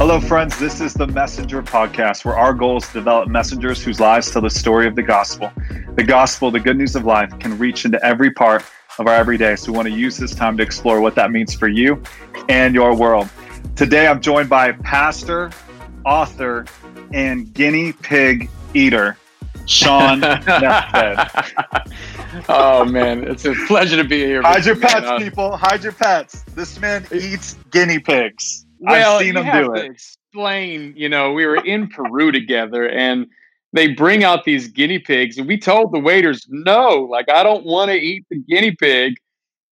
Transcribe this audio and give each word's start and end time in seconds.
Hello, 0.00 0.18
friends. 0.18 0.58
This 0.58 0.80
is 0.80 0.94
the 0.94 1.06
Messenger 1.06 1.62
Podcast, 1.62 2.24
where 2.24 2.34
our 2.34 2.54
goal 2.54 2.78
is 2.78 2.86
to 2.86 2.94
develop 2.94 3.28
messengers 3.28 3.84
whose 3.84 4.00
lives 4.00 4.30
tell 4.30 4.40
the 4.40 4.48
story 4.48 4.86
of 4.86 4.96
the 4.96 5.02
gospel. 5.02 5.52
The 5.94 6.02
gospel, 6.02 6.50
the 6.50 6.58
good 6.58 6.78
news 6.78 6.96
of 6.96 7.04
life, 7.04 7.38
can 7.38 7.58
reach 7.58 7.84
into 7.84 8.02
every 8.02 8.30
part 8.30 8.64
of 8.98 9.06
our 9.06 9.14
everyday. 9.14 9.56
So, 9.56 9.70
we 9.70 9.76
want 9.76 9.88
to 9.88 9.94
use 9.94 10.16
this 10.16 10.34
time 10.34 10.56
to 10.56 10.62
explore 10.62 11.02
what 11.02 11.14
that 11.16 11.30
means 11.30 11.54
for 11.54 11.68
you 11.68 12.02
and 12.48 12.74
your 12.74 12.96
world. 12.96 13.28
Today, 13.76 14.06
I'm 14.06 14.22
joined 14.22 14.48
by 14.48 14.72
pastor, 14.72 15.50
author, 16.06 16.64
and 17.12 17.52
guinea 17.52 17.92
pig 17.92 18.48
eater, 18.72 19.18
Shaun 19.66 20.24
oh 22.48 22.86
man, 22.86 23.24
it's 23.24 23.44
a 23.44 23.52
pleasure 23.66 24.02
to 24.02 24.08
be 24.08 24.24
here. 24.24 24.40
Hide 24.40 24.64
your 24.64 24.76
pets, 24.76 25.06
uh, 25.06 25.18
people. 25.18 25.58
Hide 25.58 25.84
your 25.84 25.92
pets. 25.92 26.42
This 26.54 26.80
man 26.80 27.06
eats 27.12 27.56
guinea 27.70 27.98
pigs. 27.98 28.64
Well, 28.80 29.16
I've 29.16 29.22
seen 29.22 29.36
him 29.36 29.44
do 29.44 29.74
it. 29.74 29.90
explain, 29.90 30.94
you 30.96 31.08
know, 31.08 31.32
we 31.32 31.44
were 31.46 31.62
in 31.64 31.88
Peru 31.88 32.32
together 32.32 32.88
and 32.88 33.26
they 33.72 33.88
bring 33.88 34.24
out 34.24 34.44
these 34.44 34.68
guinea 34.68 34.98
pigs 34.98 35.36
and 35.38 35.46
we 35.46 35.58
told 35.58 35.92
the 35.92 35.98
waiters, 35.98 36.46
no, 36.48 37.06
like 37.10 37.28
I 37.28 37.42
don't 37.42 37.64
want 37.64 37.90
to 37.90 37.96
eat 37.96 38.24
the 38.30 38.38
guinea 38.38 38.74
pig. 38.74 39.14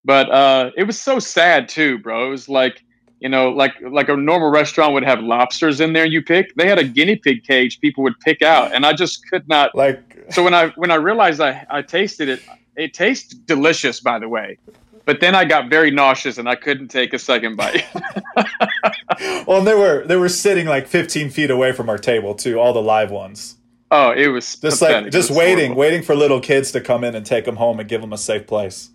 But 0.04 0.30
uh 0.30 0.70
it 0.76 0.84
was 0.84 1.00
so 1.00 1.18
sad 1.18 1.68
too, 1.68 1.98
bro. 1.98 2.26
It 2.26 2.30
was 2.30 2.48
like, 2.48 2.84
you 3.18 3.28
know, 3.28 3.48
like 3.48 3.74
like 3.80 4.08
a 4.10 4.16
normal 4.16 4.50
restaurant 4.50 4.92
would 4.92 5.04
have 5.04 5.20
lobsters 5.20 5.80
in 5.80 5.94
there 5.94 6.06
you 6.06 6.22
pick. 6.22 6.54
They 6.56 6.68
had 6.68 6.78
a 6.78 6.84
guinea 6.84 7.16
pig 7.16 7.44
cage 7.44 7.80
people 7.80 8.04
would 8.04 8.18
pick 8.20 8.42
out 8.42 8.74
and 8.74 8.84
I 8.84 8.92
just 8.92 9.26
could 9.30 9.48
not 9.48 9.74
like 9.74 10.26
so 10.30 10.44
when 10.44 10.54
I 10.54 10.68
when 10.76 10.90
I 10.90 10.96
realized 10.96 11.40
I, 11.40 11.66
I 11.70 11.80
tasted 11.80 12.28
it, 12.28 12.42
it 12.76 12.92
tastes 12.92 13.34
delicious 13.34 14.00
by 14.00 14.18
the 14.18 14.28
way 14.28 14.58
but 15.08 15.20
then 15.20 15.34
I 15.34 15.46
got 15.46 15.70
very 15.70 15.90
nauseous 15.90 16.36
and 16.36 16.46
I 16.46 16.54
couldn't 16.54 16.88
take 16.88 17.14
a 17.14 17.18
second 17.18 17.56
bite. 17.56 17.82
well, 19.46 19.56
and 19.56 19.66
they 19.66 19.74
were 19.74 20.04
they 20.04 20.16
were 20.16 20.28
sitting 20.28 20.66
like 20.66 20.86
15 20.86 21.30
feet 21.30 21.50
away 21.50 21.72
from 21.72 21.88
our 21.88 21.96
table 21.96 22.34
too, 22.34 22.60
all 22.60 22.74
the 22.74 22.82
live 22.82 23.10
ones. 23.10 23.56
Oh, 23.90 24.10
it 24.10 24.28
was 24.28 24.44
just 24.44 24.60
pathetic. 24.60 25.04
like 25.04 25.12
just 25.12 25.30
waiting, 25.30 25.68
horrible. 25.68 25.80
waiting 25.80 26.02
for 26.02 26.14
little 26.14 26.40
kids 26.40 26.72
to 26.72 26.82
come 26.82 27.04
in 27.04 27.14
and 27.14 27.24
take 27.24 27.46
them 27.46 27.56
home 27.56 27.80
and 27.80 27.88
give 27.88 28.02
them 28.02 28.12
a 28.12 28.18
safe 28.18 28.46
place. 28.46 28.90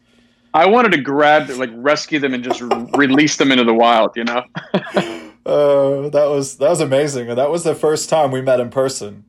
I 0.53 0.67
wanted 0.67 0.91
to 0.91 1.01
grab, 1.01 1.49
like, 1.49 1.71
rescue 1.73 2.19
them 2.19 2.35
and 2.35 2.43
just 2.43 2.61
release 2.95 3.37
them 3.37 3.51
into 3.51 3.63
the 3.63 3.73
wild. 3.73 4.11
You 4.15 4.25
know. 4.25 4.43
uh, 4.75 4.89
that 6.09 6.27
was 6.29 6.57
that 6.57 6.69
was 6.69 6.79
amazing, 6.79 7.29
and 7.29 7.39
that 7.39 7.49
was 7.49 7.63
the 7.63 7.73
first 7.73 8.07
time 8.07 8.29
we 8.29 8.39
met 8.39 8.59
in 8.59 8.69
person. 8.69 9.25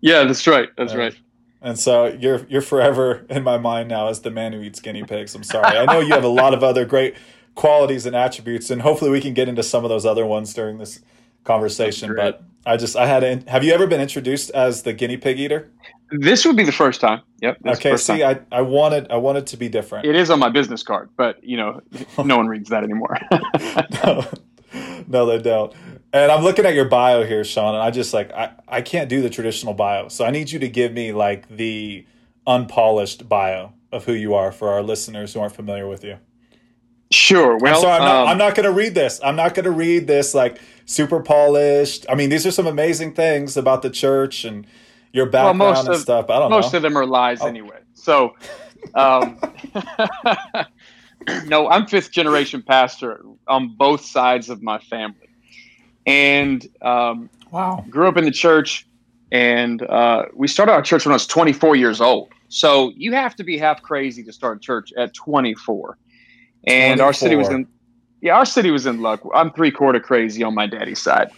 Yeah, 0.00 0.24
that's 0.24 0.46
right. 0.46 0.70
That's 0.78 0.94
right. 0.94 1.14
And 1.62 1.78
so 1.78 2.06
you're 2.06 2.44
you're 2.48 2.62
forever 2.62 3.24
in 3.30 3.44
my 3.44 3.56
mind 3.56 3.88
now 3.88 4.08
as 4.08 4.20
the 4.20 4.30
man 4.30 4.52
who 4.52 4.60
eats 4.62 4.80
guinea 4.80 5.04
pigs. 5.04 5.34
I'm 5.34 5.44
sorry. 5.44 5.78
I 5.78 5.84
know 5.84 6.00
you 6.00 6.12
have 6.12 6.24
a 6.24 6.28
lot 6.28 6.54
of 6.54 6.64
other 6.64 6.84
great 6.84 7.14
qualities 7.54 8.04
and 8.04 8.16
attributes, 8.16 8.70
and 8.70 8.82
hopefully 8.82 9.10
we 9.10 9.20
can 9.20 9.32
get 9.32 9.48
into 9.48 9.62
some 9.62 9.84
of 9.84 9.88
those 9.88 10.04
other 10.04 10.26
ones 10.26 10.52
during 10.54 10.78
this 10.78 11.00
conversation. 11.44 12.14
But 12.16 12.42
I 12.66 12.76
just 12.76 12.96
I 12.96 13.06
had 13.06 13.20
to, 13.20 13.50
have 13.50 13.64
you 13.64 13.72
ever 13.72 13.86
been 13.86 14.00
introduced 14.00 14.50
as 14.50 14.82
the 14.82 14.92
guinea 14.92 15.16
pig 15.16 15.38
eater? 15.38 15.70
This 16.10 16.44
would 16.44 16.56
be 16.56 16.64
the 16.64 16.72
first 16.72 17.00
time. 17.00 17.22
Yep. 17.40 17.58
Okay. 17.66 17.96
See, 17.96 18.20
time. 18.20 18.46
I, 18.52 18.58
I 18.58 18.60
wanted 18.62 19.10
I 19.10 19.16
wanted 19.16 19.46
to 19.48 19.56
be 19.56 19.68
different. 19.68 20.06
It 20.06 20.14
is 20.14 20.30
on 20.30 20.38
my 20.38 20.48
business 20.48 20.82
card, 20.82 21.10
but 21.16 21.42
you 21.42 21.56
know, 21.56 21.80
no 22.24 22.36
one 22.36 22.48
reads 22.48 22.70
that 22.70 22.84
anymore. 22.84 23.16
no, 24.04 24.26
no, 25.06 25.26
they 25.26 25.38
don't. 25.38 25.72
And 26.12 26.30
I'm 26.30 26.42
looking 26.42 26.66
at 26.66 26.74
your 26.74 26.84
bio 26.84 27.24
here, 27.24 27.42
Shaun, 27.42 27.74
and 27.74 27.82
I 27.82 27.90
just 27.90 28.12
like 28.12 28.30
I, 28.32 28.52
I 28.68 28.82
can't 28.82 29.08
do 29.08 29.22
the 29.22 29.30
traditional 29.30 29.72
bio. 29.72 30.08
So 30.08 30.24
I 30.24 30.30
need 30.30 30.50
you 30.50 30.58
to 30.58 30.68
give 30.68 30.92
me 30.92 31.12
like 31.12 31.48
the 31.48 32.04
unpolished 32.46 33.28
bio 33.28 33.72
of 33.92 34.04
who 34.04 34.12
you 34.12 34.34
are 34.34 34.52
for 34.52 34.68
our 34.70 34.82
listeners 34.82 35.32
who 35.32 35.40
aren't 35.40 35.54
familiar 35.54 35.88
with 35.88 36.04
you. 36.04 36.18
Sure. 37.10 37.56
Well, 37.58 37.76
I'm, 37.76 37.80
sorry, 37.80 37.94
I'm 37.94 38.04
not, 38.04 38.28
um, 38.28 38.38
not 38.38 38.54
going 38.54 38.64
to 38.64 38.72
read 38.72 38.94
this. 38.94 39.20
I'm 39.22 39.36
not 39.36 39.54
going 39.54 39.64
to 39.64 39.70
read 39.70 40.06
this 40.06 40.34
like 40.34 40.58
super 40.84 41.20
polished. 41.20 42.04
I 42.08 42.14
mean, 42.14 42.28
these 42.28 42.46
are 42.46 42.50
some 42.50 42.66
amazing 42.66 43.14
things 43.14 43.56
about 43.56 43.82
the 43.82 43.90
church 43.90 44.44
and 44.44 44.66
your 45.12 45.26
background 45.26 45.60
well, 45.60 45.80
and 45.80 45.88
of, 45.90 46.00
stuff. 46.00 46.30
I 46.30 46.38
don't 46.38 46.50
most 46.50 46.72
know. 46.72 46.78
of 46.78 46.82
them 46.82 46.96
are 46.96 47.06
lies 47.06 47.40
oh. 47.40 47.46
anyway. 47.46 47.80
So, 47.94 48.34
um, 48.94 49.38
no, 51.46 51.68
I'm 51.68 51.86
fifth 51.86 52.10
generation 52.10 52.62
pastor 52.62 53.22
on 53.46 53.76
both 53.76 54.04
sides 54.04 54.50
of 54.50 54.62
my 54.62 54.78
family 54.78 55.31
and 56.06 56.66
um, 56.82 57.30
wow, 57.50 57.84
grew 57.88 58.08
up 58.08 58.16
in 58.16 58.24
the 58.24 58.30
church. 58.30 58.86
And 59.30 59.82
uh, 59.82 60.26
we 60.34 60.46
started 60.46 60.72
our 60.72 60.82
church 60.82 61.06
when 61.06 61.12
I 61.12 61.16
was 61.16 61.26
24 61.26 61.76
years 61.76 62.00
old. 62.00 62.28
So 62.48 62.92
you 62.96 63.14
have 63.14 63.34
to 63.36 63.44
be 63.44 63.56
half 63.56 63.80
crazy 63.80 64.22
to 64.24 64.32
start 64.32 64.58
a 64.58 64.60
church 64.60 64.92
at 64.98 65.14
24. 65.14 65.96
And 66.64 66.98
24. 66.98 67.06
our 67.06 67.12
city 67.14 67.36
was 67.36 67.48
in, 67.48 67.66
yeah, 68.20 68.36
our 68.36 68.44
city 68.44 68.70
was 68.70 68.84
in 68.84 69.00
luck. 69.00 69.22
I'm 69.34 69.50
three 69.52 69.70
quarter 69.70 70.00
crazy 70.00 70.42
on 70.42 70.54
my 70.54 70.66
daddy's 70.66 71.00
side. 71.00 71.30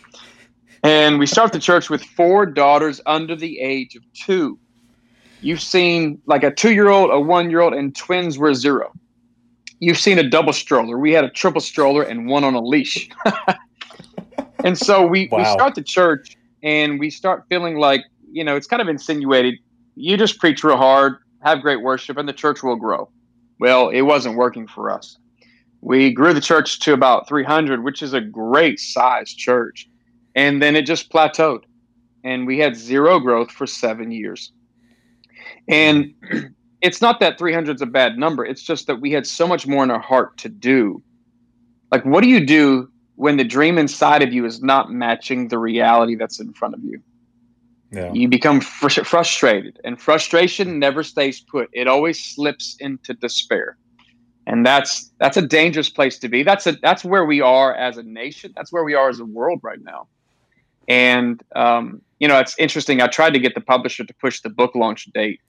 And 0.82 1.18
we 1.18 1.26
start 1.26 1.52
the 1.52 1.60
church 1.60 1.88
with 1.88 2.02
four 2.02 2.46
daughters 2.46 3.00
under 3.06 3.36
the 3.36 3.60
age 3.60 3.94
of 3.94 4.02
two. 4.12 4.58
You've 5.40 5.62
seen 5.62 6.20
like 6.26 6.42
a 6.42 6.50
two 6.50 6.72
year 6.72 6.88
old, 6.88 7.10
a 7.10 7.20
one 7.20 7.48
year 7.48 7.60
old, 7.60 7.74
and 7.74 7.94
twins 7.94 8.36
were 8.36 8.52
zero. 8.54 8.92
You've 9.78 9.98
seen 9.98 10.18
a 10.18 10.28
double 10.28 10.52
stroller. 10.52 10.98
We 10.98 11.12
had 11.12 11.24
a 11.24 11.30
triple 11.30 11.60
stroller 11.60 12.02
and 12.02 12.26
one 12.26 12.44
on 12.44 12.54
a 12.54 12.60
leash. 12.60 13.08
and 14.64 14.76
so 14.76 15.06
we, 15.06 15.28
wow. 15.30 15.38
we 15.38 15.44
start 15.44 15.76
the 15.76 15.82
church 15.82 16.36
and 16.62 16.98
we 16.98 17.10
start 17.10 17.44
feeling 17.48 17.76
like, 17.76 18.02
you 18.32 18.42
know, 18.42 18.56
it's 18.56 18.66
kind 18.66 18.82
of 18.82 18.88
insinuated 18.88 19.54
you 19.96 20.16
just 20.16 20.38
preach 20.38 20.64
real 20.64 20.76
hard, 20.76 21.16
have 21.40 21.62
great 21.62 21.82
worship, 21.82 22.16
and 22.16 22.28
the 22.28 22.32
church 22.32 22.62
will 22.62 22.76
grow. 22.76 23.08
Well, 23.60 23.88
it 23.90 24.02
wasn't 24.02 24.36
working 24.36 24.66
for 24.66 24.90
us. 24.90 25.16
We 25.80 26.12
grew 26.12 26.32
the 26.32 26.40
church 26.40 26.80
to 26.80 26.92
about 26.92 27.28
300, 27.28 27.84
which 27.84 28.02
is 28.02 28.12
a 28.12 28.20
great 28.20 28.80
size 28.80 29.32
church. 29.32 29.88
And 30.34 30.60
then 30.60 30.74
it 30.74 30.82
just 30.82 31.12
plateaued. 31.12 31.62
And 32.24 32.46
we 32.46 32.58
had 32.58 32.74
zero 32.74 33.20
growth 33.20 33.50
for 33.50 33.66
seven 33.66 34.10
years. 34.10 34.50
And 35.68 36.14
it's 36.80 37.00
not 37.00 37.20
that 37.20 37.38
300 37.38 37.76
is 37.76 37.82
a 37.82 37.86
bad 37.86 38.18
number. 38.18 38.44
It's 38.44 38.62
just 38.62 38.86
that 38.86 39.00
we 39.00 39.12
had 39.12 39.26
so 39.26 39.46
much 39.46 39.66
more 39.66 39.84
in 39.84 39.90
our 39.90 40.00
heart 40.00 40.36
to 40.38 40.48
do. 40.48 41.02
Like, 41.92 42.04
what 42.04 42.22
do 42.22 42.28
you 42.28 42.44
do 42.44 42.90
when 43.16 43.36
the 43.36 43.44
dream 43.44 43.78
inside 43.78 44.22
of 44.22 44.32
you 44.32 44.44
is 44.44 44.62
not 44.62 44.90
matching 44.90 45.48
the 45.48 45.58
reality 45.58 46.14
that's 46.14 46.40
in 46.40 46.52
front 46.52 46.74
of 46.74 46.82
you. 46.82 47.00
Yeah. 47.90 48.12
You 48.12 48.28
become 48.28 48.60
fr- 48.60 49.04
frustrated, 49.04 49.78
and 49.84 50.00
frustration 50.00 50.80
never 50.80 51.04
stays 51.04 51.40
put. 51.40 51.68
It 51.72 51.86
always 51.86 52.22
slips 52.22 52.76
into 52.80 53.14
despair, 53.14 53.76
and 54.48 54.66
that's 54.66 55.12
that's 55.20 55.36
a 55.36 55.42
dangerous 55.42 55.90
place 55.90 56.18
to 56.18 56.28
be. 56.28 56.42
That's 56.42 56.66
a 56.66 56.72
that's 56.82 57.04
where 57.04 57.24
we 57.24 57.40
are 57.40 57.72
as 57.72 57.96
a 57.96 58.02
nation. 58.02 58.52
That's 58.56 58.72
where 58.72 58.82
we 58.82 58.94
are 58.94 59.08
as 59.10 59.20
a 59.20 59.24
world 59.24 59.60
right 59.62 59.80
now. 59.80 60.08
And 60.88 61.40
um, 61.54 62.02
you 62.18 62.26
know, 62.26 62.40
it's 62.40 62.58
interesting. 62.58 63.00
I 63.00 63.06
tried 63.06 63.32
to 63.34 63.38
get 63.38 63.54
the 63.54 63.60
publisher 63.60 64.04
to 64.04 64.14
push 64.14 64.40
the 64.40 64.50
book 64.50 64.74
launch 64.74 65.04
date. 65.14 65.40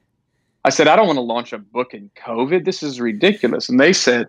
I 0.65 0.69
said, 0.69 0.87
I 0.87 0.95
don't 0.95 1.07
want 1.07 1.17
to 1.17 1.21
launch 1.21 1.51
a 1.51 1.57
book 1.57 1.93
in 1.93 2.11
COVID. 2.15 2.65
This 2.65 2.83
is 2.83 2.99
ridiculous. 2.99 3.69
And 3.69 3.79
they 3.79 3.93
said, 3.93 4.27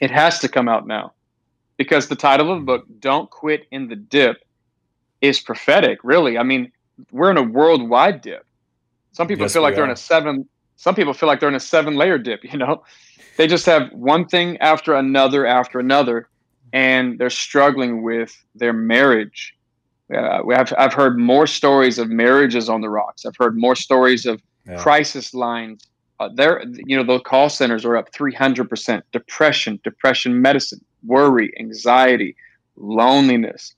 it 0.00 0.10
has 0.10 0.38
to 0.40 0.48
come 0.48 0.68
out 0.68 0.86
now 0.86 1.12
because 1.78 2.08
the 2.08 2.16
title 2.16 2.52
of 2.52 2.58
the 2.58 2.64
book, 2.64 2.84
Don't 3.00 3.30
Quit 3.30 3.66
in 3.70 3.88
the 3.88 3.96
Dip, 3.96 4.36
is 5.22 5.40
prophetic, 5.40 5.98
really. 6.04 6.36
I 6.36 6.42
mean, 6.42 6.70
we're 7.10 7.30
in 7.30 7.38
a 7.38 7.42
worldwide 7.42 8.20
dip. 8.20 8.44
Some 9.12 9.26
people 9.26 9.44
yes, 9.44 9.54
feel 9.54 9.62
like 9.62 9.74
they're 9.74 9.84
in 9.84 9.90
a 9.90 9.96
seven, 9.96 10.46
some 10.76 10.94
people 10.94 11.14
feel 11.14 11.28
like 11.28 11.40
they're 11.40 11.48
in 11.48 11.54
a 11.54 11.60
seven 11.60 11.96
layer 11.96 12.18
dip, 12.18 12.44
you 12.52 12.58
know? 12.58 12.84
They 13.36 13.46
just 13.46 13.66
have 13.66 13.92
one 13.92 14.26
thing 14.26 14.58
after 14.58 14.94
another 14.94 15.46
after 15.46 15.78
another, 15.78 16.28
and 16.72 17.18
they're 17.18 17.30
struggling 17.30 18.02
with 18.02 18.36
their 18.54 18.72
marriage. 18.72 19.54
Uh, 20.12 20.40
have, 20.50 20.74
I've 20.76 20.92
heard 20.92 21.18
more 21.18 21.46
stories 21.46 21.98
of 21.98 22.08
marriages 22.08 22.68
on 22.68 22.80
the 22.80 22.88
rocks. 22.88 23.24
I've 23.24 23.36
heard 23.36 23.56
more 23.56 23.76
stories 23.76 24.26
of 24.26 24.42
yeah. 24.66 24.76
crisis 24.76 25.34
lines. 25.34 25.86
Uh, 26.18 26.30
there, 26.34 26.64
you 26.74 26.96
know, 26.96 27.04
those 27.04 27.20
call 27.24 27.48
centers 27.48 27.84
are 27.84 27.96
up 27.96 28.12
300%. 28.12 29.02
Depression, 29.12 29.78
depression 29.84 30.42
medicine, 30.42 30.84
worry, 31.04 31.52
anxiety, 31.58 32.36
loneliness. 32.76 33.74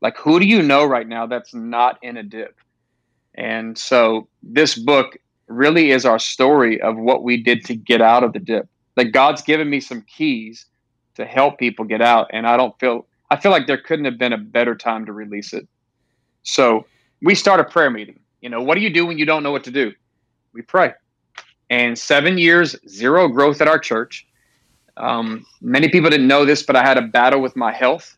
Like, 0.00 0.18
who 0.18 0.38
do 0.38 0.46
you 0.46 0.62
know 0.62 0.84
right 0.84 1.08
now 1.08 1.26
that's 1.26 1.54
not 1.54 1.98
in 2.02 2.16
a 2.16 2.22
dip? 2.22 2.56
And 3.34 3.76
so, 3.76 4.28
this 4.42 4.76
book 4.76 5.16
really 5.48 5.90
is 5.90 6.04
our 6.04 6.18
story 6.18 6.80
of 6.80 6.96
what 6.96 7.22
we 7.22 7.42
did 7.42 7.64
to 7.66 7.74
get 7.74 8.00
out 8.00 8.22
of 8.22 8.32
the 8.32 8.38
dip. 8.38 8.68
Like, 8.96 9.12
God's 9.12 9.42
given 9.42 9.68
me 9.70 9.80
some 9.80 10.02
keys 10.02 10.66
to 11.16 11.24
help 11.24 11.58
people 11.58 11.84
get 11.84 12.02
out. 12.02 12.28
And 12.32 12.46
I 12.46 12.56
don't 12.56 12.78
feel, 12.78 13.06
I 13.30 13.36
feel 13.36 13.50
like 13.50 13.66
there 13.66 13.78
couldn't 13.78 14.04
have 14.04 14.18
been 14.18 14.32
a 14.32 14.38
better 14.38 14.74
time 14.74 15.06
to 15.06 15.12
release 15.12 15.52
it. 15.52 15.66
So, 16.42 16.86
we 17.22 17.34
start 17.34 17.60
a 17.60 17.64
prayer 17.64 17.90
meeting. 17.90 18.20
You 18.40 18.50
know, 18.50 18.62
what 18.62 18.74
do 18.74 18.82
you 18.82 18.90
do 18.90 19.06
when 19.06 19.16
you 19.16 19.24
don't 19.24 19.42
know 19.42 19.52
what 19.52 19.64
to 19.64 19.70
do? 19.70 19.92
We 20.52 20.62
pray. 20.62 20.92
And 21.70 21.98
seven 21.98 22.36
years, 22.36 22.76
zero 22.86 23.26
growth 23.28 23.60
at 23.62 23.68
our 23.68 23.78
church. 23.78 24.26
Um, 24.96 25.46
many 25.60 25.88
people 25.88 26.10
didn't 26.10 26.28
know 26.28 26.44
this, 26.44 26.62
but 26.62 26.76
I 26.76 26.82
had 26.82 26.98
a 26.98 27.02
battle 27.02 27.40
with 27.40 27.56
my 27.56 27.72
health, 27.72 28.16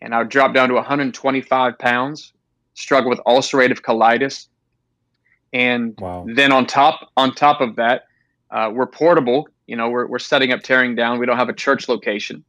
and 0.00 0.14
I 0.14 0.22
dropped 0.24 0.54
down 0.54 0.68
to 0.68 0.74
125 0.74 1.78
pounds. 1.78 2.32
Struggle 2.74 3.10
with 3.10 3.20
ulcerative 3.20 3.80
colitis, 3.82 4.48
and 5.52 5.94
wow. 6.00 6.26
then 6.28 6.50
on 6.50 6.66
top 6.66 7.12
on 7.16 7.34
top 7.34 7.60
of 7.60 7.76
that, 7.76 8.06
uh, 8.50 8.70
we're 8.72 8.86
portable. 8.86 9.48
You 9.66 9.76
know, 9.76 9.88
we're 9.88 10.06
we're 10.06 10.18
setting 10.18 10.52
up, 10.52 10.62
tearing 10.62 10.94
down. 10.96 11.18
We 11.18 11.26
don't 11.26 11.36
have 11.36 11.48
a 11.48 11.54
church 11.54 11.88
location. 11.88 12.44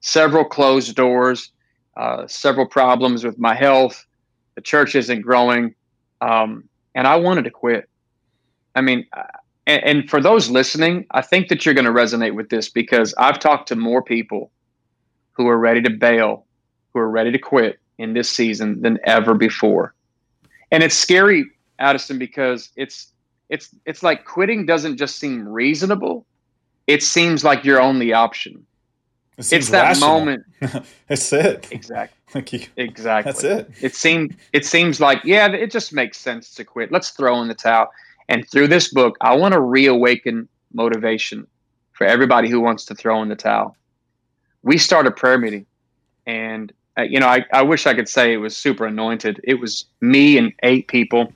Several 0.00 0.44
closed 0.44 0.94
doors, 0.96 1.50
uh, 1.96 2.26
several 2.26 2.66
problems 2.66 3.24
with 3.24 3.38
my 3.38 3.54
health. 3.54 4.06
The 4.54 4.60
church 4.60 4.94
isn't 4.94 5.22
growing. 5.22 5.74
Um, 6.20 6.68
and 6.94 7.06
I 7.06 7.16
wanted 7.16 7.44
to 7.44 7.50
quit. 7.50 7.88
I 8.74 8.82
mean, 8.82 9.06
and, 9.70 9.84
and 9.84 10.10
for 10.10 10.20
those 10.20 10.50
listening, 10.50 11.06
I 11.12 11.22
think 11.22 11.48
that 11.48 11.64
you're 11.64 11.74
going 11.74 11.84
to 11.86 11.92
resonate 11.92 12.34
with 12.34 12.48
this 12.48 12.68
because 12.68 13.14
I've 13.18 13.38
talked 13.38 13.68
to 13.68 13.76
more 13.76 14.02
people 14.02 14.50
who 15.32 15.46
are 15.48 15.58
ready 15.58 15.80
to 15.82 15.90
bail, 15.90 16.44
who 16.92 17.00
are 17.00 17.10
ready 17.10 17.30
to 17.30 17.38
quit 17.38 17.78
in 17.98 18.12
this 18.14 18.28
season 18.28 18.82
than 18.82 18.98
ever 19.04 19.34
before. 19.34 19.94
And 20.72 20.82
it's 20.82 20.96
scary, 20.96 21.44
Addison, 21.78 22.18
because 22.18 22.70
it's 22.76 23.12
it's 23.48 23.70
it's 23.86 24.02
like 24.02 24.24
quitting 24.24 24.66
doesn't 24.66 24.96
just 24.96 25.18
seem 25.18 25.48
reasonable; 25.48 26.26
it 26.86 27.02
seems 27.02 27.44
like 27.44 27.64
your 27.64 27.80
only 27.80 28.12
option. 28.12 28.66
It 29.38 29.52
it's 29.52 29.70
that 29.70 29.82
rational. 29.82 30.08
moment. 30.08 30.44
that's 31.08 31.32
it. 31.32 31.68
Exactly. 31.70 32.16
Like 32.32 32.52
you, 32.52 32.64
exactly. 32.76 33.32
That's 33.32 33.42
it. 33.42 33.70
It 33.80 33.96
seemed. 33.96 34.36
It 34.52 34.64
seems 34.64 35.00
like 35.00 35.20
yeah, 35.24 35.50
it 35.50 35.72
just 35.72 35.92
makes 35.92 36.16
sense 36.16 36.54
to 36.54 36.64
quit. 36.64 36.92
Let's 36.92 37.10
throw 37.10 37.42
in 37.42 37.48
the 37.48 37.56
towel. 37.56 37.88
And 38.30 38.48
through 38.48 38.68
this 38.68 38.88
book, 38.88 39.16
I 39.20 39.34
want 39.34 39.52
to 39.54 39.60
reawaken 39.60 40.48
motivation 40.72 41.48
for 41.92 42.06
everybody 42.06 42.48
who 42.48 42.60
wants 42.60 42.84
to 42.86 42.94
throw 42.94 43.20
in 43.22 43.28
the 43.28 43.34
towel. 43.34 43.76
We 44.62 44.78
start 44.78 45.08
a 45.08 45.10
prayer 45.10 45.36
meeting, 45.36 45.66
and 46.26 46.72
uh, 46.96 47.02
you 47.02 47.18
know, 47.18 47.26
I, 47.26 47.44
I 47.52 47.62
wish 47.62 47.86
I 47.86 47.94
could 47.94 48.08
say 48.08 48.32
it 48.32 48.36
was 48.36 48.56
super 48.56 48.86
anointed. 48.86 49.40
It 49.42 49.54
was 49.54 49.84
me 50.00 50.38
and 50.38 50.52
eight 50.62 50.86
people. 50.86 51.32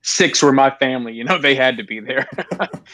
Six 0.00 0.42
were 0.42 0.52
my 0.52 0.70
family. 0.70 1.12
You 1.12 1.24
know, 1.24 1.38
they 1.42 1.54
had 1.54 1.76
to 1.76 1.84
be 1.84 2.00
there. 2.00 2.26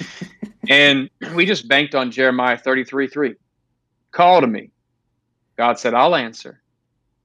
and 0.68 1.08
we 1.32 1.46
just 1.46 1.68
banked 1.68 1.94
on 1.94 2.10
Jeremiah 2.10 2.58
33 2.58 3.06
3. 3.06 3.34
Call 4.10 4.40
to 4.40 4.48
me. 4.48 4.70
God 5.56 5.78
said, 5.78 5.94
I'll 5.94 6.16
answer 6.16 6.60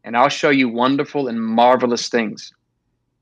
and 0.03 0.15
I'll 0.15 0.29
show 0.29 0.51
you 0.51 0.69
wonderful 0.69 1.27
and 1.27 1.43
marvelous 1.43 2.07
things. 2.07 2.51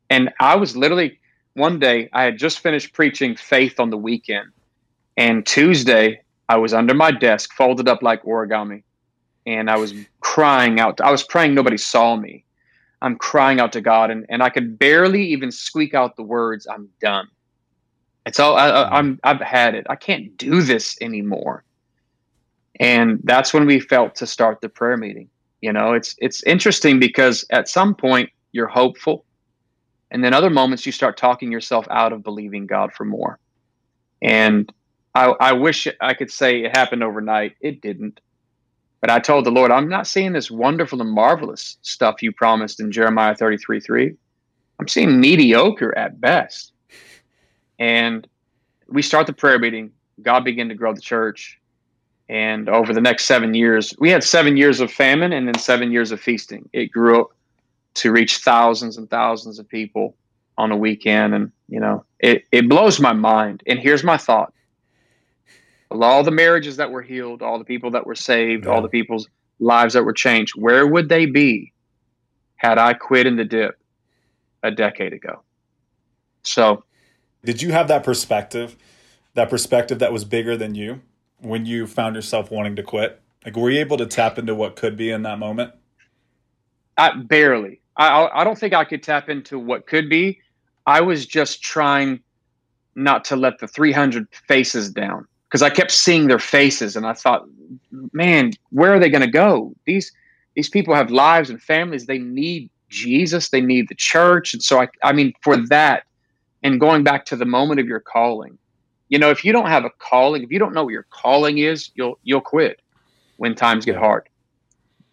And 0.09 0.29
I 0.41 0.55
was 0.57 0.75
literally 0.75 1.20
one 1.53 1.80
day, 1.80 2.09
I 2.13 2.24
had 2.24 2.38
just 2.38 2.59
finished 2.59 2.94
preaching 2.94 3.36
faith 3.36 3.80
on 3.80 3.89
the 3.89 3.98
weekend. 3.98 4.51
And 5.18 5.45
Tuesday, 5.45 6.21
I 6.50 6.57
was 6.57 6.74
under 6.74 6.94
my 6.94 7.12
desk, 7.12 7.53
folded 7.53 7.88
up 7.88 8.01
like 8.01 8.24
origami. 8.24 8.83
And 9.45 9.69
I 9.69 9.77
was 9.77 9.94
crying 10.19 10.80
out. 10.80 11.01
I 11.01 11.12
was 11.12 11.24
praying, 11.24 11.56
nobody 11.56 11.77
saw 11.77 12.15
me. 12.15 12.45
I'm 13.01 13.18
crying 13.18 13.59
out 13.59 13.71
to 13.74 13.81
God, 13.81 14.12
and, 14.12 14.25
and 14.30 14.44
I 14.44 14.50
could 14.50 14.77
barely 14.77 15.25
even 15.25 15.51
squeak 15.51 15.94
out 15.94 16.15
the 16.15 16.24
words, 16.24 16.68
I'm 16.68 16.88
done. 17.01 17.27
It's 18.25 18.39
all 18.39 18.56
I, 18.56 18.69
mm-hmm. 18.69 18.94
I'm 18.94 19.19
I've 19.24 19.42
had 19.42 19.74
it. 19.74 19.88
I 19.89 19.95
can't 19.95 20.38
do 20.38 20.62
this 20.62 20.95
anymore. 21.01 21.63
And 22.80 23.19
that's 23.24 23.54
when 23.54 23.65
we 23.65 23.80
felt 23.80 24.15
to 24.15 24.27
start 24.27 24.62
the 24.62 24.69
prayer 24.69 24.97
meeting. 24.97 25.30
You 25.62 25.74
know, 25.74 25.94
it's 25.94 26.15
it's 26.19 26.44
interesting 26.44 27.00
because 27.00 27.45
at 27.50 27.68
some 27.68 27.95
point 27.95 28.30
you're 28.51 28.68
hopeful, 28.68 29.25
and 30.11 30.23
then 30.23 30.33
other 30.33 30.49
moments 30.49 30.85
you 30.85 30.91
start 30.91 31.17
talking 31.17 31.51
yourself 31.51 31.87
out 31.89 32.11
of 32.11 32.21
believing 32.21 32.67
God 32.67 32.93
for 32.93 33.05
more. 33.05 33.39
And 34.21 34.71
I, 35.15 35.33
I 35.39 35.53
wish 35.53 35.87
I 35.99 36.13
could 36.13 36.29
say 36.29 36.63
it 36.63 36.75
happened 36.75 37.01
overnight. 37.01 37.55
It 37.61 37.81
didn't. 37.81 38.19
But 38.99 39.09
I 39.09 39.19
told 39.19 39.45
the 39.45 39.51
Lord, 39.51 39.71
I'm 39.71 39.89
not 39.89 40.05
seeing 40.05 40.33
this 40.33 40.51
wonderful 40.51 41.01
and 41.01 41.11
marvelous 41.11 41.77
stuff 41.81 42.21
you 42.21 42.31
promised 42.31 42.79
in 42.79 42.91
Jeremiah 42.91 43.35
33 43.35 43.79
3. 43.79 44.13
I'm 44.79 44.87
seeing 44.87 45.19
mediocre 45.19 45.97
at 45.97 46.21
best. 46.21 46.73
And 47.79 48.27
we 48.87 49.01
start 49.01 49.27
the 49.27 49.33
prayer 49.33 49.57
meeting. 49.57 49.91
God 50.21 50.43
began 50.43 50.69
to 50.69 50.75
grow 50.75 50.93
the 50.93 51.01
church. 51.01 51.57
And 52.29 52.69
over 52.69 52.93
the 52.93 53.01
next 53.01 53.25
seven 53.25 53.53
years, 53.53 53.93
we 53.99 54.09
had 54.09 54.23
seven 54.23 54.55
years 54.55 54.79
of 54.79 54.91
famine 54.91 55.33
and 55.33 55.47
then 55.47 55.57
seven 55.57 55.91
years 55.91 56.11
of 56.11 56.21
feasting. 56.21 56.69
It 56.73 56.91
grew 56.91 57.21
up 57.21 57.29
to 57.95 58.11
reach 58.11 58.38
thousands 58.38 58.97
and 58.97 59.09
thousands 59.09 59.59
of 59.59 59.67
people 59.67 60.15
on 60.57 60.71
a 60.71 60.77
weekend. 60.77 61.33
And, 61.33 61.51
you 61.67 61.79
know, 61.79 62.05
it, 62.19 62.45
it 62.51 62.69
blows 62.69 62.99
my 62.99 63.13
mind. 63.13 63.63
And 63.67 63.79
here's 63.79 64.03
my 64.03 64.17
thought 64.17 64.53
all 65.91 66.23
the 66.23 66.31
marriages 66.31 66.77
that 66.77 66.91
were 66.91 67.01
healed, 67.01 67.41
all 67.41 67.57
the 67.57 67.65
people 67.65 67.91
that 67.91 68.05
were 68.05 68.15
saved, 68.15 68.65
yeah. 68.65 68.71
all 68.71 68.81
the 68.81 68.88
people's 68.88 69.27
lives 69.59 69.93
that 69.93 70.03
were 70.03 70.13
changed, 70.13 70.53
where 70.55 70.88
would 70.88 71.09
they 71.09 71.25
be 71.25 71.73
had 72.55 72.77
I 72.77 72.93
quit 72.93 73.27
in 73.27 73.35
the 73.35 73.43
dip 73.43 73.77
a 74.63 74.71
decade 74.71 75.13
ago? 75.13 75.41
So, 76.44 76.83
did 77.44 77.61
you 77.61 77.71
have 77.71 77.87
that 77.87 78.03
perspective, 78.03 78.77
that 79.33 79.49
perspective 79.49 79.99
that 79.99 80.13
was 80.13 80.23
bigger 80.23 80.55
than 80.55 80.75
you 80.75 81.01
when 81.39 81.65
you 81.65 81.87
found 81.87 82.15
yourself 82.15 82.51
wanting 82.51 82.75
to 82.77 82.83
quit? 82.83 83.19
Like, 83.45 83.55
were 83.55 83.69
you 83.69 83.79
able 83.79 83.97
to 83.97 84.05
tap 84.05 84.37
into 84.37 84.53
what 84.53 84.75
could 84.75 84.95
be 84.95 85.09
in 85.09 85.23
that 85.23 85.39
moment? 85.39 85.73
I 86.97 87.15
barely. 87.15 87.81
I 87.97 88.29
I 88.33 88.43
don't 88.43 88.57
think 88.57 88.73
I 88.73 88.85
could 88.85 89.03
tap 89.03 89.29
into 89.29 89.59
what 89.59 89.88
could 89.88 90.09
be. 90.09 90.39
I 90.85 91.01
was 91.01 91.25
just 91.25 91.61
trying 91.61 92.21
not 92.95 93.23
to 93.25 93.35
let 93.35 93.59
the 93.59 93.67
300 93.67 94.27
faces 94.47 94.89
down 94.89 95.27
because 95.47 95.61
I 95.61 95.69
kept 95.69 95.91
seeing 95.91 96.27
their 96.27 96.39
faces 96.39 96.95
and 96.95 97.05
I 97.05 97.13
thought, 97.13 97.45
man, 98.13 98.51
where 98.69 98.93
are 98.93 98.99
they 98.99 99.09
going 99.09 99.21
to 99.21 99.31
go? 99.31 99.73
These 99.85 100.11
these 100.55 100.69
people 100.69 100.95
have 100.95 101.11
lives 101.11 101.49
and 101.49 101.61
families. 101.61 102.05
They 102.05 102.17
need 102.17 102.69
Jesus. 102.89 103.49
They 103.49 103.61
need 103.61 103.88
the 103.88 103.95
church. 103.95 104.53
And 104.53 104.63
so 104.63 104.81
I 104.81 104.87
I 105.03 105.13
mean 105.13 105.33
for 105.41 105.57
that 105.67 106.03
and 106.63 106.79
going 106.79 107.03
back 107.03 107.25
to 107.25 107.35
the 107.35 107.45
moment 107.45 107.79
of 107.79 107.87
your 107.87 107.99
calling. 107.99 108.57
You 109.09 109.19
know, 109.19 109.29
if 109.29 109.44
you 109.44 109.51
don't 109.51 109.67
have 109.67 109.83
a 109.83 109.89
calling, 109.89 110.41
if 110.44 110.51
you 110.51 110.59
don't 110.59 110.73
know 110.73 110.85
what 110.85 110.94
your 110.94 111.07
calling 111.09 111.57
is, 111.57 111.91
you'll 111.95 112.17
you'll 112.23 112.41
quit 112.41 112.81
when 113.37 113.55
times 113.55 113.85
get 113.85 113.97
hard. 113.97 114.27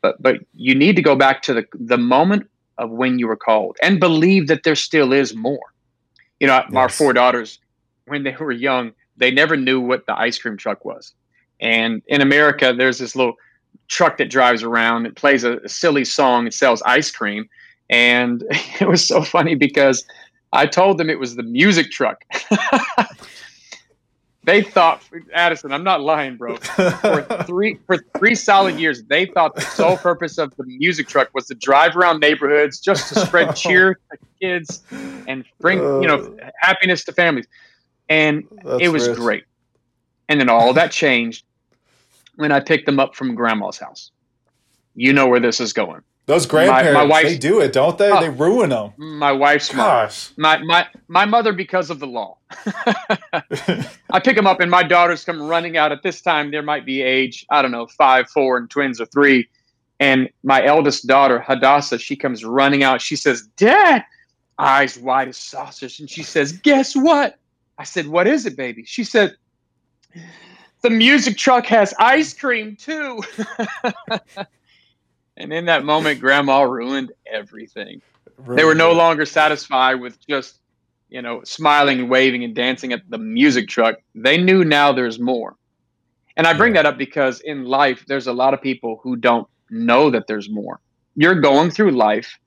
But 0.02 0.22
but 0.22 0.36
you 0.54 0.74
need 0.74 0.96
to 0.96 1.02
go 1.02 1.16
back 1.16 1.42
to 1.42 1.54
the 1.54 1.66
the 1.74 1.98
moment 1.98 2.48
of 2.78 2.90
when 2.90 3.18
you 3.18 3.26
were 3.26 3.36
called 3.36 3.76
and 3.82 4.00
believe 4.00 4.46
that 4.48 4.62
there 4.62 4.74
still 4.74 5.12
is 5.12 5.34
more. 5.34 5.74
You 6.40 6.46
know, 6.46 6.62
yes. 6.68 6.74
our 6.74 6.88
four 6.88 7.12
daughters, 7.12 7.58
when 8.06 8.22
they 8.22 8.34
were 8.38 8.52
young, 8.52 8.92
they 9.16 9.30
never 9.30 9.56
knew 9.56 9.80
what 9.80 10.06
the 10.06 10.18
ice 10.18 10.38
cream 10.38 10.56
truck 10.56 10.84
was. 10.84 11.12
And 11.60 12.02
in 12.06 12.20
America, 12.20 12.72
there's 12.76 12.98
this 12.98 13.16
little 13.16 13.34
truck 13.88 14.18
that 14.18 14.30
drives 14.30 14.62
around. 14.62 15.06
It 15.06 15.16
plays 15.16 15.44
a, 15.44 15.58
a 15.58 15.68
silly 15.68 16.04
song. 16.04 16.46
It 16.46 16.54
sells 16.54 16.82
ice 16.82 17.10
cream. 17.10 17.48
And 17.90 18.44
it 18.80 18.88
was 18.88 19.06
so 19.06 19.22
funny 19.22 19.54
because 19.54 20.04
I 20.52 20.66
told 20.66 20.98
them 20.98 21.10
it 21.10 21.18
was 21.18 21.36
the 21.36 21.42
music 21.42 21.90
truck. 21.90 22.24
they 24.48 24.62
thought 24.62 25.02
Addison, 25.34 25.72
I'm 25.72 25.84
not 25.84 26.00
lying, 26.00 26.36
bro. 26.36 26.56
For 26.56 27.22
three 27.46 27.78
for 27.86 27.98
three 28.16 28.34
solid 28.34 28.80
years, 28.80 29.02
they 29.04 29.26
thought 29.26 29.54
the 29.54 29.60
sole 29.60 29.98
purpose 29.98 30.38
of 30.38 30.56
the 30.56 30.64
music 30.64 31.06
truck 31.06 31.28
was 31.34 31.46
to 31.48 31.54
drive 31.54 31.96
around 31.96 32.20
neighborhoods 32.20 32.80
just 32.80 33.12
to 33.12 33.20
spread 33.26 33.54
cheer 33.54 34.00
to 34.10 34.18
kids 34.40 34.82
and 35.26 35.44
bring 35.60 35.78
you 35.78 36.08
know 36.08 36.34
happiness 36.62 37.04
to 37.04 37.12
families. 37.12 37.46
And 38.08 38.44
That's 38.64 38.84
it 38.84 38.88
was 38.88 39.06
rich. 39.08 39.18
great. 39.18 39.44
And 40.30 40.40
then 40.40 40.48
all 40.48 40.72
that 40.72 40.92
changed 40.92 41.44
when 42.36 42.50
I 42.50 42.60
picked 42.60 42.86
them 42.86 42.98
up 42.98 43.14
from 43.14 43.34
grandma's 43.34 43.78
house. 43.78 44.12
You 44.94 45.12
know 45.12 45.26
where 45.28 45.40
this 45.40 45.60
is 45.60 45.74
going. 45.74 46.02
Those 46.28 46.44
grandparents, 46.44 46.92
my, 46.92 47.06
my 47.06 47.22
they 47.22 47.38
do 47.38 47.60
it, 47.60 47.72
don't 47.72 47.96
they? 47.96 48.10
Uh, 48.10 48.20
they 48.20 48.28
ruin 48.28 48.68
them. 48.68 48.92
My 48.98 49.32
wife's 49.32 49.74
Gosh. 49.74 50.28
mom. 50.36 50.42
My, 50.42 50.58
my, 50.58 50.86
my 51.08 51.24
mother 51.24 51.54
because 51.54 51.88
of 51.88 52.00
the 52.00 52.06
law. 52.06 52.36
I 53.32 54.20
pick 54.22 54.36
them 54.36 54.46
up 54.46 54.60
and 54.60 54.70
my 54.70 54.82
daughters 54.82 55.24
come 55.24 55.40
running 55.40 55.78
out. 55.78 55.90
At 55.90 56.02
this 56.02 56.20
time, 56.20 56.50
there 56.50 56.60
might 56.60 56.84
be 56.84 57.00
age, 57.00 57.46
I 57.48 57.62
don't 57.62 57.70
know, 57.70 57.86
five, 57.86 58.28
four, 58.28 58.58
and 58.58 58.68
twins 58.68 59.00
are 59.00 59.06
three. 59.06 59.48
And 60.00 60.28
my 60.42 60.62
eldest 60.62 61.06
daughter, 61.06 61.40
Hadassah, 61.40 61.98
she 61.98 62.14
comes 62.14 62.44
running 62.44 62.82
out. 62.82 63.00
She 63.00 63.16
says, 63.16 63.48
Dad, 63.56 64.04
eyes 64.58 64.98
wide 64.98 65.28
as 65.28 65.38
saucers. 65.38 65.98
And 65.98 66.10
she 66.10 66.22
says, 66.22 66.52
Guess 66.52 66.94
what? 66.94 67.38
I 67.78 67.84
said, 67.84 68.06
What 68.06 68.26
is 68.26 68.44
it, 68.44 68.54
baby? 68.54 68.84
She 68.84 69.02
said, 69.02 69.34
The 70.82 70.90
music 70.90 71.38
truck 71.38 71.64
has 71.68 71.94
ice 71.98 72.34
cream 72.34 72.76
too. 72.76 73.22
And 75.38 75.52
in 75.52 75.66
that 75.66 75.84
moment, 75.84 76.20
grandma 76.20 76.62
ruined 76.62 77.12
everything. 77.32 78.02
Ruined 78.36 78.58
they 78.58 78.64
were 78.64 78.74
no 78.74 78.92
longer 78.92 79.24
satisfied 79.24 79.94
with 79.94 80.18
just, 80.26 80.58
you 81.08 81.22
know, 81.22 81.42
smiling 81.44 82.00
and 82.00 82.10
waving 82.10 82.42
and 82.42 82.54
dancing 82.54 82.92
at 82.92 83.08
the 83.08 83.18
music 83.18 83.68
truck. 83.68 83.96
They 84.16 84.36
knew 84.36 84.64
now 84.64 84.92
there's 84.92 85.20
more. 85.20 85.54
And 86.36 86.46
I 86.46 86.52
bring 86.52 86.74
that 86.74 86.86
up 86.86 86.98
because 86.98 87.40
in 87.40 87.64
life, 87.64 88.04
there's 88.06 88.26
a 88.26 88.32
lot 88.32 88.52
of 88.52 88.60
people 88.60 89.00
who 89.02 89.16
don't 89.16 89.48
know 89.70 90.10
that 90.10 90.26
there's 90.26 90.50
more. 90.50 90.80
You're 91.14 91.40
going 91.40 91.70
through 91.70 91.92
life 91.92 92.38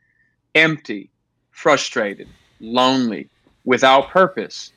empty, 0.54 1.10
frustrated, 1.52 2.28
lonely, 2.60 3.30
without 3.64 4.10
purpose. 4.10 4.74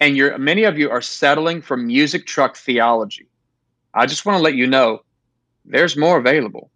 And 0.00 0.16
you're 0.16 0.36
many 0.36 0.64
of 0.64 0.78
you 0.78 0.90
are 0.90 1.00
settling 1.00 1.62
for 1.62 1.76
music 1.76 2.26
truck 2.26 2.56
theology. 2.56 3.26
I 3.94 4.06
just 4.06 4.26
want 4.26 4.36
to 4.38 4.42
let 4.42 4.54
you 4.54 4.66
know 4.66 5.02
there's 5.64 5.96
more 5.96 6.18
available. 6.18 6.70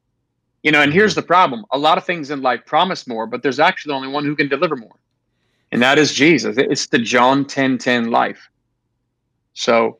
You 0.68 0.72
know, 0.72 0.82
and 0.82 0.92
here's 0.92 1.14
the 1.14 1.22
problem 1.22 1.64
a 1.70 1.78
lot 1.78 1.96
of 1.96 2.04
things 2.04 2.30
in 2.30 2.42
life 2.42 2.60
promise 2.66 3.06
more, 3.06 3.26
but 3.26 3.42
there's 3.42 3.58
actually 3.58 3.94
only 3.94 4.08
one 4.08 4.26
who 4.26 4.36
can 4.36 4.48
deliver 4.48 4.76
more, 4.76 4.96
and 5.72 5.80
that 5.80 5.96
is 5.96 6.12
Jesus. 6.12 6.58
It's 6.58 6.88
the 6.88 6.98
John 6.98 7.46
10 7.46 7.78
10 7.78 8.10
life. 8.10 8.50
So 9.54 9.96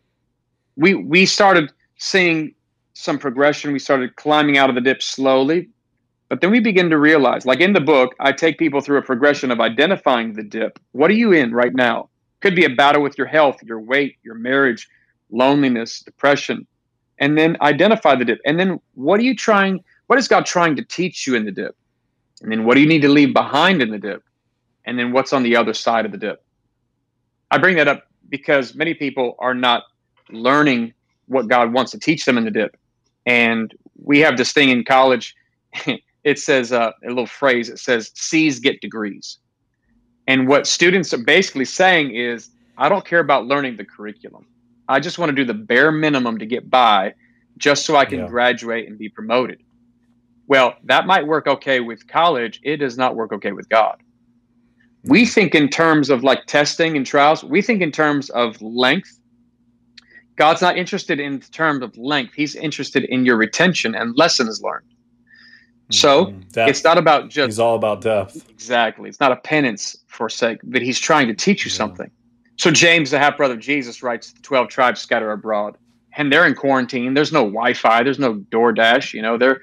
we 0.77 0.93
we 0.93 1.25
started 1.25 1.73
seeing 1.97 2.55
some 2.93 3.19
progression. 3.19 3.73
We 3.73 3.79
started 3.79 4.17
climbing 4.17 4.59
out 4.59 4.69
of 4.69 4.75
the 4.75 4.83
dip 4.83 5.03
slowly. 5.03 5.71
But 6.29 6.43
then 6.43 6.51
we 6.51 6.61
begin 6.61 6.91
to 6.91 6.99
realize, 6.99 7.47
like 7.47 7.61
in 7.61 7.73
the 7.73 7.81
book, 7.81 8.15
I 8.21 8.33
take 8.33 8.59
people 8.59 8.83
through 8.83 8.99
a 8.99 9.03
progression 9.03 9.51
of 9.51 9.61
identifying 9.61 10.35
the 10.35 10.43
dip. 10.43 10.79
What 10.93 11.11
are 11.11 11.15
you 11.15 11.33
in 11.33 11.55
right 11.55 11.75
now? 11.75 12.11
Could 12.41 12.55
be 12.55 12.67
a 12.67 12.75
battle 12.83 13.01
with 13.01 13.17
your 13.17 13.27
health, 13.27 13.57
your 13.63 13.81
weight, 13.81 14.19
your 14.23 14.35
marriage, 14.35 14.87
loneliness, 15.31 16.03
depression. 16.03 16.67
And 17.19 17.39
then 17.39 17.57
identify 17.63 18.17
the 18.17 18.27
dip. 18.27 18.41
And 18.45 18.61
then 18.61 18.81
what 18.93 19.19
are 19.19 19.23
you 19.23 19.35
trying? 19.35 19.83
What 20.09 20.19
is 20.19 20.27
God 20.27 20.47
trying 20.47 20.75
to 20.77 20.83
teach 20.83 21.27
you 21.27 21.35
in 21.35 21.45
the 21.45 21.53
dip? 21.53 21.77
And 22.43 22.51
then 22.51 22.65
what 22.65 22.75
do 22.75 22.81
you 22.81 22.89
need 22.89 23.03
to 23.03 23.09
leave 23.09 23.33
behind 23.35 23.83
in 23.83 23.91
the 23.91 23.99
dip? 23.99 24.25
And 24.87 24.99
then 24.99 25.13
what's 25.13 25.35
on 25.35 25.43
the 25.43 25.55
other 25.55 25.75
side 25.75 26.07
of 26.07 26.13
the 26.13 26.19
dip? 26.19 26.43
I 27.51 27.59
bring 27.59 27.77
that 27.77 27.89
up 27.89 28.09
because 28.29 28.75
many 28.75 28.95
people 28.95 29.37
are 29.39 29.55
not 29.55 29.85
learning 30.31 30.95
what 31.27 31.47
God 31.47 31.75
wants 31.75 31.93
to 31.93 31.99
teach 31.99 32.25
them 32.25 32.39
in 32.39 32.45
the 32.45 32.51
dip. 32.51 32.77
And 33.27 33.75
we 34.03 34.21
have 34.21 34.39
this 34.39 34.53
thing 34.53 34.71
in 34.71 34.83
college. 34.83 35.35
it 36.25 36.39
says 36.39 36.73
uh, 36.73 36.93
a 37.05 37.09
little 37.09 37.27
phrase. 37.27 37.69
It 37.69 37.79
says 37.79 38.11
C's 38.15 38.61
get 38.61 38.81
degrees. 38.81 39.39
And 40.27 40.49
what 40.49 40.67
students 40.67 41.13
are 41.13 41.23
basically 41.23 41.67
saying 41.67 42.15
is, 42.15 42.49
I 42.79 42.89
don't 42.89 43.05
care 43.05 43.21
about 43.21 43.47
learning 43.47 43.77
the 43.77 43.85
curriculum. 43.85 44.47
I 44.89 45.01
just 45.01 45.19
want 45.19 45.29
to 45.29 45.37
do 45.37 45.45
the 45.45 45.55
bare 45.55 45.93
minimum 45.93 46.39
to 46.39 46.47
get 46.47 46.71
by 46.71 47.13
just 47.59 47.85
so 47.85 47.95
I 47.95 48.07
can 48.07 48.21
yeah. 48.21 48.29
graduate 48.29 48.89
and 48.89 48.97
be 48.97 49.11
promoted. 49.11 49.63
Well, 50.49 50.75
that 50.85 51.07
might 51.07 51.27
work 51.27 51.47
okay 51.47 51.81
with 51.81 52.09
college. 52.09 52.59
It 52.65 52.79
does 52.79 52.97
not 52.97 53.15
work 53.15 53.33
okay 53.33 53.53
with 53.53 53.69
God. 53.69 54.03
We 55.05 55.23
mm-hmm. 55.23 55.31
think 55.31 55.55
in 55.55 55.69
terms 55.69 56.11
of 56.11 56.25
like 56.25 56.47
testing 56.47 56.97
and 56.97 57.07
trials, 57.07 57.45
we 57.45 57.63
think 57.63 57.83
in 57.83 57.93
terms 57.93 58.31
of 58.31 58.61
length. 58.61 59.21
God's 60.37 60.63
not 60.63 60.79
interested 60.79 61.19
in 61.19 61.41
terms 61.41 61.83
of 61.83 61.97
length. 61.97 62.33
He's 62.35 62.55
interested 62.55 63.05
in 63.05 63.27
your 63.27 63.37
retention 63.37 63.95
and 63.95 64.17
lessons 64.17 64.63
learned. 64.63 64.87
So 65.91 66.27
mm-hmm. 66.27 66.69
it's 66.69 66.85
not 66.85 66.97
about 66.97 67.29
just. 67.29 67.47
He's 67.47 67.59
all 67.59 67.75
about 67.75 68.03
depth. 68.03 68.49
Exactly. 68.51 69.09
It's 69.09 69.21
not 69.21 69.33
a 69.33 69.37
penance 69.37 69.97
for 70.07 70.29
sake, 70.29 70.61
but 70.63 70.83
he's 70.83 70.99
trying 70.99 71.29
to 71.29 71.35
teach 71.35 71.65
you 71.65 71.71
yeah. 71.71 71.77
something. 71.77 72.11
So 72.57 72.71
James, 72.71 73.11
the 73.11 73.19
half 73.19 73.37
brother 73.37 73.55
of 73.55 73.61
Jesus, 73.61 74.03
writes, 74.03 74.33
"The 74.33 74.43
twelve 74.43 74.69
tribes 74.69 75.01
scatter 75.01 75.31
abroad, 75.33 75.77
and 76.17 76.33
they're 76.33 76.47
in 76.47 76.55
quarantine. 76.55 77.15
There's 77.15 77.33
no 77.33 77.45
Wi-Fi. 77.45 78.03
There's 78.03 78.19
no 78.19 78.35
DoorDash. 78.35 79.15
You 79.15 79.23
know, 79.23 79.39
they're 79.39 79.61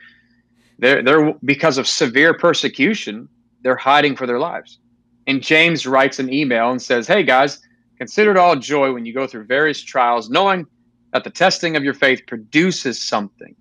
they're 0.79 1.01
they're 1.01 1.34
because 1.44 1.77
of 1.77 1.88
severe 1.88 2.34
persecution. 2.34 3.27
They're 3.63 3.75
hiding 3.75 4.15
for 4.15 4.27
their 4.27 4.39
lives." 4.39 4.79
And 5.27 5.41
James 5.41 5.88
writes 5.88 6.20
an 6.20 6.32
email 6.32 6.72
and 6.72 6.82
says, 6.82 7.08
"Hey 7.08 7.24
guys, 7.24 7.60
consider 7.98 8.32
it 8.32 8.38
all 8.38 8.55
joy 8.55 8.94
when 8.94 9.05
you 9.05 9.13
go 9.13 9.27
through 9.27 9.46
various 9.46 9.82
trials, 9.82 10.29
knowing 10.29 10.65
that 11.13 11.24
the 11.24 11.29
testing 11.29 11.75
of 11.75 11.84
your 11.84 11.94
faith 11.94 12.22
produces 12.27 13.01
something, 13.01 13.55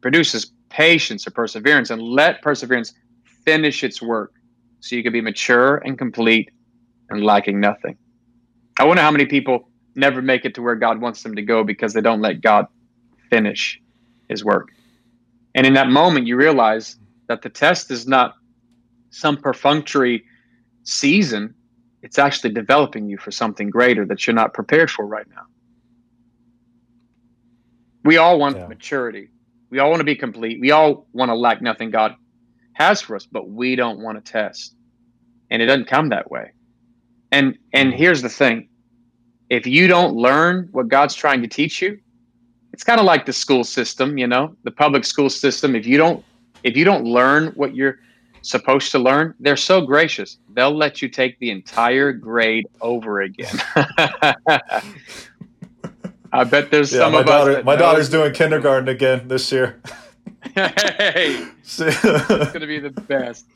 produces 0.00 0.52
patience 0.70 1.26
or 1.26 1.30
perseverance, 1.30 1.90
and 1.90 2.02
let 2.02 2.42
perseverance 2.42 2.92
finish 3.44 3.84
its 3.84 4.02
work, 4.02 4.32
so 4.80 4.96
you 4.96 5.02
can 5.02 5.12
be 5.12 5.20
mature 5.20 5.76
and 5.84 5.98
complete 5.98 6.50
and 7.10 7.22
lacking 7.22 7.60
nothing." 7.60 7.96
I 8.78 8.84
wonder 8.84 9.02
how 9.02 9.10
many 9.10 9.26
people 9.26 9.70
never 9.94 10.20
make 10.20 10.44
it 10.44 10.54
to 10.54 10.62
where 10.62 10.74
God 10.74 11.00
wants 11.00 11.22
them 11.22 11.34
to 11.36 11.42
go 11.42 11.64
because 11.64 11.94
they 11.94 12.02
don't 12.02 12.20
let 12.20 12.40
God 12.40 12.66
finish 13.30 13.80
his 14.28 14.44
work. 14.44 14.68
And 15.56 15.66
in 15.66 15.72
that 15.72 15.88
moment, 15.88 16.26
you 16.26 16.36
realize 16.36 16.96
that 17.28 17.42
the 17.42 17.48
test 17.48 17.90
is 17.90 18.06
not 18.06 18.34
some 19.10 19.38
perfunctory 19.38 20.22
season, 20.84 21.54
it's 22.02 22.18
actually 22.18 22.52
developing 22.52 23.08
you 23.08 23.16
for 23.16 23.30
something 23.30 23.70
greater 23.70 24.04
that 24.06 24.26
you're 24.26 24.34
not 24.34 24.52
prepared 24.52 24.90
for 24.90 25.06
right 25.06 25.26
now. 25.30 25.42
We 28.04 28.18
all 28.18 28.38
want 28.38 28.56
yeah. 28.56 28.66
maturity. 28.68 29.30
We 29.70 29.78
all 29.80 29.88
want 29.88 30.00
to 30.00 30.04
be 30.04 30.14
complete. 30.14 30.60
We 30.60 30.70
all 30.70 31.08
want 31.12 31.30
to 31.30 31.34
lack 31.34 31.60
nothing 31.60 31.90
God 31.90 32.14
has 32.74 33.00
for 33.00 33.16
us, 33.16 33.26
but 33.26 33.48
we 33.48 33.74
don't 33.74 33.98
want 33.98 34.22
to 34.22 34.32
test. 34.32 34.76
And 35.50 35.62
it 35.62 35.66
doesn't 35.66 35.88
come 35.88 36.10
that 36.10 36.30
way. 36.30 36.52
And 37.32 37.58
and 37.72 37.92
mm. 37.92 37.96
here's 37.96 38.22
the 38.22 38.28
thing. 38.28 38.68
If 39.48 39.66
you 39.66 39.88
don't 39.88 40.14
learn 40.14 40.68
what 40.72 40.88
God's 40.88 41.14
trying 41.14 41.42
to 41.42 41.48
teach 41.48 41.80
you, 41.80 41.98
it's 42.76 42.84
kind 42.84 43.00
of 43.00 43.06
like 43.06 43.24
the 43.24 43.32
school 43.32 43.64
system, 43.64 44.18
you 44.18 44.26
know, 44.26 44.54
the 44.64 44.70
public 44.70 45.06
school 45.06 45.30
system. 45.30 45.74
If 45.74 45.86
you 45.86 45.96
don't 45.96 46.22
if 46.62 46.76
you 46.76 46.84
don't 46.84 47.04
learn 47.04 47.46
what 47.52 47.74
you're 47.74 48.00
supposed 48.42 48.90
to 48.90 48.98
learn, 48.98 49.34
they're 49.40 49.56
so 49.56 49.80
gracious. 49.80 50.36
They'll 50.52 50.76
let 50.76 51.00
you 51.00 51.08
take 51.08 51.38
the 51.38 51.50
entire 51.50 52.12
grade 52.12 52.66
over 52.82 53.22
again. 53.22 53.62
I 56.34 56.44
bet 56.44 56.70
there's 56.70 56.92
yeah, 56.92 56.98
some 56.98 57.12
my 57.14 57.20
of 57.20 57.26
daughter, 57.26 57.56
us. 57.56 57.64
My 57.64 57.76
daughter's 57.76 58.10
doing 58.10 58.34
kindergarten 58.34 58.90
again 58.90 59.26
this 59.26 59.50
year. 59.50 59.80
hey, 60.54 61.48
it's 61.62 61.78
going 61.78 62.60
to 62.60 62.66
be 62.66 62.78
the 62.78 62.90
best. 62.90 63.46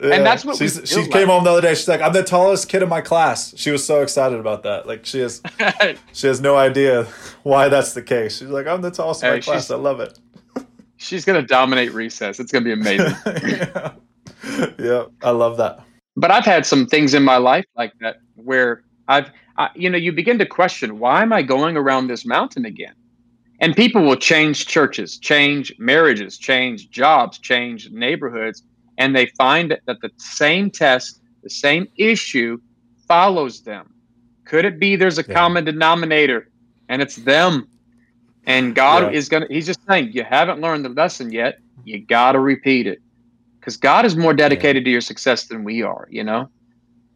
Yeah. 0.00 0.14
And 0.14 0.26
that's 0.26 0.44
what 0.44 0.56
She's, 0.56 0.80
she 0.84 1.00
like. 1.00 1.10
came 1.10 1.26
home 1.26 1.42
the 1.42 1.50
other 1.50 1.60
day. 1.60 1.74
She's 1.74 1.88
like, 1.88 2.00
"I'm 2.00 2.12
the 2.12 2.22
tallest 2.22 2.68
kid 2.68 2.82
in 2.82 2.88
my 2.88 3.00
class." 3.00 3.52
She 3.56 3.72
was 3.72 3.84
so 3.84 4.00
excited 4.00 4.38
about 4.38 4.62
that. 4.62 4.86
Like 4.86 5.04
she 5.04 5.18
has, 5.20 5.42
she 6.12 6.28
has 6.28 6.40
no 6.40 6.56
idea 6.56 7.04
why 7.42 7.68
that's 7.68 7.94
the 7.94 8.02
case. 8.02 8.38
She's 8.38 8.48
like, 8.48 8.68
"I'm 8.68 8.80
the 8.80 8.92
tallest 8.92 9.24
in 9.24 9.30
my 9.30 9.40
class. 9.40 9.70
I 9.70 9.76
love 9.76 9.98
it." 9.98 10.18
She's 10.98 11.24
gonna 11.24 11.42
dominate 11.42 11.92
recess. 11.92 12.38
It's 12.38 12.52
gonna 12.52 12.64
be 12.64 12.72
amazing. 12.72 13.14
yeah. 13.26 13.92
yeah, 14.78 15.04
I 15.22 15.30
love 15.30 15.56
that. 15.56 15.80
But 16.16 16.30
I've 16.30 16.44
had 16.44 16.64
some 16.64 16.86
things 16.86 17.14
in 17.14 17.24
my 17.24 17.36
life 17.36 17.64
like 17.76 17.92
that 18.00 18.18
where 18.36 18.82
I've, 19.08 19.30
I, 19.56 19.70
you 19.74 19.90
know, 19.90 19.98
you 19.98 20.12
begin 20.12 20.38
to 20.38 20.46
question 20.46 20.98
why 20.98 21.22
am 21.22 21.32
I 21.32 21.42
going 21.42 21.76
around 21.76 22.06
this 22.06 22.24
mountain 22.24 22.64
again? 22.64 22.94
And 23.60 23.74
people 23.74 24.02
will 24.02 24.16
change 24.16 24.66
churches, 24.66 25.18
change 25.18 25.72
marriages, 25.78 26.38
change 26.38 26.90
jobs, 26.90 27.38
change 27.38 27.90
neighborhoods 27.90 28.62
and 28.98 29.14
they 29.14 29.26
find 29.38 29.70
that 29.86 30.00
the 30.00 30.10
same 30.18 30.70
test, 30.70 31.22
the 31.42 31.50
same 31.50 31.88
issue 31.96 32.60
follows 33.06 33.62
them. 33.62 33.94
Could 34.44 34.64
it 34.64 34.78
be 34.78 34.96
there's 34.96 35.18
a 35.18 35.24
yeah. 35.26 35.34
common 35.34 35.64
denominator 35.64 36.50
and 36.88 37.00
it's 37.00 37.16
them? 37.16 37.68
And 38.44 38.74
God 38.74 39.04
yeah. 39.04 39.18
is 39.18 39.28
going 39.28 39.46
to, 39.46 39.52
He's 39.52 39.66
just 39.66 39.80
saying, 39.88 40.12
you 40.12 40.24
haven't 40.24 40.60
learned 40.60 40.84
the 40.84 40.90
lesson 40.90 41.32
yet. 41.32 41.60
You 41.84 42.00
got 42.04 42.32
to 42.32 42.40
repeat 42.40 42.86
it 42.86 43.00
because 43.60 43.76
God 43.76 44.04
is 44.04 44.16
more 44.16 44.34
dedicated 44.34 44.82
yeah. 44.82 44.86
to 44.86 44.90
your 44.90 45.00
success 45.00 45.44
than 45.44 45.64
we 45.64 45.82
are, 45.82 46.08
you 46.10 46.24
know? 46.24 46.50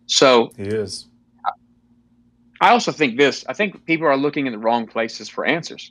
So 0.07 0.53
He 0.57 0.65
is. 0.65 1.07
I 2.61 2.71
also 2.71 2.93
think 2.93 3.19
this 3.19 3.45
I 3.49 3.55
think 3.55 3.85
people 3.87 4.07
are 4.07 4.17
looking 4.17 4.47
in 4.47 4.53
the 4.53 4.59
wrong 4.59 4.87
places 4.87 5.29
for 5.29 5.45
answers. 5.45 5.91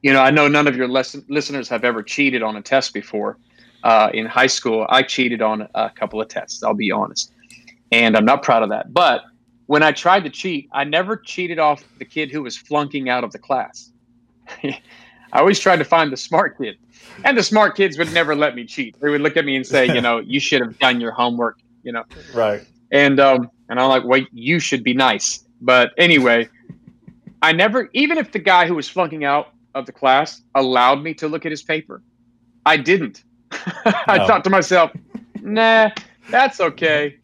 You 0.00 0.12
know, 0.12 0.20
I 0.20 0.30
know 0.30 0.46
none 0.46 0.68
of 0.68 0.76
your 0.76 0.86
lesson, 0.86 1.24
listeners 1.28 1.68
have 1.68 1.84
ever 1.84 2.02
cheated 2.02 2.42
on 2.42 2.56
a 2.56 2.62
test 2.62 2.94
before 2.94 3.36
uh, 3.82 4.10
in 4.12 4.26
high 4.26 4.46
school, 4.46 4.86
I 4.88 5.02
cheated 5.02 5.42
on 5.42 5.68
a 5.74 5.90
couple 5.90 6.20
of 6.20 6.28
tests. 6.28 6.62
I'll 6.62 6.74
be 6.74 6.90
honest, 6.90 7.32
and 7.92 8.16
I'm 8.16 8.24
not 8.24 8.42
proud 8.42 8.62
of 8.62 8.68
that. 8.70 8.92
But 8.92 9.22
when 9.66 9.82
I 9.82 9.92
tried 9.92 10.24
to 10.24 10.30
cheat, 10.30 10.68
I 10.72 10.84
never 10.84 11.16
cheated 11.16 11.58
off 11.58 11.84
the 11.98 12.04
kid 12.04 12.30
who 12.30 12.42
was 12.42 12.56
flunking 12.56 13.08
out 13.08 13.24
of 13.24 13.32
the 13.32 13.38
class. 13.38 13.92
I 14.62 15.38
always 15.38 15.60
tried 15.60 15.76
to 15.76 15.84
find 15.84 16.12
the 16.12 16.16
smart 16.16 16.58
kid, 16.58 16.76
and 17.24 17.38
the 17.38 17.42
smart 17.42 17.76
kids 17.76 17.96
would 17.98 18.12
never 18.12 18.34
let 18.34 18.54
me 18.54 18.64
cheat. 18.64 19.00
They 19.00 19.10
would 19.10 19.20
look 19.20 19.36
at 19.36 19.44
me 19.44 19.56
and 19.56 19.66
say, 19.66 19.86
"You 19.86 20.00
know, 20.00 20.18
you 20.26 20.40
should 20.40 20.60
have 20.60 20.78
done 20.78 21.00
your 21.00 21.12
homework." 21.12 21.58
You 21.82 21.92
know, 21.92 22.04
right? 22.34 22.66
And 22.90 23.20
um, 23.20 23.50
and 23.68 23.78
I'm 23.78 23.88
like, 23.88 24.04
"Wait, 24.04 24.28
you 24.32 24.58
should 24.58 24.82
be 24.82 24.94
nice." 24.94 25.44
But 25.60 25.92
anyway, 25.98 26.48
I 27.42 27.52
never, 27.52 27.90
even 27.92 28.18
if 28.18 28.32
the 28.32 28.38
guy 28.38 28.66
who 28.66 28.74
was 28.74 28.88
flunking 28.88 29.24
out 29.24 29.54
of 29.74 29.86
the 29.86 29.92
class 29.92 30.42
allowed 30.54 31.02
me 31.02 31.14
to 31.14 31.28
look 31.28 31.46
at 31.46 31.52
his 31.52 31.62
paper, 31.62 32.02
I 32.66 32.76
didn't 32.76 33.24
I 33.52 34.24
thought 34.26 34.44
to 34.44 34.50
myself, 34.50 34.92
nah, 35.40 35.90
that's 36.30 36.60
okay. 36.60 37.16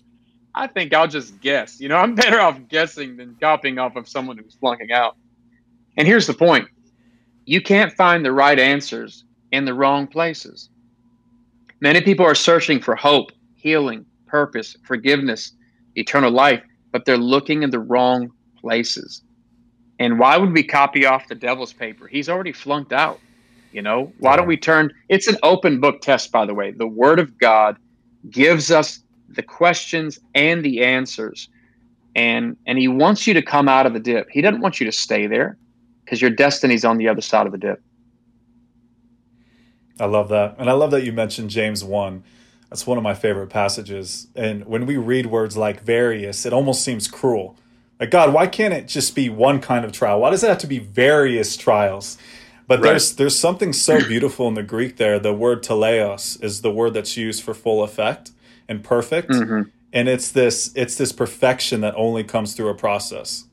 I 0.55 0.67
think 0.67 0.95
I'll 0.95 1.09
just 1.09 1.41
guess. 1.41 1.81
You 1.81 1.89
know, 1.89 1.97
I'm 1.97 2.15
better 2.15 2.41
off 2.41 2.59
guessing 2.69 3.17
than 3.17 3.37
copying 3.41 3.79
off 3.79 3.97
of 3.97 4.09
someone 4.09 4.39
who's 4.39 4.55
flunking 4.55 4.91
out. 4.93 5.17
And 5.97 6.07
here's 6.07 6.27
the 6.27 6.35
point 6.35 6.69
you 7.45 7.61
can't 7.61 7.93
find 7.93 8.25
the 8.25 8.33
right 8.33 8.59
answers 8.59 9.25
in 9.53 9.65
the 9.65 9.75
wrong 9.75 10.07
places. 10.07 10.69
Many 11.81 12.01
people 12.01 12.25
are 12.25 12.35
searching 12.35 12.81
for 12.81 12.97
hope, 12.97 13.31
healing, 13.55 14.07
purpose, 14.27 14.77
forgiveness, 14.85 15.53
eternal 15.95 16.31
life, 16.31 16.63
but 16.91 17.05
they're 17.05 17.19
looking 17.19 17.63
in 17.63 17.71
the 17.71 17.79
wrong 17.79 18.33
places. 18.59 19.23
And 19.99 20.19
why 20.19 20.37
would 20.37 20.53
we 20.53 20.63
copy 20.63 21.07
off 21.07 21.29
the 21.29 21.35
devil's 21.35 21.73
paper? 21.73 22.07
He's 22.07 22.29
already 22.29 22.53
flunked 22.53 22.93
out. 22.93 23.21
You 23.73 23.83
know, 23.83 24.13
why 24.19 24.33
yeah. 24.33 24.37
don't 24.37 24.47
we 24.47 24.57
turn? 24.57 24.93
It's 25.09 25.27
an 25.27 25.37
open 25.43 25.81
book 25.81 26.01
test, 26.01 26.33
by 26.33 26.47
the 26.47 26.55
way. 26.55 26.71
The 26.71 26.87
Word 26.87 27.19
of 27.19 27.39
God 27.39 27.77
gives 28.31 28.71
us 28.71 29.01
the 29.29 29.43
questions 29.43 30.19
and 30.35 30.65
the 30.65 30.83
answers, 30.83 31.49
and 32.15 32.57
and 32.67 32.79
He 32.79 32.89
wants 32.89 33.27
you 33.27 33.35
to 33.35 33.43
come 33.43 33.69
out 33.69 33.87
of 33.87 33.93
the 33.93 34.01
dip. 34.01 34.29
He 34.31 34.41
doesn't 34.41 34.61
want 34.61 34.81
you 34.81 34.87
to 34.87 34.93
stay 34.93 35.27
there 35.27 35.59
because 36.05 36.21
your 36.21 36.31
destiny's 36.31 36.85
on 36.85 36.97
the 36.99 37.09
other 37.09 37.21
side 37.21 37.47
of 37.47 37.53
the 37.53 37.59
dip. 37.59 37.83
I 39.99 40.07
love 40.07 40.29
that, 40.29 40.57
and 40.59 40.69
I 40.71 40.73
love 40.73 40.91
that 40.93 41.05
you 41.05 41.13
mentioned 41.13 41.51
James 41.51 41.83
one. 41.83 42.23
That's 42.71 42.87
one 42.87 42.99
of 42.99 43.05
my 43.05 43.15
favorite 43.15 43.49
passages. 43.49 44.29
And 44.35 44.67
when 44.67 44.87
we 44.87 44.97
read 44.97 45.27
words 45.27 45.57
like 45.57 45.83
various, 45.83 46.45
it 46.45 46.53
almost 46.53 46.83
seems 46.83 47.09
cruel. 47.09 47.57
Like 48.01 48.11
God, 48.11 48.33
why 48.33 48.47
can't 48.47 48.75
it 48.75 48.89
just 48.89 49.15
be 49.15 49.29
one 49.29 49.61
kind 49.61 49.85
of 49.85 49.93
trial? 49.93 50.21
Why 50.21 50.31
does 50.31 50.43
it 50.43 50.49
have 50.49 50.59
to 50.59 50.67
be 50.67 50.79
various 50.79 51.57
trials? 51.57 52.19
But 52.67 52.81
right. 52.81 52.91
there's 52.91 53.15
there's 53.17 53.39
something 53.39 53.73
so 53.73 53.99
beautiful 54.09 54.49
in 54.49 54.55
the 54.55 54.63
Greek 54.63 54.97
there. 54.97 55.19
The 55.19 55.33
word 55.33 55.63
teleos 55.63 56.43
is 56.43 56.63
the 56.63 56.71
word 56.71 56.95
that's 56.95 57.17
used 57.17 57.43
for 57.43 57.55
full 57.55 57.83
effect 57.83 58.33
and 58.69 58.83
perfect. 58.83 59.31
Mm-hmm. 59.31 59.71
And 59.93 60.09
it's 60.09 60.31
this 60.31 60.73
it's 60.75 60.97
this 60.97 61.13
perfection 61.13 61.81
that 61.83 61.95
only 61.97 62.25
comes 62.25 62.55
through 62.55 62.69
a 62.69 62.75
process. 62.75 63.45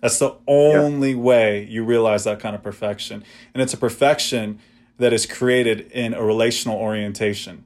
That's 0.00 0.18
the 0.18 0.36
only 0.46 1.10
yeah. 1.10 1.16
way 1.16 1.64
you 1.64 1.84
realize 1.84 2.24
that 2.24 2.40
kind 2.40 2.54
of 2.54 2.62
perfection. 2.62 3.22
And 3.52 3.62
it's 3.62 3.74
a 3.74 3.76
perfection 3.76 4.58
that 4.98 5.12
is 5.12 5.26
created 5.26 5.90
in 5.92 6.14
a 6.14 6.24
relational 6.24 6.78
orientation. 6.78 7.64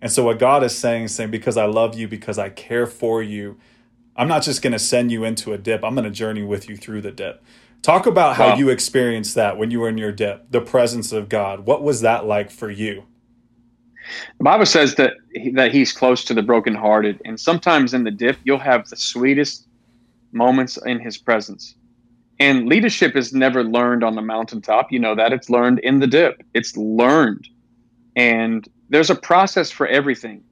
And 0.00 0.12
so 0.12 0.24
what 0.24 0.38
God 0.38 0.62
is 0.62 0.76
saying 0.76 1.04
is 1.04 1.14
saying, 1.14 1.30
because 1.30 1.56
I 1.56 1.64
love 1.64 1.98
you, 1.98 2.06
because 2.06 2.38
I 2.38 2.48
care 2.48 2.86
for 2.86 3.22
you, 3.22 3.56
I'm 4.14 4.28
not 4.28 4.42
just 4.42 4.62
going 4.62 4.72
to 4.72 4.78
send 4.78 5.10
you 5.10 5.24
into 5.24 5.52
a 5.52 5.58
dip. 5.58 5.84
I'm 5.84 5.94
going 5.94 6.04
to 6.04 6.10
journey 6.10 6.42
with 6.42 6.68
you 6.68 6.76
through 6.76 7.02
the 7.02 7.10
dip. 7.10 7.42
Talk 7.86 8.06
about 8.06 8.34
how 8.34 8.48
wow. 8.48 8.56
you 8.56 8.68
experienced 8.68 9.36
that 9.36 9.58
when 9.58 9.70
you 9.70 9.78
were 9.78 9.88
in 9.88 9.96
your 9.96 10.10
dip, 10.10 10.50
the 10.50 10.60
presence 10.60 11.12
of 11.12 11.28
God. 11.28 11.66
What 11.66 11.84
was 11.84 12.00
that 12.00 12.26
like 12.26 12.50
for 12.50 12.68
you? 12.68 13.04
The 14.38 14.42
Bible 14.42 14.66
says 14.66 14.96
that 14.96 15.12
that 15.52 15.70
He's 15.70 15.92
close 15.92 16.24
to 16.24 16.34
the 16.34 16.42
brokenhearted, 16.42 17.22
and 17.24 17.38
sometimes 17.38 17.94
in 17.94 18.02
the 18.02 18.10
dip, 18.10 18.38
you'll 18.42 18.58
have 18.58 18.88
the 18.88 18.96
sweetest 18.96 19.68
moments 20.32 20.76
in 20.84 20.98
His 20.98 21.16
presence. 21.16 21.76
And 22.40 22.66
leadership 22.66 23.14
is 23.14 23.32
never 23.32 23.62
learned 23.62 24.02
on 24.02 24.16
the 24.16 24.20
mountaintop. 24.20 24.90
You 24.90 24.98
know 24.98 25.14
that 25.14 25.32
it's 25.32 25.48
learned 25.48 25.78
in 25.78 26.00
the 26.00 26.08
dip. 26.08 26.42
It's 26.54 26.76
learned, 26.76 27.48
and 28.16 28.68
there's 28.88 29.10
a 29.10 29.14
process 29.14 29.70
for 29.70 29.86
everything. 29.86 30.42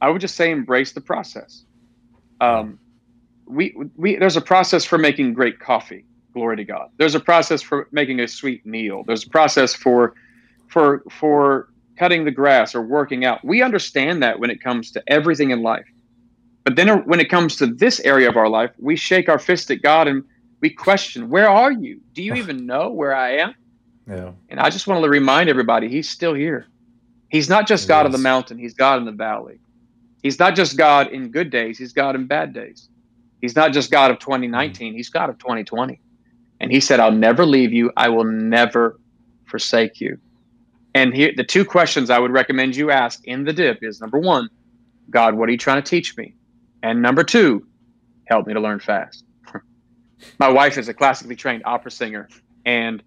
I 0.00 0.08
would 0.08 0.22
just 0.22 0.34
say 0.34 0.50
embrace 0.50 0.92
the 0.92 1.02
process. 1.02 1.62
Um, 2.40 2.78
we, 3.44 3.76
we 3.96 4.16
there's 4.16 4.38
a 4.38 4.40
process 4.40 4.86
for 4.86 4.96
making 4.96 5.34
great 5.34 5.60
coffee. 5.60 6.06
Glory 6.32 6.56
to 6.56 6.64
God. 6.64 6.90
There's 6.96 7.14
a 7.14 7.20
process 7.20 7.62
for 7.62 7.88
making 7.92 8.20
a 8.20 8.28
sweet 8.28 8.64
meal. 8.64 9.02
There's 9.04 9.26
a 9.26 9.30
process 9.30 9.74
for 9.74 10.14
for 10.68 11.02
for 11.10 11.68
cutting 11.98 12.24
the 12.24 12.30
grass 12.30 12.74
or 12.74 12.82
working 12.82 13.24
out. 13.24 13.44
We 13.44 13.62
understand 13.62 14.22
that 14.22 14.40
when 14.40 14.50
it 14.50 14.62
comes 14.62 14.90
to 14.92 15.02
everything 15.06 15.50
in 15.50 15.62
life. 15.62 15.86
But 16.64 16.76
then 16.76 17.04
when 17.06 17.20
it 17.20 17.28
comes 17.28 17.56
to 17.56 17.66
this 17.66 18.00
area 18.00 18.28
of 18.28 18.36
our 18.36 18.48
life, 18.48 18.70
we 18.78 18.96
shake 18.96 19.28
our 19.28 19.38
fist 19.38 19.70
at 19.70 19.82
God 19.82 20.08
and 20.08 20.24
we 20.60 20.70
question, 20.70 21.28
Where 21.28 21.48
are 21.48 21.72
you? 21.72 22.00
Do 22.14 22.22
you 22.22 22.34
even 22.36 22.66
know 22.66 22.90
where 22.90 23.14
I 23.14 23.38
am? 23.38 23.54
Yeah. 24.08 24.32
And 24.48 24.60
I 24.60 24.70
just 24.70 24.86
want 24.86 25.02
to 25.02 25.08
remind 25.08 25.48
everybody, 25.48 25.88
He's 25.88 26.08
still 26.08 26.34
here. 26.34 26.66
He's 27.28 27.48
not 27.48 27.68
just 27.68 27.86
God 27.86 28.06
of 28.06 28.12
the 28.12 28.18
mountain, 28.18 28.58
He's 28.58 28.74
God 28.74 28.98
in 28.98 29.04
the 29.04 29.12
valley. 29.12 29.60
He's 30.22 30.38
not 30.38 30.54
just 30.54 30.76
God 30.76 31.08
in 31.08 31.30
good 31.30 31.50
days, 31.50 31.78
He's 31.78 31.92
God 31.92 32.14
in 32.14 32.26
bad 32.26 32.52
days. 32.52 32.88
He's 33.40 33.56
not 33.56 33.72
just 33.72 33.90
God 33.90 34.10
of 34.10 34.18
2019, 34.18 34.94
He's 34.94 35.08
God 35.08 35.30
of 35.30 35.38
2020. 35.38 36.00
And 36.60 36.70
He 36.70 36.80
said, 36.80 37.00
I'll 37.00 37.12
never 37.12 37.46
leave 37.46 37.72
you, 37.72 37.90
I 37.96 38.08
will 38.08 38.24
never 38.24 38.98
forsake 39.46 40.00
you. 40.00 40.18
And 40.94 41.14
here, 41.14 41.32
the 41.36 41.44
two 41.44 41.64
questions 41.64 42.10
I 42.10 42.18
would 42.18 42.32
recommend 42.32 42.76
you 42.76 42.90
ask 42.90 43.24
in 43.24 43.44
the 43.44 43.52
dip 43.52 43.82
is 43.82 44.00
number 44.00 44.18
one, 44.18 44.48
God, 45.08 45.34
what 45.34 45.48
are 45.48 45.52
you 45.52 45.58
trying 45.58 45.82
to 45.82 45.88
teach 45.88 46.16
me? 46.16 46.34
And 46.82 47.02
number 47.02 47.24
two, 47.24 47.66
help 48.26 48.46
me 48.46 48.54
to 48.54 48.60
learn 48.60 48.80
fast. 48.80 49.24
My 50.38 50.48
wife 50.48 50.78
is 50.78 50.88
a 50.88 50.94
classically 50.94 51.36
trained 51.36 51.62
opera 51.64 51.90
singer, 51.90 52.28
and 52.64 53.02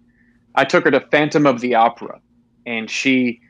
I 0.54 0.64
took 0.64 0.84
her 0.84 0.90
to 0.90 1.00
Phantom 1.00 1.46
of 1.46 1.60
the 1.60 1.74
Opera, 1.74 2.20
and 2.66 2.90
she 2.90 3.40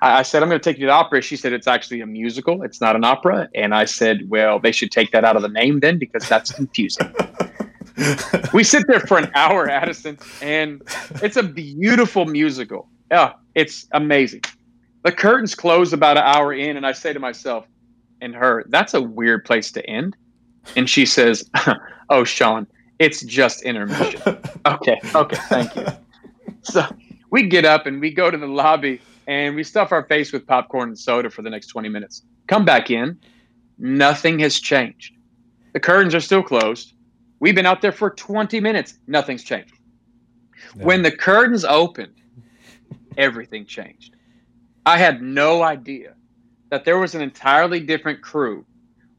I 0.00 0.22
said, 0.22 0.42
I'm 0.42 0.48
going 0.48 0.60
to 0.60 0.64
take 0.64 0.76
you 0.76 0.86
to 0.86 0.86
the 0.88 0.92
opera. 0.92 1.22
She 1.22 1.36
said, 1.36 1.52
it's 1.54 1.66
actually 1.66 2.00
a 2.02 2.06
musical. 2.06 2.62
It's 2.62 2.80
not 2.80 2.96
an 2.96 3.04
opera. 3.04 3.48
And 3.54 3.74
I 3.74 3.86
said, 3.86 4.28
well, 4.28 4.58
they 4.58 4.72
should 4.72 4.90
take 4.90 5.10
that 5.12 5.24
out 5.24 5.36
of 5.36 5.42
the 5.42 5.48
name 5.48 5.80
then 5.80 5.98
because 5.98 6.28
that's 6.28 6.52
confusing. 6.52 7.14
we 8.52 8.62
sit 8.62 8.86
there 8.86 9.00
for 9.00 9.18
an 9.18 9.30
hour, 9.34 9.68
Addison, 9.68 10.18
and 10.42 10.82
it's 11.22 11.36
a 11.36 11.42
beautiful 11.42 12.26
musical. 12.26 12.88
Yeah, 13.10 13.32
it's 13.54 13.86
amazing. 13.92 14.42
The 15.02 15.12
curtains 15.12 15.54
close 15.54 15.92
about 15.92 16.16
an 16.16 16.24
hour 16.24 16.52
in, 16.52 16.76
and 16.76 16.86
I 16.86 16.92
say 16.92 17.12
to 17.12 17.20
myself 17.20 17.66
and 18.20 18.34
her, 18.34 18.64
that's 18.68 18.94
a 18.94 19.00
weird 19.00 19.44
place 19.44 19.70
to 19.72 19.88
end. 19.88 20.16
And 20.74 20.90
she 20.90 21.06
says, 21.06 21.48
oh, 22.10 22.24
Shaun, 22.24 22.66
it's 22.98 23.22
just 23.22 23.62
intermission. 23.62 24.20
okay, 24.66 25.00
okay, 25.14 25.36
thank 25.48 25.76
you. 25.76 25.86
So 26.62 26.84
we 27.30 27.44
get 27.44 27.64
up 27.64 27.86
and 27.86 28.00
we 28.00 28.10
go 28.10 28.30
to 28.30 28.38
the 28.38 28.46
lobby 28.46 29.00
and 29.26 29.54
we 29.54 29.62
stuff 29.62 29.92
our 29.92 30.04
face 30.04 30.32
with 30.32 30.46
popcorn 30.46 30.88
and 30.88 30.98
soda 30.98 31.30
for 31.30 31.42
the 31.42 31.50
next 31.50 31.68
20 31.68 31.88
minutes. 31.88 32.22
Come 32.46 32.64
back 32.64 32.90
in. 32.90 33.18
Nothing 33.78 34.38
has 34.40 34.58
changed. 34.58 35.14
The 35.72 35.80
curtains 35.80 36.14
are 36.14 36.20
still 36.20 36.42
closed. 36.42 36.94
We've 37.38 37.54
been 37.54 37.66
out 37.66 37.82
there 37.82 37.92
for 37.92 38.10
20 38.10 38.60
minutes. 38.60 38.98
Nothing's 39.06 39.44
changed. 39.44 39.74
When 40.74 41.02
the 41.02 41.10
curtains 41.10 41.64
opened, 41.64 42.14
everything 43.16 43.66
changed. 43.66 44.14
I 44.84 44.98
had 44.98 45.22
no 45.22 45.62
idea 45.62 46.14
that 46.70 46.84
there 46.84 46.98
was 46.98 47.14
an 47.14 47.22
entirely 47.22 47.80
different 47.80 48.22
crew 48.22 48.64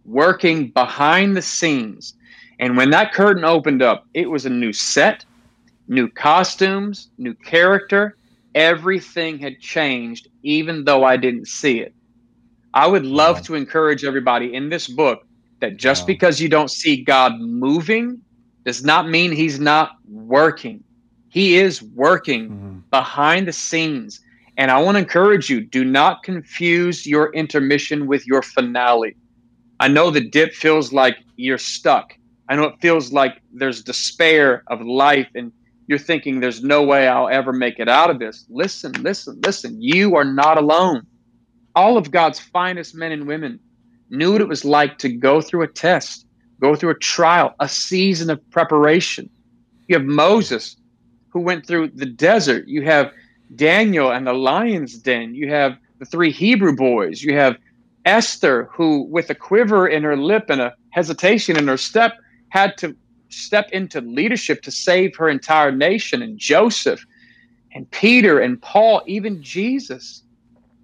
working 0.06 0.70
behind 0.70 1.36
the 1.36 1.42
scenes. 1.42 2.16
And 2.60 2.78
when 2.78 2.90
that 2.92 3.14
curtain 3.14 3.44
opened 3.44 3.82
up, 3.82 4.08
it 4.14 4.30
was 4.30 4.46
a 4.46 4.50
new 4.50 4.74
set, 4.74 5.26
new 5.88 6.10
costumes, 6.10 7.10
new 7.18 7.34
character, 7.36 8.18
everything 8.56 9.38
had 9.38 9.60
changed, 9.60 10.28
even 10.42 10.86
though 10.86 11.04
I 11.04 11.18
didn't 11.18 11.48
see 11.48 11.80
it. 11.80 11.94
I 12.74 12.88
would 12.88 13.06
love 13.06 13.38
wow. 13.38 13.42
to 13.44 13.56
encourage 13.56 14.04
everybody 14.04 14.54
in 14.54 14.70
this 14.70 14.88
book 14.88 15.27
that 15.60 15.78
just 15.78 16.04
wow. 16.04 16.08
because 16.08 16.42
you 16.42 16.50
don't 16.50 16.72
see 16.72 17.04
God 17.04 17.40
moving 17.40 18.22
does 18.66 18.84
not 18.84 19.10
mean 19.10 19.32
he's 19.32 19.60
not 19.60 19.92
working. 20.10 20.84
He 21.30 21.58
is 21.58 21.82
working 21.82 22.50
mm-hmm. 22.50 22.80
behind 22.90 23.48
the 23.48 23.54
scenes. 23.54 24.22
And 24.58 24.72
I 24.72 24.82
want 24.82 24.96
to 24.96 25.00
encourage 25.00 25.50
you 25.50 25.62
do 25.62 25.86
not 25.86 26.24
confuse 26.24 27.06
your 27.06 27.32
intermission 27.34 28.08
with 28.08 28.26
your 28.26 28.42
finale. 28.42 29.16
I 29.80 29.88
know 29.88 30.10
the 30.10 30.28
dip 30.28 30.54
feels 30.54 30.92
like 30.92 31.18
you're 31.36 31.60
stuck. 31.60 32.14
I 32.50 32.56
know 32.56 32.64
it 32.64 32.76
feels 32.82 33.12
like 33.12 33.42
there's 33.54 33.84
despair 33.84 34.64
of 34.68 34.82
life 34.82 35.28
and 35.36 35.52
you're 35.88 36.00
thinking 36.00 36.40
there's 36.40 36.64
no 36.64 36.84
way 36.84 37.08
I'll 37.08 37.30
ever 37.30 37.54
make 37.54 37.80
it 37.80 37.88
out 37.88 38.10
of 38.10 38.20
this. 38.20 38.46
Listen, 38.50 38.92
listen, 39.04 39.40
listen. 39.46 39.82
You 39.82 40.16
are 40.16 40.26
not 40.26 40.58
alone. 40.58 41.06
All 41.76 41.98
of 41.98 42.12
God's 42.12 42.40
finest 42.40 42.96
men 42.96 43.12
and 43.12 43.28
women 43.28 43.60
knew 44.10 44.34
what 44.34 44.42
it 44.42 44.48
was 44.48 44.66
like 44.66 44.98
to 45.00 45.10
go 45.10 45.42
through 45.42 45.64
a 45.64 45.68
test, 45.68 46.26
go 46.62 46.76
through 46.76 46.92
a 46.92 47.00
trial, 47.00 47.54
a 47.60 47.68
season 47.68 48.30
of 48.30 48.50
preparation. 48.52 49.30
You 49.88 49.98
have 49.98 50.06
Moses 50.06 50.76
who 51.30 51.40
went 51.40 51.66
through 51.66 51.92
the 51.96 52.06
desert. 52.06 52.68
You 52.68 52.84
have 52.84 53.12
Daniel 53.56 54.12
and 54.12 54.28
the 54.28 54.34
lion's 54.34 54.98
den. 54.98 55.36
You 55.36 55.50
have 55.50 55.78
the 56.00 56.06
three 56.06 56.32
Hebrew 56.32 56.76
boys. 56.76 57.22
You 57.22 57.36
have 57.36 57.58
Esther, 58.06 58.70
who, 58.74 59.04
with 59.04 59.30
a 59.30 59.36
quiver 59.36 59.88
in 59.88 60.04
her 60.04 60.16
lip 60.16 60.46
and 60.50 60.62
a 60.62 60.74
hesitation 60.92 61.58
in 61.58 61.68
her 61.68 61.78
step, 61.78 62.14
had 62.50 62.78
to 62.78 62.96
step 63.30 63.70
into 63.72 64.00
leadership 64.02 64.62
to 64.62 64.72
save 64.72 65.16
her 65.18 65.28
entire 65.28 65.72
nation, 65.72 66.22
and 66.22 66.40
Joseph, 66.40 67.06
and 67.74 67.90
Peter, 67.92 68.40
and 68.40 68.62
Paul, 68.62 69.02
even 69.06 69.44
Jesus. 69.44 70.24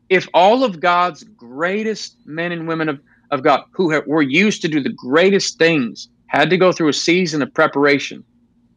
If 0.09 0.27
all 0.33 0.63
of 0.63 0.81
God's 0.81 1.23
greatest 1.23 2.17
men 2.25 2.51
and 2.51 2.67
women 2.67 2.89
of, 2.89 2.99
of 3.33 3.43
God 3.43 3.63
who 3.71 3.89
have, 3.91 4.05
were 4.07 4.21
used 4.21 4.61
to 4.61 4.67
do 4.67 4.81
the 4.81 4.89
greatest 4.89 5.57
things 5.57 6.09
had 6.27 6.49
to 6.49 6.57
go 6.57 6.71
through 6.71 6.89
a 6.89 6.93
season 6.93 7.41
of 7.41 7.53
preparation, 7.53 8.23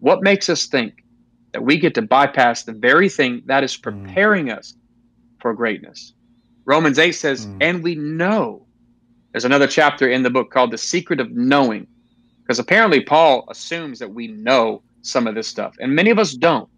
what 0.01 0.23
makes 0.23 0.49
us 0.49 0.67
think 0.67 1.05
that 1.53 1.63
we 1.63 1.79
get 1.79 1.95
to 1.95 2.03
bypass 2.03 2.65
the 2.65 2.73
very 2.73 3.09
thing 3.09 3.43
that 3.47 3.65
is 3.65 3.77
mm. 3.77 3.83
preparing 3.83 4.47
mm. 4.47 4.59
us 4.59 4.75
for 5.41 5.55
greatness? 5.55 6.13
Romans 6.65 6.99
8 6.99 7.13
says, 7.13 7.47
mm. 7.47 7.59
and 7.61 7.83
we 7.83 7.95
know. 7.95 8.67
There's 9.33 9.45
another 9.45 9.67
chapter 9.67 10.09
in 10.09 10.23
the 10.23 10.31
book 10.31 10.51
called 10.51 10.71
The 10.71 10.79
Secret 10.79 11.21
of 11.21 11.31
Knowing 11.31 11.87
because 12.47 12.59
apparently, 12.61 13.01
Paul 13.01 13.45
assumes 13.51 13.99
that 13.99 14.15
we 14.15 14.29
know 14.29 14.81
some 15.03 15.27
of 15.27 15.35
this 15.35 15.49
stuff, 15.49 15.75
and 15.81 15.97
many 15.97 16.11
of 16.11 16.19
us 16.21 16.33
don't. 16.33 16.69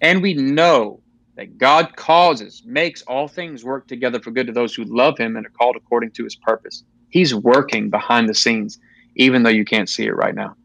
And 0.00 0.22
we 0.22 0.32
know 0.34 1.00
that 1.36 1.58
God 1.58 1.96
causes, 1.96 2.62
makes 2.64 3.02
all 3.02 3.28
things 3.28 3.64
work 3.64 3.86
together 3.86 4.20
for 4.20 4.30
good 4.30 4.46
to 4.46 4.52
those 4.52 4.74
who 4.74 4.84
love 4.84 5.18
him 5.18 5.36
and 5.36 5.46
are 5.46 5.50
called 5.50 5.76
according 5.76 6.10
to 6.12 6.24
his 6.24 6.36
purpose. 6.36 6.84
He's 7.08 7.34
working 7.34 7.90
behind 7.90 8.28
the 8.28 8.34
scenes, 8.34 8.78
even 9.16 9.42
though 9.42 9.50
you 9.50 9.64
can't 9.64 9.88
see 9.88 10.06
it 10.06 10.14
right 10.14 10.34
now. 10.34 10.56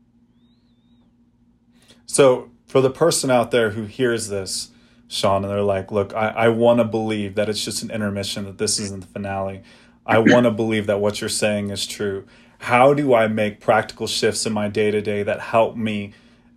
So, 2.05 2.51
for 2.67 2.81
the 2.81 2.89
person 2.89 3.31
out 3.31 3.51
there 3.51 3.71
who 3.71 3.83
hears 3.83 4.27
this, 4.29 4.71
Shaun, 5.07 5.43
and 5.43 5.51
they're 5.51 5.61
like, 5.61 5.91
look, 5.91 6.13
I, 6.13 6.29
I 6.29 6.47
want 6.49 6.79
to 6.79 6.83
believe 6.83 7.35
that 7.35 7.47
it's 7.47 7.63
just 7.63 7.83
an 7.83 7.91
intermission, 7.91 8.45
that 8.45 8.57
this 8.57 8.79
isn't 8.79 9.01
the 9.01 9.07
finale. 9.07 9.63
I 10.05 10.17
want 10.19 10.45
to 10.45 10.51
believe 10.51 10.87
that 10.87 10.99
what 10.99 11.21
you're 11.21 11.29
saying 11.29 11.69
is 11.69 11.85
true 11.85 12.25
how 12.59 12.93
do 12.93 13.13
I 13.13 13.27
make 13.27 13.59
practical 13.59 14.07
shifts 14.07 14.45
in 14.45 14.53
my 14.53 14.67
day 14.67 14.91
to 14.91 15.01
day 15.01 15.23
that 15.23 15.39
help 15.39 15.75
me 15.75 16.13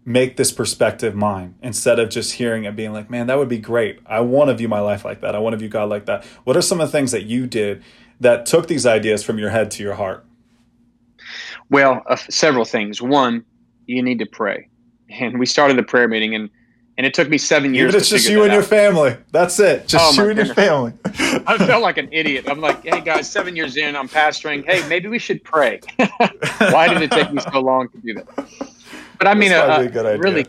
make 0.08 0.38
this 0.38 0.50
perspective 0.50 1.14
mine 1.14 1.54
instead 1.62 1.98
of 1.98 2.08
just 2.08 2.32
hearing 2.32 2.64
it 2.64 2.74
being 2.74 2.94
like, 2.94 3.10
man, 3.10 3.26
that 3.26 3.36
would 3.36 3.48
be 3.48 3.58
great. 3.58 4.00
I 4.06 4.20
want 4.20 4.48
to 4.48 4.54
view 4.54 4.66
my 4.66 4.80
life 4.80 5.04
like 5.04 5.20
that. 5.20 5.34
I 5.34 5.38
want 5.38 5.52
to 5.52 5.58
view 5.58 5.68
God 5.68 5.90
like 5.90 6.06
that. 6.06 6.24
What 6.44 6.56
are 6.56 6.62
some 6.62 6.80
of 6.80 6.88
the 6.88 6.92
things 6.92 7.12
that 7.12 7.24
you 7.24 7.46
did 7.46 7.82
that 8.18 8.46
took 8.46 8.68
these 8.68 8.86
ideas 8.86 9.22
from 9.22 9.38
your 9.38 9.50
head 9.50 9.70
to 9.72 9.82
your 9.82 9.94
heart? 9.94 10.24
Well, 11.68 12.02
uh, 12.06 12.16
several 12.16 12.64
things. 12.64 13.02
One, 13.02 13.44
you 13.84 14.02
need 14.02 14.18
to 14.20 14.26
pray. 14.26 14.68
And 15.10 15.38
we 15.38 15.44
started 15.44 15.76
the 15.76 15.82
prayer 15.82 16.08
meeting, 16.08 16.34
and 16.34 16.48
And 16.96 17.06
it 17.06 17.12
took 17.12 17.28
me 17.28 17.36
seven 17.36 17.74
years. 17.74 17.94
It's 17.94 18.08
just 18.08 18.28
you 18.28 18.42
and 18.44 18.50
out. 18.50 18.54
your 18.54 18.62
family. 18.62 19.14
That's 19.30 19.60
it. 19.60 19.86
Just 19.86 20.18
oh, 20.18 20.22
you 20.22 20.30
and 20.30 20.38
your 20.38 20.54
family. 20.54 20.94
I 21.46 21.56
felt 21.66 21.82
like 21.82 21.98
an 21.98 22.08
idiot. 22.12 22.46
I'm 22.48 22.60
like, 22.60 22.82
hey 22.82 23.02
guys, 23.02 23.30
seven 23.30 23.54
years 23.54 23.76
in, 23.76 23.94
I'm 23.94 24.08
pastoring. 24.08 24.64
Hey, 24.64 24.86
maybe 24.88 25.08
we 25.08 25.18
should 25.18 25.44
pray. 25.44 25.80
Why 26.58 26.88
did 26.88 27.02
it 27.02 27.10
take 27.10 27.30
me 27.30 27.40
so 27.52 27.60
long 27.60 27.90
to 27.90 27.98
do 27.98 28.14
that? 28.14 28.77
But 29.18 29.26
I 29.26 29.34
mean, 29.34 29.52
uh, 29.52 29.88
really, 30.18 30.46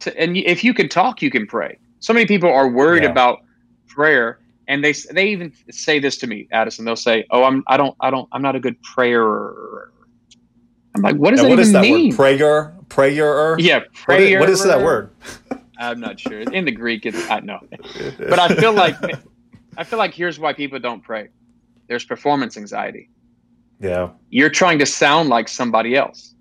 to, 0.00 0.20
and 0.20 0.36
if 0.36 0.64
you 0.64 0.74
can 0.74 0.88
talk, 0.88 1.22
you 1.22 1.30
can 1.30 1.46
pray. 1.46 1.78
So 2.00 2.12
many 2.12 2.26
people 2.26 2.50
are 2.50 2.68
worried 2.68 3.04
yeah. 3.04 3.10
about 3.10 3.40
prayer, 3.86 4.40
and 4.68 4.84
they 4.84 4.92
they 4.92 5.28
even 5.28 5.52
say 5.70 5.98
this 5.98 6.16
to 6.18 6.26
me, 6.26 6.48
Addison. 6.52 6.84
They'll 6.84 6.96
say, 6.96 7.24
"Oh, 7.30 7.44
I'm 7.44 7.62
I 7.68 7.76
don't 7.76 7.96
I 8.00 8.10
don't 8.10 8.28
I'm 8.32 8.42
not 8.42 8.56
a 8.56 8.60
good 8.60 8.80
prayer." 8.82 9.90
I'm 10.94 11.02
like, 11.02 11.16
what 11.16 11.32
does 11.32 11.42
now, 11.42 11.44
that 11.44 11.48
what 11.50 11.58
even 11.58 11.66
is 11.66 11.72
that 11.72 11.82
mean? 11.82 12.08
Word? 12.10 12.16
Prayer, 12.16 12.74
prayer. 12.88 13.56
Yeah, 13.58 13.80
prayer. 13.92 14.40
What 14.40 14.48
is, 14.48 14.60
what 14.60 14.68
is 14.68 14.76
that 14.76 14.84
word? 14.84 15.10
I'm 15.78 16.00
not 16.00 16.18
sure. 16.18 16.40
In 16.40 16.64
the 16.64 16.72
Greek, 16.72 17.04
it's 17.04 17.30
I 17.30 17.40
know, 17.40 17.60
but 18.18 18.38
I 18.38 18.54
feel 18.54 18.72
like 18.72 18.96
I 19.76 19.84
feel 19.84 19.98
like 19.98 20.14
here's 20.14 20.38
why 20.38 20.52
people 20.52 20.78
don't 20.78 21.02
pray. 21.02 21.28
There's 21.86 22.04
performance 22.04 22.56
anxiety. 22.56 23.10
Yeah, 23.78 24.10
you're 24.30 24.50
trying 24.50 24.78
to 24.78 24.86
sound 24.86 25.28
like 25.28 25.48
somebody 25.48 25.96
else. 25.96 26.34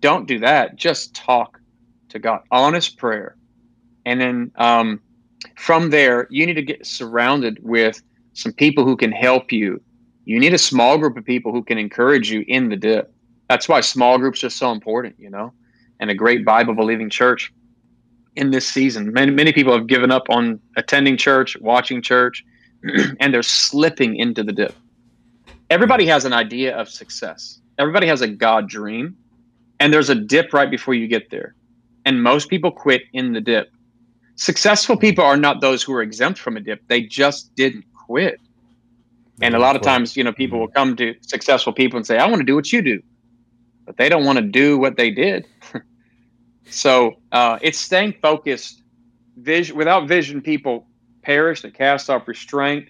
Don't 0.00 0.26
do 0.26 0.38
that. 0.40 0.76
Just 0.76 1.14
talk 1.14 1.60
to 2.10 2.18
God. 2.18 2.42
Honest 2.50 2.96
prayer, 2.96 3.36
and 4.04 4.20
then 4.20 4.52
um, 4.56 5.00
from 5.56 5.90
there, 5.90 6.26
you 6.30 6.46
need 6.46 6.54
to 6.54 6.62
get 6.62 6.86
surrounded 6.86 7.58
with 7.62 8.02
some 8.34 8.52
people 8.52 8.84
who 8.84 8.96
can 8.96 9.12
help 9.12 9.52
you. 9.52 9.80
You 10.24 10.38
need 10.38 10.54
a 10.54 10.58
small 10.58 10.98
group 10.98 11.16
of 11.16 11.24
people 11.24 11.52
who 11.52 11.62
can 11.62 11.78
encourage 11.78 12.30
you 12.30 12.44
in 12.46 12.68
the 12.68 12.76
dip. 12.76 13.12
That's 13.48 13.68
why 13.68 13.80
small 13.80 14.18
groups 14.18 14.42
are 14.44 14.50
so 14.50 14.72
important, 14.72 15.16
you 15.18 15.30
know, 15.30 15.52
and 16.00 16.10
a 16.10 16.14
great 16.14 16.44
Bible 16.44 16.74
believing 16.74 17.08
church 17.08 17.52
in 18.34 18.50
this 18.50 18.68
season. 18.68 19.12
Many, 19.12 19.30
many 19.32 19.52
people 19.52 19.72
have 19.72 19.86
given 19.86 20.10
up 20.10 20.24
on 20.28 20.60
attending 20.76 21.16
church, 21.16 21.56
watching 21.60 22.02
church, 22.02 22.44
and 23.20 23.32
they're 23.32 23.42
slipping 23.42 24.16
into 24.16 24.42
the 24.42 24.52
dip. 24.52 24.74
Everybody 25.70 26.06
has 26.06 26.24
an 26.24 26.32
idea 26.32 26.76
of 26.76 26.88
success, 26.88 27.60
everybody 27.78 28.06
has 28.06 28.20
a 28.20 28.28
God 28.28 28.68
dream, 28.68 29.16
and 29.80 29.92
there's 29.92 30.10
a 30.10 30.14
dip 30.14 30.52
right 30.52 30.70
before 30.70 30.94
you 30.94 31.08
get 31.08 31.30
there. 31.30 31.54
And 32.04 32.22
most 32.22 32.48
people 32.48 32.70
quit 32.70 33.02
in 33.12 33.32
the 33.32 33.40
dip. 33.40 33.72
Successful 34.36 34.96
people 34.96 35.24
are 35.24 35.36
not 35.36 35.60
those 35.60 35.82
who 35.82 35.92
are 35.94 36.02
exempt 36.02 36.38
from 36.38 36.56
a 36.56 36.60
dip, 36.60 36.86
they 36.88 37.02
just 37.02 37.54
didn't 37.54 37.84
quit. 38.06 38.40
And 39.42 39.54
a 39.54 39.58
lot 39.58 39.76
of 39.76 39.82
times, 39.82 40.16
you 40.16 40.24
know, 40.24 40.32
people 40.32 40.58
will 40.58 40.68
come 40.68 40.96
to 40.96 41.14
successful 41.20 41.72
people 41.72 41.98
and 41.98 42.06
say, 42.06 42.16
I 42.16 42.26
want 42.26 42.38
to 42.38 42.44
do 42.44 42.54
what 42.54 42.72
you 42.72 42.80
do 42.80 43.02
but 43.86 43.96
they 43.96 44.08
don't 44.08 44.24
want 44.24 44.36
to 44.36 44.44
do 44.44 44.76
what 44.76 44.96
they 44.96 45.10
did. 45.10 45.46
so 46.68 47.14
uh, 47.32 47.58
it's 47.62 47.78
staying 47.78 48.14
focused. 48.20 48.82
Vision 49.38 49.76
without 49.76 50.08
vision, 50.08 50.42
people 50.42 50.86
perish. 51.22 51.62
They 51.62 51.70
cast 51.70 52.10
off 52.10 52.26
restraint, 52.26 52.88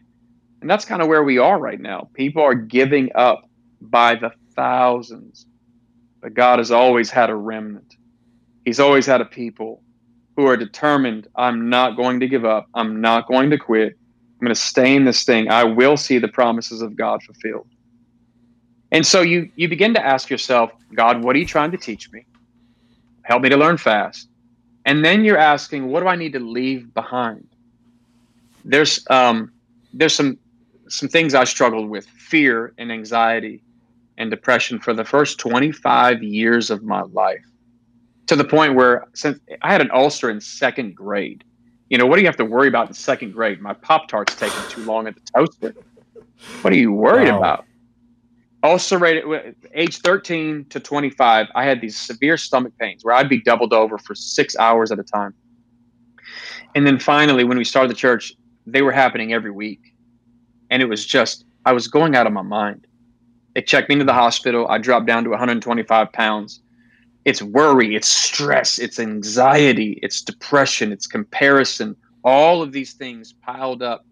and 0.61 0.71
that's 0.71 0.85
kind 0.85 1.03
of 1.03 1.09
where 1.09 1.23
we 1.23 1.39
are 1.39 1.59
right 1.59 1.81
now. 1.81 2.09
People 2.15 2.43
are 2.43 2.55
giving 2.55 3.11
up 3.15 3.49
by 3.81 4.15
the 4.15 4.31
thousands, 4.55 5.47
but 6.27 6.35
God 6.35 6.59
has 6.59 6.73
always 6.73 7.09
had 7.09 7.31
a 7.31 7.37
remnant. 7.37 7.95
He's 8.65 8.81
always 8.81 9.07
had 9.07 9.21
a 9.21 9.25
people 9.25 9.81
who 10.35 10.45
are 10.49 10.57
determined. 10.57 11.29
I'm 11.37 11.71
not 11.71 11.97
going 11.97 12.19
to 12.19 12.27
give 12.27 12.45
up. 12.45 12.67
I'm 12.75 13.01
not 13.01 13.29
going 13.29 13.49
to 13.51 13.59
quit. 13.59 13.93
I'm 13.93 14.45
going 14.45 14.53
to 14.53 14.61
stay 14.61 14.97
in 14.97 15.05
this 15.05 15.23
thing. 15.23 15.49
I 15.49 15.63
will 15.63 15.97
see 15.97 16.19
the 16.19 16.27
promises 16.27 16.83
of 16.83 16.97
God 16.97 17.23
fulfilled. 17.23 17.69
And 18.91 19.07
so 19.07 19.21
you 19.21 19.53
you 19.55 19.69
begin 19.69 19.95
to 19.95 20.05
ask 20.05 20.29
yourself, 20.29 20.73
God, 20.97 21.23
what 21.23 21.37
are 21.37 21.39
you 21.39 21.47
trying 21.47 21.71
to 21.71 21.77
teach 21.77 22.11
me? 22.11 22.27
Help 23.23 23.43
me 23.43 23.49
to 23.49 23.57
learn 23.57 23.77
fast. 23.77 24.29
And 24.85 25.05
then 25.05 25.25
you're 25.25 25.39
asking, 25.39 25.87
what 25.87 26.01
do 26.01 26.09
I 26.09 26.17
need 26.17 26.33
to 26.33 26.41
leave 26.41 26.93
behind? 26.93 27.47
There's 28.65 29.07
um, 29.11 29.53
there's 29.95 30.17
some 30.17 30.39
some 30.89 31.09
things 31.09 31.37
I 31.37 31.45
struggled 31.45 31.89
with, 31.89 32.05
fear 32.09 32.75
and 32.79 32.91
anxiety 32.91 33.63
and 34.19 34.31
depression 34.31 34.79
for 34.79 34.95
the 34.95 35.05
first 35.05 35.39
25 35.39 36.23
years 36.23 36.71
of 36.71 36.83
my 36.83 37.03
life. 37.03 37.45
To 38.29 38.37
the 38.37 38.45
point 38.45 38.75
where 38.75 39.07
since 39.15 39.39
I 39.63 39.71
had 39.71 39.81
an 39.81 39.91
ulcer 39.93 40.31
in 40.31 40.41
second 40.41 40.97
grade. 40.97 41.45
You 41.91 41.99
know, 41.99 42.07
what 42.07 42.17
do 42.17 42.23
you 42.23 42.27
have 42.27 42.37
to 42.39 42.45
worry 42.45 42.67
about 42.67 42.89
in 42.89 42.95
second 42.95 43.33
grade? 43.33 43.61
My 43.61 43.73
Pop 43.73 44.09
Tart's 44.09 44.35
taking 44.35 44.59
too 44.69 44.85
long 44.85 45.07
at 45.07 45.15
the 45.15 45.21
toaster. 45.35 45.75
What 46.63 46.73
are 46.73 46.77
you 46.77 46.93
worried 46.93 47.31
wow. 47.31 47.39
about? 47.39 47.67
ulcerated 48.67 49.55
age 49.75 49.99
13 49.99 50.65
to 50.71 50.81
25 50.81 51.47
i 51.55 51.65
had 51.65 51.81
these 51.81 51.97
severe 51.97 52.37
stomach 52.37 52.73
pains 52.79 53.05
where 53.05 53.15
i'd 53.15 53.29
be 53.29 53.41
doubled 53.41 53.73
over 53.73 53.99
for 53.99 54.15
six 54.15 54.57
hours 54.57 54.91
at 54.91 54.99
a 54.99 55.03
time 55.03 55.35
and 56.75 56.87
then 56.87 56.99
finally 56.99 57.45
when 57.45 57.59
we 57.59 57.65
started 57.65 57.91
the 57.91 57.95
church 57.95 58.33
they 58.67 58.83
were 58.83 58.93
happening 58.93 59.33
every 59.33 59.51
week 59.51 59.95
and 60.71 60.83
it 60.83 60.87
was 60.87 61.07
just 61.07 61.45
i 61.65 61.73
was 61.73 61.87
going 61.87 62.17
out 62.17 62.27
of 62.27 62.33
my 62.33 62.43
mind 62.43 62.87
they 63.57 63.63
checked 63.63 63.89
me 63.89 63.95
into 63.95 64.05
the 64.05 64.13
hospital. 64.13 64.69
I 64.69 64.77
dropped 64.77 65.07
down 65.07 65.25
to 65.25 65.31
125 65.31 66.13
pounds. 66.13 66.61
It's 67.25 67.41
worry 67.41 67.97
it's 67.97 68.07
stress 68.07 68.79
it's 68.79 69.01
anxiety 69.01 69.99
it's 70.03 70.21
depression 70.21 70.93
it's 70.93 71.07
comparison. 71.07 71.97
All 72.23 72.61
of 72.61 72.73
these 72.73 72.93
things 72.93 73.33
piled 73.33 73.83
up. 73.83 74.05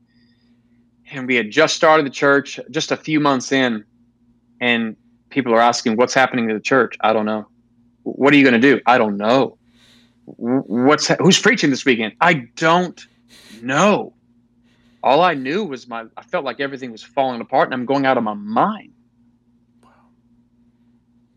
And 1.11 1.29
we 1.29 1.35
had 1.35 1.51
just 1.51 1.77
started 1.77 2.07
the 2.07 2.11
church 2.11 2.59
just 2.71 2.91
a 2.91 2.97
few 2.97 3.21
months 3.21 3.53
in 3.53 3.85
and 4.63 4.97
people 5.29 5.53
are 5.53 5.61
asking 5.61 5.97
what's 5.97 6.15
happening 6.15 6.49
to 6.49 6.55
the 6.55 6.61
church? 6.61 6.97
I 7.03 7.13
don't 7.13 7.27
know. 7.27 7.47
What 8.03 8.33
are 8.33 8.39
you 8.39 8.45
going 8.45 8.59
to 8.59 8.77
do? 8.77 8.81
I 8.87 8.97
don't 8.97 9.19
know. 9.19 9.59
What's 10.25 11.09
who's 11.19 11.39
preaching 11.39 11.69
this 11.69 11.85
weekend? 11.85 12.15
I 12.19 12.49
don't 12.57 13.07
know. 13.61 14.15
All 15.03 15.21
i 15.21 15.35
knew 15.35 15.65
was 15.65 15.87
my 15.87 16.07
i 16.17 16.23
felt 16.23 16.47
like 16.47 16.61
everything 16.61 16.91
was 16.91 17.03
falling 17.03 17.43
apart 17.43 17.67
and 17.67 17.75
i'm 17.75 17.85
going 17.85 18.07
out 18.07 18.17
of 18.17 18.25
my 18.25 18.33
mind 18.33 18.94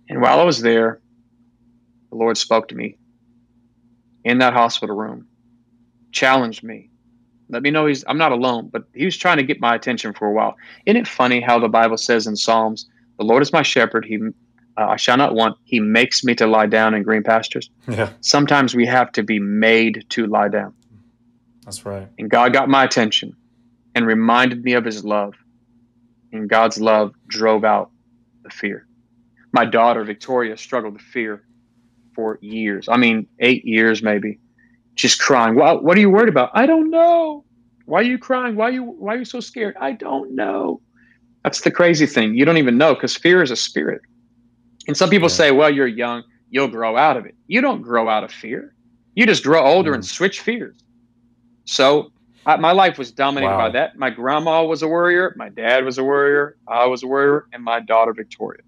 and 0.09 0.21
while 0.21 0.39
i 0.39 0.43
was 0.43 0.61
there 0.61 0.99
the 2.11 2.17
lord 2.17 2.37
spoke 2.37 2.67
to 2.67 2.75
me 2.75 2.97
in 4.23 4.39
that 4.39 4.53
hospital 4.53 4.95
room 4.95 5.27
challenged 6.11 6.63
me 6.63 6.89
let 7.49 7.63
me 7.63 7.71
know 7.71 7.85
he's 7.85 8.03
i'm 8.07 8.17
not 8.17 8.31
alone 8.31 8.69
but 8.71 8.83
he 8.93 9.05
was 9.05 9.17
trying 9.17 9.37
to 9.37 9.43
get 9.43 9.59
my 9.61 9.75
attention 9.75 10.13
for 10.13 10.27
a 10.27 10.33
while 10.33 10.55
isn't 10.85 10.97
it 11.01 11.07
funny 11.07 11.41
how 11.41 11.59
the 11.59 11.69
bible 11.69 11.97
says 11.97 12.27
in 12.27 12.35
psalms 12.35 12.87
the 13.17 13.25
Lord 13.25 13.41
is 13.41 13.51
my 13.51 13.63
shepherd. 13.63 14.05
He, 14.05 14.17
uh, 14.77 14.87
I 14.87 14.95
shall 14.95 15.17
not 15.17 15.33
want. 15.33 15.57
He 15.63 15.79
makes 15.79 16.23
me 16.23 16.35
to 16.35 16.47
lie 16.47 16.67
down 16.67 16.93
in 16.93 17.03
green 17.03 17.23
pastures. 17.23 17.69
Yeah. 17.87 18.09
Sometimes 18.21 18.75
we 18.75 18.85
have 18.85 19.11
to 19.13 19.23
be 19.23 19.39
made 19.39 20.05
to 20.09 20.27
lie 20.27 20.49
down. 20.49 20.73
That's 21.63 21.85
right. 21.85 22.07
And 22.19 22.29
God 22.29 22.53
got 22.53 22.69
my 22.69 22.83
attention 22.83 23.35
and 23.95 24.05
reminded 24.05 24.63
me 24.63 24.73
of 24.73 24.85
his 24.85 25.03
love. 25.03 25.33
And 26.33 26.49
God's 26.49 26.79
love 26.79 27.13
drove 27.27 27.63
out 27.63 27.91
the 28.43 28.49
fear. 28.49 28.86
My 29.53 29.65
daughter, 29.65 30.03
Victoria, 30.03 30.57
struggled 30.57 30.93
with 30.93 31.01
fear 31.01 31.43
for 32.13 32.37
years. 32.41 32.87
I 32.89 32.97
mean, 32.97 33.27
eight 33.39 33.65
years 33.65 34.01
maybe. 34.01 34.39
Just 34.95 35.19
crying. 35.19 35.55
Well, 35.55 35.81
what 35.81 35.97
are 35.97 36.01
you 36.01 36.09
worried 36.09 36.29
about? 36.29 36.51
I 36.53 36.65
don't 36.65 36.89
know. 36.89 37.45
Why 37.85 37.99
are 37.99 38.03
you 38.03 38.17
crying? 38.17 38.55
Why 38.55 38.65
are 38.65 38.71
you 38.71 38.83
why 38.83 39.15
are 39.15 39.17
you 39.19 39.25
so 39.25 39.39
scared? 39.39 39.75
I 39.79 39.93
don't 39.93 40.35
know. 40.35 40.81
That's 41.43 41.61
the 41.61 41.71
crazy 41.71 42.05
thing. 42.05 42.35
You 42.35 42.43
don't 42.43 42.57
even 42.57 42.77
know 42.77 42.93
because 42.93 43.15
fear 43.15 43.41
is 43.41 43.51
a 43.51 43.55
spirit. 43.55 44.01
And 44.87 44.97
some 44.97 45.09
people 45.09 45.29
yeah. 45.29 45.35
say, 45.35 45.51
well, 45.51 45.73
you're 45.73 45.87
young, 45.87 46.23
you'll 46.49 46.67
grow 46.67 46.97
out 46.97 47.17
of 47.17 47.25
it. 47.25 47.35
You 47.47 47.61
don't 47.61 47.81
grow 47.81 48.09
out 48.09 48.23
of 48.23 48.31
fear. 48.31 48.73
You 49.15 49.25
just 49.25 49.43
grow 49.43 49.63
older 49.63 49.91
mm. 49.91 49.95
and 49.95 50.05
switch 50.05 50.41
fears. 50.41 50.75
So 51.65 52.11
I, 52.45 52.55
my 52.55 52.71
life 52.71 52.97
was 52.97 53.11
dominated 53.11 53.51
wow. 53.51 53.57
by 53.57 53.69
that. 53.69 53.97
My 53.97 54.09
grandma 54.09 54.63
was 54.63 54.81
a 54.81 54.87
worrier, 54.87 55.33
my 55.37 55.49
dad 55.49 55.85
was 55.85 55.97
a 55.97 56.03
worrier, 56.03 56.57
I 56.67 56.85
was 56.85 57.03
a 57.03 57.07
worrier, 57.07 57.47
and 57.53 57.63
my 57.63 57.79
daughter 57.79 58.13
Victoria. 58.13 58.61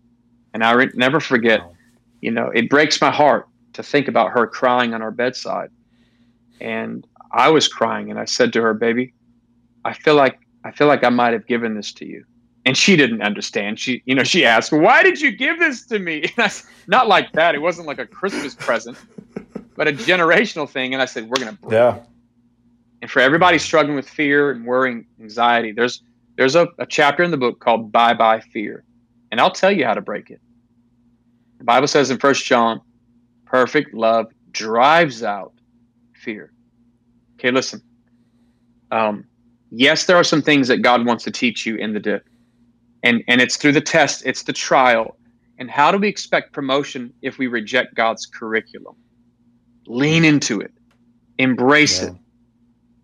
And 0.53 0.63
I 0.63 0.71
re- 0.71 0.91
never 0.93 1.19
forget, 1.19 1.61
wow. 1.61 1.75
you 2.21 2.31
know, 2.31 2.49
it 2.53 2.69
breaks 2.69 3.01
my 3.01 3.11
heart 3.11 3.47
to 3.73 3.83
think 3.83 4.07
about 4.07 4.31
her 4.31 4.47
crying 4.47 4.93
on 4.93 5.01
our 5.01 5.11
bedside. 5.11 5.69
And 6.59 7.05
I 7.31 7.49
was 7.49 7.67
crying, 7.67 8.09
and 8.09 8.19
I 8.19 8.25
said 8.25 8.51
to 8.53 8.61
her, 8.61 8.73
"Baby, 8.73 9.13
I 9.85 9.93
feel 9.93 10.15
like 10.15 10.39
I 10.63 10.71
feel 10.71 10.87
like 10.87 11.03
I 11.03 11.09
might 11.09 11.33
have 11.33 11.47
given 11.47 11.75
this 11.75 11.93
to 11.93 12.05
you." 12.05 12.25
and 12.65 12.77
she 12.77 12.95
didn't 12.95 13.21
understand. 13.21 13.79
She, 13.79 14.03
you 14.05 14.13
know, 14.13 14.23
she 14.23 14.45
asked, 14.45 14.71
"Why 14.71 15.01
did 15.03 15.21
you 15.21 15.31
give 15.31 15.59
this 15.59 15.85
to 15.87 15.99
me?" 15.99 16.25
Not 16.87 17.07
like 17.07 17.31
that. 17.33 17.55
It 17.55 17.61
wasn't 17.63 17.87
like 17.87 17.99
a 17.99 18.05
Christmas 18.05 18.53
present, 18.55 18.97
but 19.75 19.87
a 19.87 19.91
generational 19.91 20.69
thing. 20.69 20.93
And 20.93 21.01
I 21.01 21.05
said, 21.05 21.29
"We're 21.29 21.39
gonna 21.39 21.53
break." 21.53 21.73
Yeah. 21.73 21.99
And 23.01 23.09
for 23.09 23.21
everybody 23.21 23.57
struggling 23.57 23.95
with 23.95 24.09
fear 24.09 24.51
and 24.51 24.65
worrying, 24.65 25.05
anxiety, 25.19 25.71
there's 25.71 26.03
there's 26.37 26.55
a, 26.55 26.67
a 26.77 26.85
chapter 26.85 27.23
in 27.23 27.31
the 27.31 27.37
book 27.37 27.59
called 27.59 27.91
"Bye 27.91 28.13
Bye 28.13 28.41
Fear," 28.41 28.83
and 29.31 29.39
I'll 29.39 29.51
tell 29.51 29.71
you 29.71 29.85
how 29.85 29.93
to 29.93 30.01
break 30.01 30.29
it. 30.29 30.41
The 31.57 31.63
Bible 31.63 31.87
says 31.87 32.09
in 32.09 32.17
First 32.17 32.45
John, 32.45 32.81
"Perfect 33.45 33.93
love 33.93 34.27
drives 34.51 35.23
out 35.23 35.53
fear." 36.13 36.51
Okay, 37.35 37.51
listen. 37.51 37.81
Um, 38.91 39.25
yes, 39.71 40.05
there 40.05 40.17
are 40.17 40.23
some 40.23 40.41
things 40.41 40.67
that 40.67 40.77
God 40.79 41.05
wants 41.05 41.23
to 41.25 41.31
teach 41.31 41.65
you 41.65 41.75
in 41.75 41.93
the 41.93 41.99
dip 41.99 42.27
and 43.03 43.23
and 43.27 43.39
it's 43.39 43.55
through 43.55 43.71
the 43.71 43.79
test 43.79 44.23
it's 44.25 44.43
the 44.43 44.51
trial 44.51 45.15
and 45.57 45.71
how 45.71 45.89
do 45.89 45.97
we 45.97 46.09
expect 46.09 46.51
promotion 46.51 47.13
if 47.21 47.37
we 47.37 47.47
reject 47.47 47.95
god's 47.95 48.25
curriculum 48.25 48.93
lean 49.87 50.25
into 50.25 50.59
it 50.59 50.73
Embrace 51.39 52.01
yeah. 52.01 52.09
it. 52.09 52.15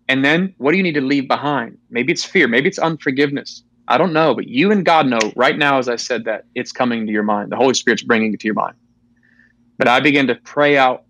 And 0.08 0.24
then 0.24 0.54
what 0.58 0.70
do 0.70 0.76
you 0.76 0.82
need 0.84 0.94
to 0.94 1.00
leave 1.00 1.26
behind? 1.26 1.78
Maybe 1.90 2.12
it's 2.12 2.24
fear, 2.24 2.46
maybe 2.46 2.68
it's 2.68 2.78
unforgiveness. 2.78 3.64
I 3.88 3.98
don't 3.98 4.12
know, 4.12 4.34
but 4.34 4.48
you 4.48 4.72
and 4.72 4.84
God 4.84 5.06
know 5.06 5.32
right 5.36 5.56
now, 5.56 5.78
as 5.78 5.88
I 5.88 5.96
said 5.96 6.24
that, 6.24 6.44
it's 6.54 6.72
coming 6.72 7.06
to 7.06 7.12
your 7.12 7.22
mind. 7.22 7.52
The 7.52 7.56
Holy 7.56 7.74
Spirit's 7.74 8.02
bringing 8.02 8.34
it 8.34 8.40
to 8.40 8.46
your 8.46 8.54
mind. 8.54 8.74
But 9.78 9.88
I 9.88 10.00
began 10.00 10.26
to 10.26 10.34
pray 10.34 10.76
out 10.76 11.04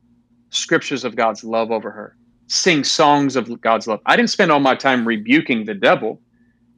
scriptures 0.51 1.05
of 1.05 1.17
God's 1.17 1.43
love 1.43 1.71
over 1.71 1.91
her, 1.91 2.17
sing 2.49 2.85
songs 2.85 3.37
of 3.37 3.61
God's 3.61 3.87
love. 3.87 4.01
I 4.07 4.17
didn't 4.17 4.31
spend 4.31 4.51
all 4.51 4.61
my 4.61 4.75
time 4.75 5.07
rebuking 5.07 5.65
the 5.65 5.75
devil 5.75 6.21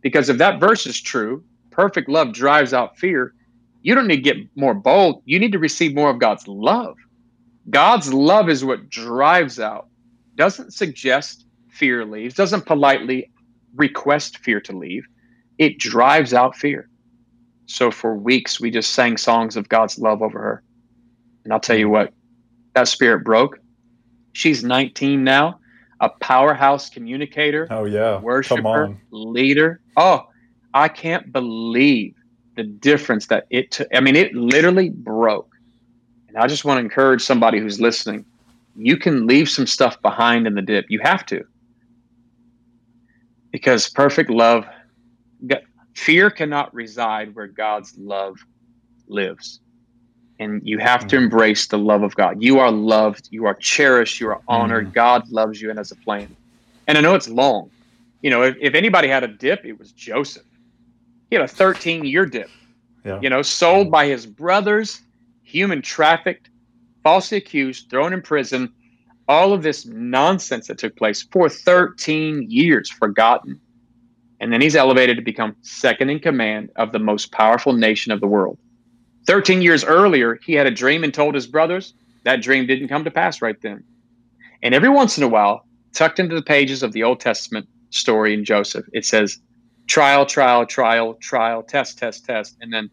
because 0.01 0.29
if 0.29 0.39
that 0.39 0.61
verse 0.61 0.87
is 0.87 1.01
true, 1.01 1.43
perfect 1.71 2.09
love 2.09 2.33
drives 2.33 2.73
out 2.73 2.97
fear. 2.97 3.35
You 3.83 3.95
don't 3.95 4.07
need 4.07 4.17
to 4.17 4.23
get 4.23 4.37
more 4.57 4.75
bold. 4.75 5.23
You 5.25 5.39
need 5.39 5.53
to 5.53 5.59
receive 5.59 5.95
more 5.95 6.11
of 6.11 6.19
God's 6.19 6.47
love. 6.47 6.97
God's 7.71 8.13
love 8.13 8.49
is 8.49 8.65
what 8.65 8.89
drives 8.89 9.61
out, 9.61 9.89
doesn't 10.37 10.73
suggest 10.73 11.45
fear 11.69 12.05
leaves, 12.05 12.35
doesn't 12.35 12.67
politely 12.67 13.31
request 13.75 14.39
fear 14.39 14.61
to 14.63 14.73
leave. 14.73 15.07
It 15.59 15.79
drives 15.79 16.33
out 16.33 16.57
fear. 16.57 16.89
So 17.67 17.91
for 17.91 18.15
weeks, 18.15 18.61
we 18.61 18.71
just 18.71 18.93
sang 18.93 19.17
songs 19.17 19.57
of 19.57 19.69
God's 19.69 19.99
love 19.99 20.23
over 20.23 20.39
her. 20.41 20.63
And 21.45 21.53
I'll 21.53 21.61
tell 21.61 21.77
you 21.77 21.89
what, 21.89 22.13
that 22.75 22.89
spirit 22.89 23.25
broke. 23.25 23.59
She's 24.33 24.63
19 24.63 25.25
now, 25.25 25.59
a 26.01 26.09
powerhouse 26.09 26.89
communicator. 26.89 27.67
Oh, 27.71 27.85
yeah. 27.85 28.21
Worshiper, 28.21 28.97
leader. 29.11 29.81
Oh, 29.97 30.27
I 30.73 30.89
can't 30.89 31.33
believe 31.33 32.15
the 32.57 32.65
difference 32.65 33.27
that 33.27 33.47
it 33.51 33.71
took. 33.73 33.89
I 33.95 34.01
mean, 34.01 34.17
it 34.17 34.35
literally 34.35 34.91
broke. 34.91 35.53
And 36.29 36.37
I 36.37 36.47
just 36.47 36.65
want 36.65 36.79
to 36.79 36.83
encourage 36.83 37.23
somebody 37.23 37.59
who's 37.59 37.81
listening 37.81 38.25
you 38.79 38.97
can 38.97 39.27
leave 39.27 39.51
some 39.51 39.67
stuff 39.67 40.01
behind 40.03 40.47
in 40.47 40.55
the 40.55 40.63
dip. 40.63 40.87
You 40.89 41.01
have 41.03 41.27
to. 41.27 41.45
Because 43.51 43.89
perfect 43.89 44.31
love, 44.31 44.65
fear 45.95 46.31
cannot 46.31 46.73
reside 46.75 47.35
where 47.35 47.47
God's 47.47 47.97
love 47.99 48.39
lives. 49.09 49.61
And 50.39 50.63
you 50.65 50.79
have 50.79 51.07
to 51.09 51.17
mm-hmm. 51.17 51.25
embrace 51.25 51.67
the 51.67 51.79
love 51.79 52.03
of 52.03 52.15
God. 52.15 52.41
You 52.41 52.61
are 52.61 52.71
loved, 52.71 53.29
you 53.33 53.47
are 53.47 53.55
cherished, 53.55 54.21
you 54.21 54.29
are 54.29 54.41
honored. 54.47 54.91
Mm. 54.91 54.95
God 54.95 55.29
loves 55.29 55.61
you 55.61 55.71
and 55.71 55.79
has 55.79 55.91
a 55.91 55.97
plan. 55.97 56.35
And 56.87 56.97
I 56.97 57.01
know 57.01 57.17
it's 57.17 57.29
long. 57.29 57.71
You 58.23 58.31
know, 58.31 58.43
if, 58.43 58.57
if 58.61 58.75
anybody 58.75 59.09
had 59.09 59.25
a 59.25 59.29
dip, 59.29 59.65
it 59.65 59.79
was 59.79 59.91
Joseph. 59.93 60.45
He 61.31 61.37
had 61.37 61.45
a 61.45 61.49
13 61.49 62.05
year 62.05 62.25
dip. 62.25 62.51
Yeah. 63.05 63.21
You 63.21 63.31
know, 63.31 63.43
sold 63.43 63.91
by 63.91 64.07
his 64.07 64.27
brothers, 64.27 65.01
human 65.43 65.83
trafficked, 65.83 66.51
falsely 67.03 67.39
accused, 67.39 67.91
thrown 67.91 68.13
in 68.13 68.23
prison, 68.23 68.73
all 69.29 69.53
of 69.53 69.63
this 69.63 69.87
nonsense 69.87 70.69
that 70.69 70.79
took 70.79 70.97
place 70.97 71.23
for 71.23 71.49
13 71.49 72.47
years, 72.49 72.89
forgotten. 72.89 73.61
And 74.41 74.53
then 74.53 74.61
he's 74.61 74.77
elevated 74.77 75.17
to 75.17 75.23
become 75.23 75.57
second 75.63 76.11
in 76.11 76.21
command 76.21 76.71
of 76.77 76.93
the 76.93 76.99
most 76.99 77.33
powerful 77.33 77.73
nation 77.73 78.13
of 78.13 78.21
the 78.21 78.27
world. 78.27 78.59
13 79.27 79.63
years 79.63 79.85
earlier, 79.85 80.39
he 80.45 80.55
had 80.55 80.67
a 80.67 80.71
dream 80.71 81.05
and 81.05 81.13
told 81.13 81.35
his 81.35 81.47
brothers. 81.47 81.93
That 82.25 82.41
dream 82.41 82.67
didn't 82.67 82.89
come 82.89 83.05
to 83.05 83.11
pass 83.11 83.43
right 83.43 83.61
then. 83.61 83.85
And 84.63 84.75
every 84.75 84.89
once 84.89 85.19
in 85.19 85.25
a 85.25 85.29
while, 85.29 85.67
tucked 85.93 86.19
into 86.19 86.35
the 86.35 86.43
pages 86.43 86.83
of 86.83 86.93
the 86.93 87.03
Old 87.03 87.21
Testament 87.21 87.69
story 87.91 88.35
in 88.35 88.45
Joseph, 88.45 88.87
it 88.93 89.05
says, 89.05 89.39
trial, 89.87 90.27
trial, 90.27 90.67
trial, 90.67 91.15
trial, 91.15 91.63
test, 91.63 91.99
test, 91.99 92.25
test. 92.25 92.57
And 92.61 92.73
then, 92.73 92.91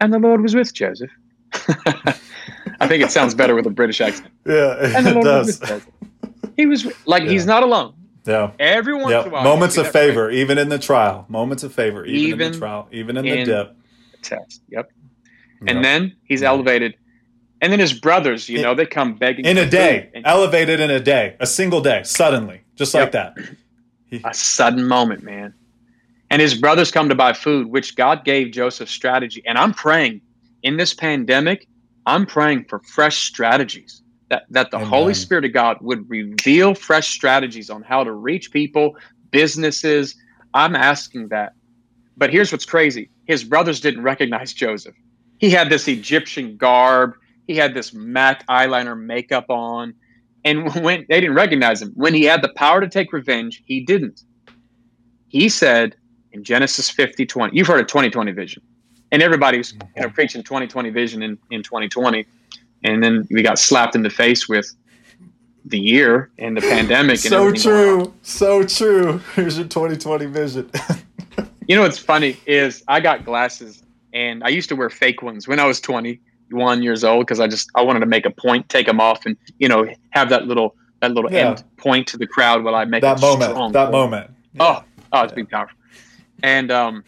and 0.00 0.12
the 0.12 0.18
Lord 0.18 0.40
was 0.40 0.54
with 0.54 0.72
Joseph. 0.72 1.10
I 2.80 2.86
think 2.86 3.02
it 3.02 3.10
sounds 3.10 3.34
better 3.34 3.54
with 3.54 3.66
a 3.66 3.70
British 3.70 4.00
accent. 4.00 4.30
Yeah, 4.46 4.76
it 4.80 5.22
does. 5.22 5.60
He 6.56 6.66
was 6.66 6.86
like 7.06 7.24
yeah. 7.24 7.30
he's 7.30 7.46
not 7.46 7.62
alone. 7.62 7.94
Yeah. 8.28 8.52
Every 8.58 8.94
once 8.94 9.10
yep. 9.10 9.26
in 9.26 9.30
a 9.30 9.34
while. 9.34 9.44
Moments 9.44 9.76
of 9.78 9.90
favor, 9.90 10.30
even 10.30 10.58
in 10.58 10.68
the 10.68 10.78
trial. 10.78 11.24
Moments 11.28 11.62
of 11.62 11.72
favor, 11.72 12.04
even, 12.04 12.20
even 12.20 12.40
in 12.40 12.52
the 12.52 12.58
trial, 12.58 12.88
even 12.92 13.16
in, 13.16 13.26
in 13.26 13.38
the 13.40 13.44
dip. 13.44 13.76
Test. 14.22 14.62
Yep. 14.68 14.92
yep. 15.62 15.74
And 15.74 15.84
then 15.84 16.14
he's 16.24 16.42
yep. 16.42 16.50
elevated. 16.50 16.94
And 17.60 17.72
then 17.72 17.80
his 17.80 17.92
brothers, 17.92 18.48
you 18.48 18.62
know, 18.62 18.74
they 18.74 18.86
come 18.86 19.14
begging 19.14 19.44
in 19.44 19.58
a 19.58 19.68
day, 19.68 20.10
elevated 20.24 20.78
in 20.78 20.90
a 20.90 21.00
day, 21.00 21.36
a 21.40 21.46
single 21.46 21.80
day, 21.80 22.02
suddenly, 22.04 22.60
just 22.76 22.94
like 22.94 23.12
that. 23.12 23.36
He, 24.10 24.22
a 24.24 24.32
sudden 24.32 24.88
moment, 24.88 25.22
man. 25.22 25.52
And 26.30 26.40
his 26.40 26.54
brothers 26.54 26.90
come 26.90 27.10
to 27.10 27.14
buy 27.14 27.34
food, 27.34 27.66
which 27.66 27.94
God 27.94 28.24
gave 28.24 28.52
Joseph 28.52 28.88
strategy. 28.88 29.42
And 29.44 29.58
I'm 29.58 29.74
praying 29.74 30.22
in 30.62 30.78
this 30.78 30.94
pandemic, 30.94 31.68
I'm 32.06 32.24
praying 32.24 32.64
for 32.70 32.78
fresh 32.78 33.18
strategies 33.18 34.02
that, 34.28 34.44
that 34.50 34.70
the 34.70 34.76
Amen. 34.76 34.88
Holy 34.88 35.14
Spirit 35.14 35.44
of 35.44 35.52
God 35.52 35.78
would 35.80 36.08
reveal 36.08 36.74
fresh 36.74 37.08
strategies 37.08 37.70
on 37.70 37.82
how 37.82 38.04
to 38.04 38.12
reach 38.12 38.52
people, 38.52 38.96
businesses. 39.30 40.16
I'm 40.54 40.76
asking 40.76 41.28
that. 41.28 41.54
But 42.16 42.30
here's 42.30 42.52
what's 42.52 42.66
crazy 42.66 43.10
his 43.26 43.44
brothers 43.44 43.80
didn't 43.80 44.02
recognize 44.02 44.52
Joseph. 44.52 44.94
He 45.38 45.50
had 45.50 45.70
this 45.70 45.86
Egyptian 45.86 46.56
garb, 46.56 47.14
he 47.46 47.56
had 47.56 47.74
this 47.74 47.92
MAC 47.92 48.46
eyeliner 48.48 48.98
makeup 48.98 49.46
on. 49.48 49.94
And 50.44 50.72
when 50.82 51.06
they 51.08 51.20
didn't 51.20 51.36
recognize 51.36 51.82
him, 51.82 51.92
when 51.94 52.14
he 52.14 52.24
had 52.24 52.42
the 52.42 52.50
power 52.50 52.80
to 52.80 52.88
take 52.88 53.12
revenge, 53.12 53.62
he 53.66 53.80
didn't. 53.80 54.22
He 55.28 55.48
said 55.48 55.94
in 56.32 56.44
Genesis 56.44 56.90
50 56.90 57.26
20, 57.26 57.56
you've 57.56 57.66
heard 57.66 57.80
of 57.80 57.86
2020 57.86 58.32
vision 58.32 58.62
and 59.10 59.22
everybody's 59.22 59.72
you 59.72 59.78
know 59.78 60.06
mm-hmm. 60.06 60.14
preaching 60.14 60.42
2020 60.42 60.90
vision 60.90 61.22
in, 61.22 61.38
in 61.50 61.62
2020 61.62 62.26
and 62.84 63.02
then 63.02 63.26
we 63.30 63.42
got 63.42 63.58
slapped 63.58 63.94
in 63.94 64.02
the 64.02 64.10
face 64.10 64.48
with 64.48 64.74
the 65.64 65.78
year 65.78 66.30
and 66.38 66.56
the 66.56 66.60
pandemic 66.60 67.18
so 67.18 67.52
true 67.52 68.12
so 68.22 68.62
true 68.62 69.18
here's 69.34 69.58
your 69.58 69.66
2020 69.66 70.26
vision 70.26 70.70
you 71.68 71.76
know 71.76 71.82
what's 71.82 71.98
funny 71.98 72.36
is 72.46 72.82
i 72.88 73.00
got 73.00 73.24
glasses 73.24 73.82
and 74.14 74.42
i 74.44 74.48
used 74.48 74.68
to 74.68 74.76
wear 74.76 74.88
fake 74.88 75.20
ones 75.22 75.46
when 75.46 75.58
i 75.58 75.66
was 75.66 75.80
21 75.80 76.82
years 76.82 77.04
old 77.04 77.26
because 77.26 77.40
i 77.40 77.46
just 77.46 77.70
i 77.74 77.82
wanted 77.82 78.00
to 78.00 78.06
make 78.06 78.24
a 78.24 78.30
point 78.30 78.66
take 78.68 78.86
them 78.86 79.00
off 79.00 79.26
and 79.26 79.36
you 79.58 79.68
know 79.68 79.86
have 80.10 80.30
that 80.30 80.46
little 80.46 80.74
that 81.00 81.12
little 81.12 81.30
yeah. 81.30 81.50
end 81.50 81.64
point 81.76 82.06
to 82.06 82.16
the 82.16 82.26
crowd 82.26 82.64
while 82.64 82.74
i 82.74 82.84
make 82.84 83.02
that 83.02 83.20
moment 83.20 83.72
that 83.74 83.90
moment 83.90 84.30
yeah. 84.54 84.62
oh 84.62 84.84
oh 85.12 85.22
it's 85.22 85.32
yeah. 85.32 85.36
been 85.36 85.46
powerful 85.46 85.76
and 86.42 86.70
um 86.70 87.04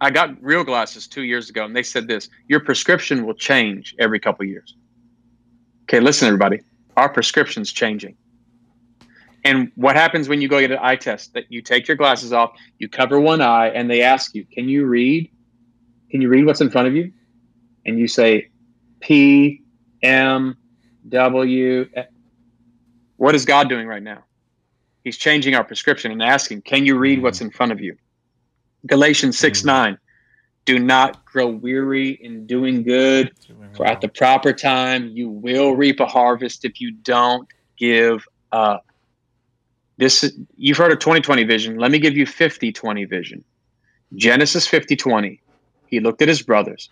I 0.00 0.10
got 0.10 0.36
real 0.42 0.64
glasses 0.64 1.06
two 1.06 1.22
years 1.22 1.48
ago, 1.48 1.64
and 1.64 1.74
they 1.74 1.82
said 1.82 2.08
this: 2.08 2.28
your 2.48 2.60
prescription 2.60 3.24
will 3.24 3.32
change 3.32 3.94
every 3.98 4.20
couple 4.20 4.44
years. 4.44 4.76
Okay, 5.84 6.00
listen, 6.00 6.26
everybody. 6.26 6.60
Our 6.96 7.08
prescription's 7.08 7.72
changing. 7.72 8.16
And 9.44 9.70
what 9.74 9.96
happens 9.96 10.28
when 10.28 10.40
you 10.40 10.48
go 10.48 10.58
get 10.60 10.70
an 10.70 10.78
eye 10.80 10.96
test? 10.96 11.34
That 11.34 11.44
you 11.50 11.60
take 11.60 11.86
your 11.86 11.96
glasses 11.98 12.32
off, 12.32 12.52
you 12.78 12.88
cover 12.88 13.20
one 13.20 13.42
eye, 13.42 13.68
and 13.68 13.90
they 13.90 14.00
ask 14.00 14.34
you, 14.34 14.44
"Can 14.44 14.68
you 14.68 14.86
read? 14.86 15.30
Can 16.10 16.22
you 16.22 16.28
read 16.28 16.46
what's 16.46 16.62
in 16.62 16.70
front 16.70 16.88
of 16.88 16.94
you?" 16.94 17.12
And 17.84 17.98
you 17.98 18.08
say, 18.08 18.48
"P 19.00 19.62
M 20.02 20.56
W." 21.08 21.86
What 23.16 23.34
is 23.34 23.44
God 23.44 23.68
doing 23.68 23.86
right 23.86 24.02
now? 24.02 24.24
He's 25.04 25.18
changing 25.18 25.54
our 25.54 25.64
prescription 25.64 26.10
and 26.10 26.22
asking, 26.22 26.62
"Can 26.62 26.86
you 26.86 26.96
read 26.96 27.22
what's 27.22 27.42
in 27.42 27.50
front 27.50 27.72
of 27.72 27.80
you?" 27.82 27.98
Galatians 28.86 29.38
6 29.38 29.62
mm. 29.62 29.98
9. 30.66 30.76
Do 30.76 30.84
not 30.84 31.24
grow 31.24 31.48
weary 31.48 32.10
in 32.10 32.46
doing 32.46 32.82
good, 32.82 33.32
for 33.74 33.86
at 33.86 34.00
the 34.00 34.08
proper 34.08 34.52
time 34.52 35.08
you 35.08 35.28
will 35.28 35.76
reap 35.76 36.00
a 36.00 36.06
harvest 36.06 36.64
if 36.64 36.80
you 36.80 36.92
don't 36.92 37.48
give 37.76 38.26
up. 38.52 38.86
This 39.96 40.32
you've 40.56 40.76
heard 40.76 40.92
of 40.92 40.98
2020 40.98 41.44
vision. 41.44 41.76
Let 41.76 41.90
me 41.90 41.98
give 41.98 42.16
you 42.16 42.26
50-20 42.26 43.08
vision. 43.08 43.44
Genesis 44.14 44.68
50-20. 44.68 45.38
He 45.86 46.00
looked 46.00 46.22
at 46.22 46.28
his 46.28 46.42
brothers 46.42 46.90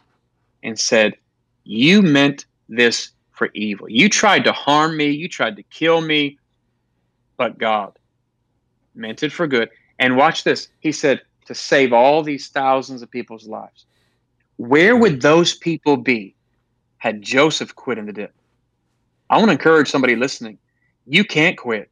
and 0.62 0.78
said, 0.78 1.16
You 1.64 2.02
meant 2.02 2.46
this 2.68 3.10
for 3.32 3.50
evil. 3.54 3.88
You 3.88 4.08
tried 4.08 4.44
to 4.44 4.52
harm 4.52 4.96
me, 4.96 5.10
you 5.10 5.28
tried 5.28 5.56
to 5.56 5.62
kill 5.64 6.00
me, 6.00 6.38
but 7.36 7.58
God 7.58 7.98
meant 8.94 9.22
it 9.22 9.32
for 9.32 9.46
good. 9.46 9.70
And 9.98 10.16
watch 10.16 10.44
this. 10.44 10.68
He 10.80 10.92
said, 10.92 11.22
to 11.46 11.54
save 11.54 11.92
all 11.92 12.22
these 12.22 12.48
thousands 12.48 13.02
of 13.02 13.10
people's 13.10 13.46
lives. 13.46 13.86
Where 14.56 14.96
would 14.96 15.20
those 15.20 15.54
people 15.54 15.96
be 15.96 16.34
had 16.98 17.22
Joseph 17.22 17.74
quit 17.74 17.98
in 17.98 18.06
the 18.06 18.12
dip? 18.12 18.34
I 19.28 19.38
want 19.38 19.48
to 19.48 19.52
encourage 19.52 19.90
somebody 19.90 20.14
listening. 20.14 20.58
You 21.06 21.24
can't 21.24 21.56
quit. 21.56 21.90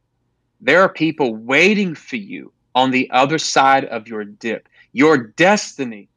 There 0.61 0.81
are 0.81 0.89
people 0.89 1.35
waiting 1.35 1.95
for 1.95 2.17
you 2.17 2.53
on 2.75 2.91
the 2.91 3.09
other 3.11 3.37
side 3.37 3.85
of 3.85 4.07
your 4.07 4.23
dip. 4.23 4.69
Your 4.93 5.17
destiny 5.17 6.07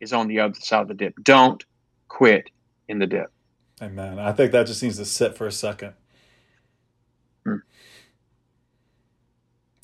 is 0.00 0.12
on 0.12 0.28
the 0.28 0.40
other 0.40 0.58
side 0.58 0.82
of 0.82 0.88
the 0.88 0.94
dip. 0.94 1.14
Don't 1.22 1.64
quit 2.08 2.50
in 2.88 2.98
the 2.98 3.06
dip. 3.06 3.30
Amen. 3.80 4.18
I 4.18 4.32
think 4.32 4.52
that 4.52 4.66
just 4.66 4.82
needs 4.82 4.98
to 4.98 5.04
sit 5.04 5.36
for 5.36 5.46
a 5.46 5.52
second. 5.52 5.94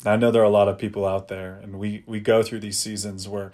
I 0.04 0.16
know 0.16 0.30
there 0.30 0.42
are 0.42 0.44
a 0.44 0.50
lot 0.50 0.68
of 0.68 0.78
people 0.78 1.04
out 1.06 1.28
there, 1.28 1.58
and 1.62 1.78
we 1.78 2.04
we 2.06 2.20
go 2.20 2.42
through 2.42 2.60
these 2.60 2.78
seasons 2.78 3.28
where 3.28 3.52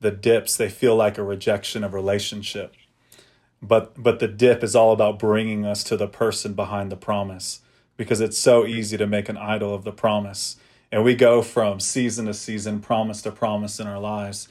the 0.00 0.10
dips 0.10 0.56
they 0.56 0.68
feel 0.68 0.96
like 0.96 1.16
a 1.16 1.22
rejection 1.22 1.84
of 1.84 1.94
relationship, 1.94 2.74
but 3.62 4.00
but 4.02 4.18
the 4.18 4.28
dip 4.28 4.64
is 4.64 4.74
all 4.74 4.92
about 4.92 5.18
bringing 5.18 5.64
us 5.64 5.84
to 5.84 5.96
the 5.96 6.08
person 6.08 6.54
behind 6.54 6.90
the 6.90 6.96
promise, 6.96 7.60
because 7.96 8.20
it's 8.20 8.38
so 8.38 8.66
easy 8.66 8.96
to 8.96 9.06
make 9.06 9.28
an 9.28 9.36
idol 9.36 9.74
of 9.74 9.84
the 9.84 9.92
promise. 9.92 10.56
And 10.92 11.02
we 11.04 11.14
go 11.14 11.42
from 11.42 11.80
season 11.80 12.26
to 12.26 12.34
season, 12.34 12.80
promise 12.80 13.22
to 13.22 13.32
promise 13.32 13.80
in 13.80 13.86
our 13.86 13.98
lives. 13.98 14.48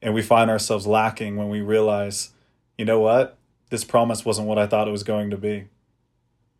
And 0.00 0.14
we 0.14 0.22
find 0.22 0.50
ourselves 0.50 0.86
lacking 0.86 1.36
when 1.36 1.48
we 1.48 1.60
realize, 1.60 2.30
you 2.78 2.84
know 2.84 3.00
what? 3.00 3.36
This 3.70 3.84
promise 3.84 4.24
wasn't 4.24 4.48
what 4.48 4.58
I 4.58 4.66
thought 4.66 4.88
it 4.88 4.92
was 4.92 5.02
going 5.02 5.30
to 5.30 5.36
be. 5.36 5.68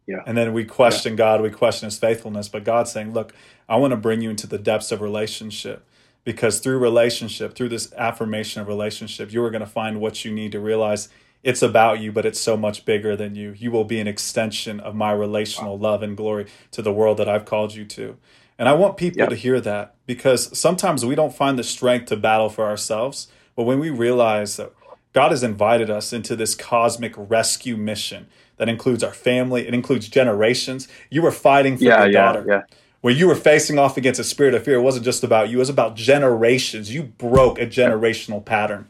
Yeah. 0.07 0.23
And 0.27 0.37
then 0.37 0.53
we 0.53 0.65
question 0.65 1.13
yeah. 1.13 1.19
God, 1.19 1.43
we 1.43 1.51
question 1.51 1.87
his 1.87 1.99
faithfulness. 1.99 2.49
But 2.49 2.65
God's 2.65 2.91
saying, 2.93 3.13
look, 3.13 3.35
I 3.69 3.77
want 3.77 3.93
to 3.93 3.97
bring 3.97 4.21
you 4.21 4.31
into 4.31 4.47
the 4.47 4.59
depths 4.59 4.93
of 4.93 5.01
relationship 5.01 5.87
because 6.25 6.59
through 6.61 6.79
relationship, 6.79 7.55
through 7.55 7.69
this 7.69 7.93
affirmation 7.95 8.63
of 8.63 8.69
relationship, 8.69 9.33
you 9.33 9.43
are 9.45 9.51
going 9.51 9.61
to 9.61 9.67
find 9.67 10.01
what 10.01 10.25
you 10.25 10.33
need 10.33 10.53
to 10.53 10.61
realize 10.61 11.09
it's 11.43 11.63
about 11.63 12.01
you, 12.01 12.13
but 12.13 12.25
it's 12.25 12.41
so 12.41 12.57
much 12.57 12.85
bigger 12.85 13.17
than 13.17 13.35
you. 13.35 13.53
You 13.57 13.73
will 13.73 13.85
be 13.85 13.99
an 13.99 14.07
extension 14.07 14.79
of 14.79 14.95
my 14.95 15.11
relational 15.13 15.77
wow. 15.77 15.91
love 15.91 16.03
and 16.03 16.17
glory 16.17 16.47
to 16.71 16.83
the 16.83 16.93
world 16.93 17.17
that 17.19 17.29
I've 17.29 17.45
called 17.45 17.75
you 17.75 17.85
to. 17.87 18.17
And 18.59 18.69
I 18.69 18.75
want 18.75 18.97
people 18.97 19.19
yep. 19.19 19.31
to 19.31 19.35
hear 19.35 19.61
that 19.61 19.97
because 20.07 20.57
sometimes 20.57 21.05
we 21.05 21.17
don't 21.17 21.35
find 21.35 21.59
the 21.59 21.65
strength 21.65 22.07
to 22.07 22.17
battle 22.17 22.49
for 22.49 22.65
ourselves. 22.65 23.27
But 23.57 23.65
when 23.65 23.81
we 23.81 23.91
realize 23.91 24.57
that 24.57 24.73
God 25.13 25.33
has 25.33 25.43
invited 25.43 25.91
us 25.91 26.13
into 26.13 26.37
this 26.37 26.55
cosmic 26.55 27.13
rescue 27.17 27.77
mission 27.77 28.29
that 28.57 28.69
includes 28.69 29.03
our 29.03 29.13
family, 29.13 29.67
it 29.67 29.75
includes 29.75 30.09
generations. 30.09 30.89
You 31.11 31.23
were 31.23 31.33
fighting 31.33 31.77
for 31.77 31.85
yeah, 31.85 32.05
your 32.05 32.13
yeah, 32.13 32.21
daughter. 32.21 32.45
Yeah. 32.49 32.63
When 33.01 33.17
you 33.17 33.27
were 33.27 33.35
facing 33.35 33.79
off 33.79 33.97
against 33.97 34.21
a 34.21 34.25
spirit 34.25 34.55
of 34.55 34.65
fear, 34.65 34.77
it 34.77 34.83
wasn't 34.83 35.05
just 35.05 35.25
about 35.25 35.49
you, 35.49 35.59
it 35.59 35.61
was 35.61 35.69
about 35.69 35.97
generations. 35.97 36.95
You 36.95 37.03
broke 37.03 37.59
a 37.59 37.67
generational 37.67 38.45
pattern. 38.45 38.89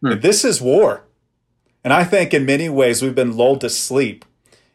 Hmm. 0.00 0.20
This 0.20 0.44
is 0.44 0.60
war. 0.60 1.04
And 1.84 1.92
I 1.92 2.04
think 2.04 2.32
in 2.32 2.46
many 2.46 2.68
ways 2.68 3.02
we've 3.02 3.14
been 3.14 3.36
lulled 3.36 3.60
to 3.62 3.70
sleep. 3.70 4.24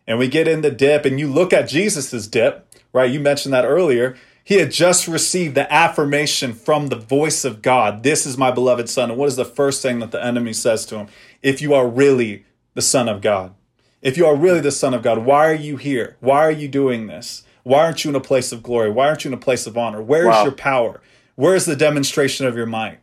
And 0.06 0.20
we 0.20 0.28
get 0.28 0.48
in 0.48 0.62
the 0.62 0.72
dip, 0.72 1.04
and 1.06 1.20
you 1.20 1.28
look 1.28 1.52
at 1.52 1.68
Jesus's 1.68 2.28
dip, 2.28 2.66
right? 2.94 3.12
You 3.12 3.20
mentioned 3.20 3.54
that 3.54 3.66
earlier. 3.66 4.16
He 4.44 4.56
had 4.56 4.72
just 4.72 5.10
received 5.10 5.56
the 5.56 5.72
affirmation 5.74 6.54
from 6.54 6.88
the 6.88 6.96
voice 6.96 7.44
of 7.44 7.62
God. 7.62 8.04
This 8.04 8.26
is 8.26 8.38
my 8.38 8.50
beloved 8.50 8.88
son. 8.88 9.10
And 9.10 9.20
what 9.20 9.28
is 9.28 9.36
the 9.36 9.44
first 9.44 9.82
thing 9.82 10.00
that 10.00 10.12
the 10.12 10.24
enemy 10.24 10.54
says 10.54 10.86
to 10.86 10.98
him? 11.00 11.08
If 11.42 11.62
you 11.62 11.74
are 11.74 11.86
really 11.86 12.46
the 12.74 12.82
son 12.82 13.10
of 13.10 13.20
God, 13.20 13.54
if 14.02 14.18
you 14.18 14.26
are 14.26 14.36
really 14.36 14.62
the 14.62 14.72
son 14.72 14.94
of 14.94 15.02
God, 15.02 15.20
why 15.20 15.48
are 15.48 15.56
you 15.56 15.78
here? 15.78 16.18
Why 16.20 16.40
are 16.40 16.52
you 16.52 16.68
doing 16.68 17.08
this? 17.08 17.44
Why 17.64 17.84
aren't 17.84 18.04
you 18.06 18.10
in 18.10 18.16
a 18.16 18.22
place 18.22 18.52
of 18.52 18.64
glory? 18.64 18.90
Why 18.90 19.08
aren't 19.08 19.26
you 19.26 19.30
in 19.30 19.34
a 19.34 19.38
place 19.38 19.68
of 19.68 19.78
honor? 19.78 20.02
Where 20.02 20.24
is 20.24 20.36
wow. 20.36 20.44
your 20.44 20.54
power? 20.54 21.02
Where 21.36 21.56
is 21.56 21.66
the 21.66 21.76
demonstration 21.76 22.46
of 22.46 22.56
your 22.56 22.66
might? 22.66 23.00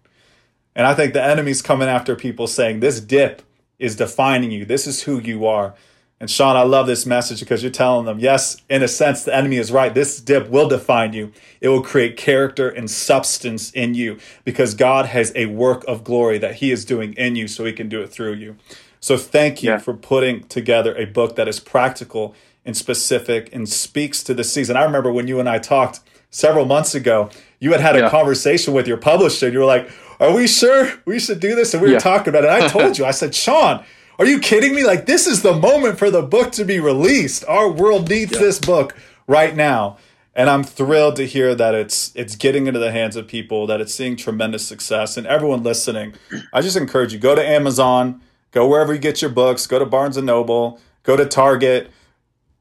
And 0.74 0.86
I 0.86 0.94
think 0.94 1.12
the 1.12 1.22
enemy's 1.22 1.62
coming 1.62 1.88
after 1.88 2.16
people 2.16 2.46
saying 2.46 2.80
this 2.80 3.00
dip 3.00 3.42
is 3.78 3.96
defining 3.96 4.50
you. 4.50 4.64
This 4.64 4.86
is 4.86 5.02
who 5.02 5.20
you 5.20 5.46
are. 5.46 5.74
And 6.20 6.30
Shaun, 6.30 6.56
I 6.56 6.62
love 6.62 6.86
this 6.86 7.04
message 7.04 7.40
because 7.40 7.62
you're 7.62 7.72
telling 7.72 8.06
them, 8.06 8.18
yes, 8.18 8.56
in 8.70 8.82
a 8.82 8.88
sense, 8.88 9.24
the 9.24 9.34
enemy 9.34 9.56
is 9.56 9.70
right. 9.70 9.92
This 9.92 10.20
dip 10.20 10.48
will 10.48 10.68
define 10.68 11.12
you. 11.12 11.32
It 11.60 11.68
will 11.68 11.82
create 11.82 12.16
character 12.16 12.68
and 12.68 12.90
substance 12.90 13.70
in 13.72 13.94
you 13.94 14.18
because 14.44 14.74
God 14.74 15.06
has 15.06 15.32
a 15.34 15.46
work 15.46 15.84
of 15.86 16.04
glory 16.04 16.38
that 16.38 16.56
He 16.56 16.70
is 16.70 16.84
doing 16.84 17.12
in 17.14 17.36
you 17.36 17.46
so 17.46 17.64
He 17.64 17.72
can 17.72 17.88
do 17.88 18.00
it 18.00 18.10
through 18.10 18.34
you. 18.34 18.56
So 19.04 19.18
thank 19.18 19.62
you 19.62 19.72
yeah. 19.72 19.76
for 19.76 19.92
putting 19.92 20.44
together 20.44 20.96
a 20.96 21.04
book 21.04 21.36
that 21.36 21.46
is 21.46 21.60
practical 21.60 22.34
and 22.64 22.74
specific 22.74 23.54
and 23.54 23.68
speaks 23.68 24.22
to 24.22 24.32
the 24.32 24.44
season. 24.44 24.78
I 24.78 24.82
remember 24.84 25.12
when 25.12 25.28
you 25.28 25.40
and 25.40 25.46
I 25.46 25.58
talked 25.58 26.00
several 26.30 26.64
months 26.64 26.94
ago, 26.94 27.28
you 27.60 27.72
had 27.72 27.82
had 27.82 27.96
a 27.96 28.08
conversation 28.08 28.72
with 28.72 28.88
your 28.88 28.96
publisher 28.96 29.44
and 29.44 29.52
you 29.52 29.58
were 29.58 29.66
like, 29.66 29.90
Are 30.20 30.32
we 30.32 30.46
sure 30.46 30.90
we 31.04 31.18
should 31.18 31.38
do 31.38 31.54
this? 31.54 31.74
And 31.74 31.82
we 31.82 31.92
were 31.92 32.00
talking 32.00 32.30
about 32.30 32.44
it. 32.44 32.50
And 32.50 32.64
I 32.64 32.68
told 32.68 32.96
you, 32.96 33.04
I 33.04 33.10
said, 33.10 33.34
Shaun, 33.44 33.84
are 34.18 34.24
you 34.24 34.40
kidding 34.40 34.74
me? 34.74 34.84
Like, 34.86 35.04
this 35.04 35.26
is 35.26 35.42
the 35.42 35.52
moment 35.52 35.98
for 35.98 36.10
the 36.10 36.22
book 36.22 36.52
to 36.52 36.64
be 36.64 36.80
released. 36.80 37.44
Our 37.46 37.70
world 37.70 38.08
needs 38.08 38.32
yeah. 38.32 38.38
this 38.38 38.58
book 38.58 38.96
right 39.26 39.54
now. 39.54 39.98
And 40.34 40.48
I'm 40.48 40.64
thrilled 40.64 41.16
to 41.16 41.26
hear 41.26 41.54
that 41.54 41.74
it's 41.74 42.10
it's 42.14 42.36
getting 42.36 42.68
into 42.68 42.80
the 42.80 42.90
hands 42.90 43.16
of 43.16 43.28
people, 43.28 43.66
that 43.66 43.82
it's 43.82 43.94
seeing 43.94 44.16
tremendous 44.16 44.66
success. 44.66 45.18
And 45.18 45.26
everyone 45.26 45.62
listening, 45.62 46.14
I 46.54 46.62
just 46.62 46.78
encourage 46.78 47.12
you, 47.12 47.18
go 47.18 47.34
to 47.34 47.46
Amazon, 47.46 48.22
go 48.54 48.68
wherever 48.68 48.94
you 48.94 49.00
get 49.00 49.20
your 49.20 49.32
books, 49.32 49.66
go 49.66 49.80
to 49.80 49.84
Barnes 49.84 50.16
and 50.16 50.26
Noble, 50.26 50.80
go 51.02 51.16
to 51.16 51.26
Target, 51.26 51.90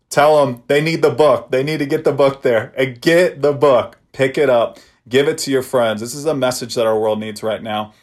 tell 0.10 0.44
them 0.44 0.64
they 0.68 0.82
need 0.82 1.04
the 1.04 1.12
book. 1.12 1.52
They 1.52 1.64
need 1.64 1.78
to 1.78 1.86
get 1.86 2.04
the 2.04 2.12
book 2.12 2.42
there. 2.42 2.74
And 2.76 3.00
get 3.00 3.42
the 3.42 3.54
book. 3.54 4.00
Pick 4.12 4.38
it 4.38 4.50
up. 4.50 4.80
Give 5.08 5.28
it 5.28 5.38
to 5.40 5.52
your 5.52 5.62
friends. 5.62 6.02
This 6.02 6.16
is 6.16 6.26
a 6.26 6.34
message 6.34 6.76
that 6.76 6.88
our 6.88 7.00
world 7.00 7.20
needs 7.20 7.44
right 7.44 7.62
now. 7.62 7.94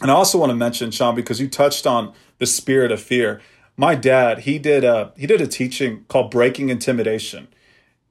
And 0.00 0.10
I 0.10 0.14
also 0.14 0.38
want 0.38 0.50
to 0.50 0.56
mention, 0.56 0.90
Shaun, 0.90 1.14
because 1.14 1.38
you 1.38 1.48
touched 1.48 1.86
on 1.86 2.14
the 2.38 2.46
spirit 2.46 2.90
of 2.90 3.00
fear. 3.00 3.42
My 3.76 3.94
dad, 3.94 4.40
he 4.40 4.58
did 4.58 4.84
a 4.84 5.12
he 5.16 5.26
did 5.26 5.42
a 5.42 5.46
teaching 5.46 6.06
called 6.08 6.30
Breaking 6.30 6.70
Intimidation, 6.70 7.48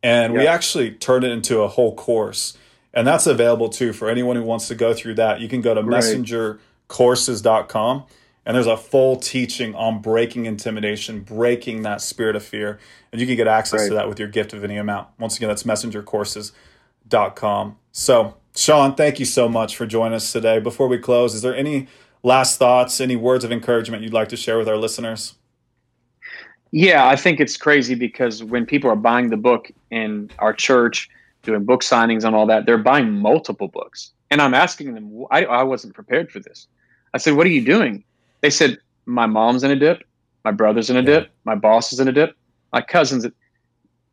and 0.03 0.33
we 0.33 0.45
actually 0.45 0.91
turned 0.91 1.23
it 1.23 1.31
into 1.31 1.61
a 1.61 1.67
whole 1.67 1.95
course, 1.95 2.55
and 2.93 3.07
that's 3.07 3.25
available 3.25 3.69
too 3.69 3.93
for 3.93 4.09
anyone 4.09 4.35
who 4.35 4.43
wants 4.43 4.67
to 4.67 4.75
go 4.75 4.93
through 4.93 5.15
that. 5.15 5.41
You 5.41 5.49
can 5.49 5.61
go 5.61 5.73
to 5.73 5.81
right. 5.81 6.03
messengercourses.com 6.03 8.03
and 8.45 8.55
there's 8.55 8.67
a 8.67 8.77
full 8.77 9.15
teaching 9.15 9.73
on 9.75 10.01
breaking 10.01 10.45
intimidation, 10.45 11.21
breaking 11.21 11.81
that 11.81 12.01
spirit 12.01 12.35
of 12.35 12.43
fear, 12.43 12.77
and 13.11 13.19
you 13.19 13.25
can 13.25 13.35
get 13.35 13.47
access 13.47 13.81
right. 13.81 13.87
to 13.89 13.95
that 13.95 14.07
with 14.07 14.19
your 14.19 14.27
gift 14.27 14.53
of 14.53 14.63
any 14.63 14.77
amount. 14.77 15.07
Once 15.17 15.37
again, 15.37 15.49
that's 15.49 15.63
messengercourses.com. 15.63 17.77
So, 17.91 18.35
Shaun, 18.55 18.93
thank 18.95 19.19
you 19.19 19.25
so 19.25 19.49
much 19.49 19.75
for 19.75 19.87
joining 19.87 20.13
us 20.13 20.31
today. 20.31 20.59
Before 20.59 20.87
we 20.87 20.99
close, 20.99 21.33
is 21.33 21.41
there 21.41 21.55
any 21.55 21.87
last 22.21 22.59
thoughts, 22.59 23.01
any 23.01 23.15
words 23.15 23.43
of 23.43 23.51
encouragement 23.51 24.03
you'd 24.03 24.13
like 24.13 24.29
to 24.29 24.37
share 24.37 24.57
with 24.57 24.69
our 24.69 24.77
listeners? 24.77 25.33
Yeah, 26.71 27.07
I 27.07 27.15
think 27.15 27.39
it's 27.39 27.57
crazy 27.57 27.95
because 27.95 28.43
when 28.43 28.65
people 28.65 28.89
are 28.89 28.95
buying 28.95 29.29
the 29.29 29.37
book 29.37 29.71
in 29.91 30.29
our 30.39 30.53
church, 30.53 31.09
doing 31.43 31.63
book 31.63 31.81
signings 31.81 32.25
and 32.25 32.35
all 32.35 32.45
that, 32.47 32.65
they're 32.65 32.77
buying 32.77 33.11
multiple 33.11 33.69
books. 33.69 34.11
And 34.29 34.41
I'm 34.41 34.53
asking 34.53 34.93
them, 34.93 35.25
I, 35.31 35.45
I 35.45 35.63
wasn't 35.63 35.93
prepared 35.93 36.31
for 36.31 36.39
this. 36.39 36.67
I 37.13 37.17
said, 37.17 37.35
What 37.35 37.47
are 37.47 37.51
you 37.51 37.63
doing? 37.63 38.03
They 38.41 38.49
said, 38.49 38.77
My 39.05 39.25
mom's 39.25 39.63
in 39.63 39.71
a 39.71 39.75
dip, 39.75 40.03
my 40.43 40.51
brother's 40.51 40.89
in 40.89 40.97
a 40.97 41.01
yeah. 41.01 41.05
dip, 41.05 41.31
my 41.43 41.55
boss 41.55 41.91
is 41.93 41.99
in 41.99 42.07
a 42.07 42.11
dip, 42.11 42.35
my 42.71 42.81
cousins. 42.81 43.25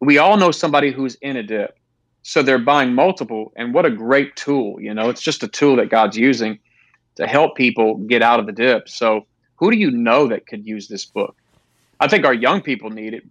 We 0.00 0.18
all 0.18 0.36
know 0.36 0.50
somebody 0.50 0.90
who's 0.90 1.14
in 1.16 1.36
a 1.36 1.42
dip. 1.42 1.78
So 2.22 2.42
they're 2.42 2.58
buying 2.58 2.94
multiple. 2.94 3.52
And 3.56 3.74
what 3.74 3.84
a 3.84 3.90
great 3.90 4.36
tool. 4.36 4.80
You 4.80 4.94
know, 4.94 5.08
it's 5.08 5.20
just 5.20 5.42
a 5.42 5.48
tool 5.48 5.76
that 5.76 5.90
God's 5.90 6.16
using 6.16 6.58
to 7.16 7.26
help 7.26 7.56
people 7.56 7.96
get 7.98 8.22
out 8.22 8.40
of 8.40 8.46
the 8.46 8.52
dip. 8.52 8.88
So, 8.88 9.26
who 9.56 9.70
do 9.70 9.76
you 9.76 9.90
know 9.90 10.26
that 10.28 10.46
could 10.46 10.66
use 10.66 10.88
this 10.88 11.04
book? 11.04 11.36
I 12.00 12.08
think 12.08 12.24
our 12.24 12.34
young 12.34 12.60
people 12.60 12.90
need 12.90 13.14
it 13.14 13.24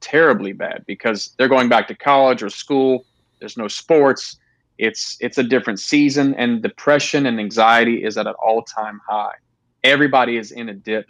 terribly 0.00 0.52
bad 0.52 0.84
because 0.86 1.34
they're 1.38 1.48
going 1.48 1.68
back 1.68 1.88
to 1.88 1.94
college 1.94 2.42
or 2.42 2.50
school. 2.50 3.04
There's 3.40 3.56
no 3.56 3.68
sports. 3.68 4.36
It's 4.78 5.16
it's 5.20 5.38
a 5.38 5.42
different 5.42 5.80
season, 5.80 6.34
and 6.34 6.62
depression 6.62 7.26
and 7.26 7.40
anxiety 7.40 8.04
is 8.04 8.16
at 8.16 8.26
an 8.26 8.34
all 8.42 8.62
time 8.62 9.00
high. 9.08 9.34
Everybody 9.84 10.36
is 10.36 10.52
in 10.52 10.68
a 10.68 10.74
dip. 10.74 11.06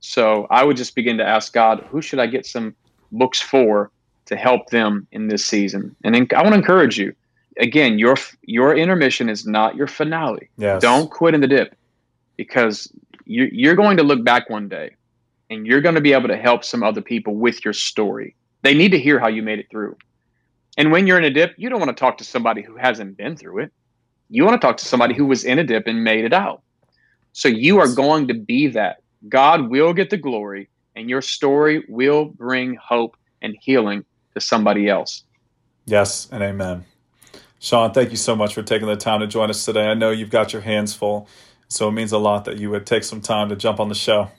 So 0.00 0.46
I 0.50 0.64
would 0.64 0.76
just 0.76 0.94
begin 0.94 1.18
to 1.18 1.26
ask 1.26 1.52
God, 1.52 1.86
who 1.90 2.00
should 2.00 2.18
I 2.18 2.26
get 2.26 2.46
some 2.46 2.74
books 3.12 3.40
for 3.40 3.90
to 4.26 4.36
help 4.36 4.70
them 4.70 5.06
in 5.12 5.28
this 5.28 5.44
season? 5.44 5.94
And 6.04 6.14
then 6.14 6.26
I 6.34 6.42
want 6.42 6.54
to 6.54 6.58
encourage 6.58 6.98
you 6.98 7.14
again, 7.60 7.98
your 7.98 8.16
your 8.42 8.76
intermission 8.76 9.28
is 9.28 9.46
not 9.46 9.76
your 9.76 9.86
finale. 9.86 10.48
Yes. 10.56 10.82
Don't 10.82 11.10
quit 11.10 11.34
in 11.34 11.40
the 11.40 11.46
dip 11.46 11.76
because 12.36 12.92
you, 13.26 13.48
you're 13.52 13.76
going 13.76 13.96
to 13.98 14.02
look 14.02 14.24
back 14.24 14.50
one 14.50 14.68
day 14.68 14.96
and 15.50 15.66
you're 15.66 15.80
going 15.80 15.94
to 15.94 16.00
be 16.00 16.12
able 16.12 16.28
to 16.28 16.36
help 16.36 16.64
some 16.64 16.82
other 16.82 17.00
people 17.00 17.34
with 17.36 17.64
your 17.64 17.74
story. 17.74 18.34
They 18.62 18.74
need 18.74 18.90
to 18.92 18.98
hear 18.98 19.18
how 19.18 19.28
you 19.28 19.42
made 19.42 19.58
it 19.58 19.70
through. 19.70 19.96
And 20.76 20.90
when 20.90 21.06
you're 21.06 21.18
in 21.18 21.24
a 21.24 21.30
dip, 21.30 21.54
you 21.56 21.68
don't 21.68 21.80
want 21.80 21.94
to 21.94 22.00
talk 22.00 22.18
to 22.18 22.24
somebody 22.24 22.62
who 22.62 22.76
hasn't 22.76 23.16
been 23.16 23.36
through 23.36 23.60
it. 23.60 23.72
You 24.28 24.44
want 24.44 24.60
to 24.60 24.66
talk 24.66 24.76
to 24.78 24.84
somebody 24.84 25.14
who 25.14 25.26
was 25.26 25.44
in 25.44 25.58
a 25.58 25.64
dip 25.64 25.86
and 25.86 26.02
made 26.04 26.24
it 26.24 26.32
out. 26.32 26.62
So 27.32 27.48
you 27.48 27.78
are 27.78 27.92
going 27.92 28.28
to 28.28 28.34
be 28.34 28.68
that. 28.68 29.02
God 29.28 29.68
will 29.68 29.92
get 29.92 30.10
the 30.10 30.16
glory, 30.16 30.68
and 30.96 31.08
your 31.08 31.22
story 31.22 31.84
will 31.88 32.26
bring 32.26 32.76
hope 32.76 33.16
and 33.42 33.56
healing 33.60 34.04
to 34.34 34.40
somebody 34.40 34.88
else. 34.88 35.24
Yes, 35.86 36.28
and 36.30 36.42
amen. 36.42 36.84
Shaun, 37.58 37.92
thank 37.92 38.10
you 38.10 38.16
so 38.16 38.34
much 38.34 38.54
for 38.54 38.62
taking 38.62 38.88
the 38.88 38.96
time 38.96 39.20
to 39.20 39.26
join 39.26 39.50
us 39.50 39.64
today. 39.64 39.86
I 39.86 39.94
know 39.94 40.10
you've 40.10 40.30
got 40.30 40.52
your 40.52 40.62
hands 40.62 40.94
full, 40.94 41.28
so 41.68 41.88
it 41.88 41.92
means 41.92 42.12
a 42.12 42.18
lot 42.18 42.46
that 42.46 42.58
you 42.58 42.70
would 42.70 42.86
take 42.86 43.04
some 43.04 43.20
time 43.20 43.48
to 43.50 43.56
jump 43.56 43.80
on 43.80 43.88
the 43.88 43.94
show. 43.94 44.30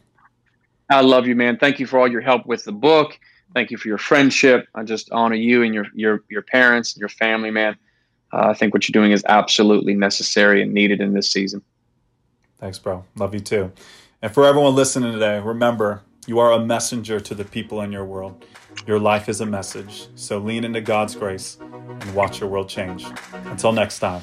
I 0.89 1.01
love 1.01 1.27
you, 1.27 1.35
man. 1.35 1.57
Thank 1.57 1.79
you 1.79 1.85
for 1.85 1.99
all 1.99 2.07
your 2.07 2.21
help 2.21 2.45
with 2.45 2.65
the 2.65 2.71
book. 2.71 3.17
Thank 3.53 3.69
you 3.69 3.77
for 3.77 3.87
your 3.87 3.97
friendship. 3.97 4.67
I 4.75 4.83
just 4.83 5.11
honor 5.11 5.35
you 5.35 5.61
and 5.63 5.73
your 5.73 5.85
your 5.93 6.23
your 6.29 6.41
parents, 6.41 6.93
and 6.93 6.99
your 6.99 7.09
family, 7.09 7.51
man. 7.51 7.77
Uh, 8.33 8.47
I 8.49 8.53
think 8.53 8.73
what 8.73 8.87
you're 8.87 8.93
doing 8.93 9.11
is 9.11 9.23
absolutely 9.27 9.93
necessary 9.93 10.61
and 10.61 10.73
needed 10.73 11.01
in 11.01 11.13
this 11.13 11.29
season. 11.31 11.61
Thanks, 12.61 12.77
bro. 12.77 13.03
Love 13.17 13.33
you 13.33 13.39
too. 13.39 13.71
And 14.21 14.31
for 14.31 14.45
everyone 14.45 14.75
listening 14.75 15.11
today, 15.11 15.39
remember 15.39 16.03
you 16.27 16.37
are 16.37 16.51
a 16.51 16.63
messenger 16.63 17.19
to 17.19 17.33
the 17.33 17.43
people 17.43 17.81
in 17.81 17.91
your 17.91 18.05
world. 18.05 18.45
Your 18.85 18.99
life 18.99 19.27
is 19.27 19.41
a 19.41 19.45
message. 19.47 20.07
So 20.13 20.37
lean 20.37 20.63
into 20.63 20.79
God's 20.79 21.15
grace 21.15 21.57
and 21.59 22.15
watch 22.15 22.39
your 22.39 22.49
world 22.49 22.69
change. 22.69 23.05
Until 23.45 23.71
next 23.71 23.97
time. 23.97 24.21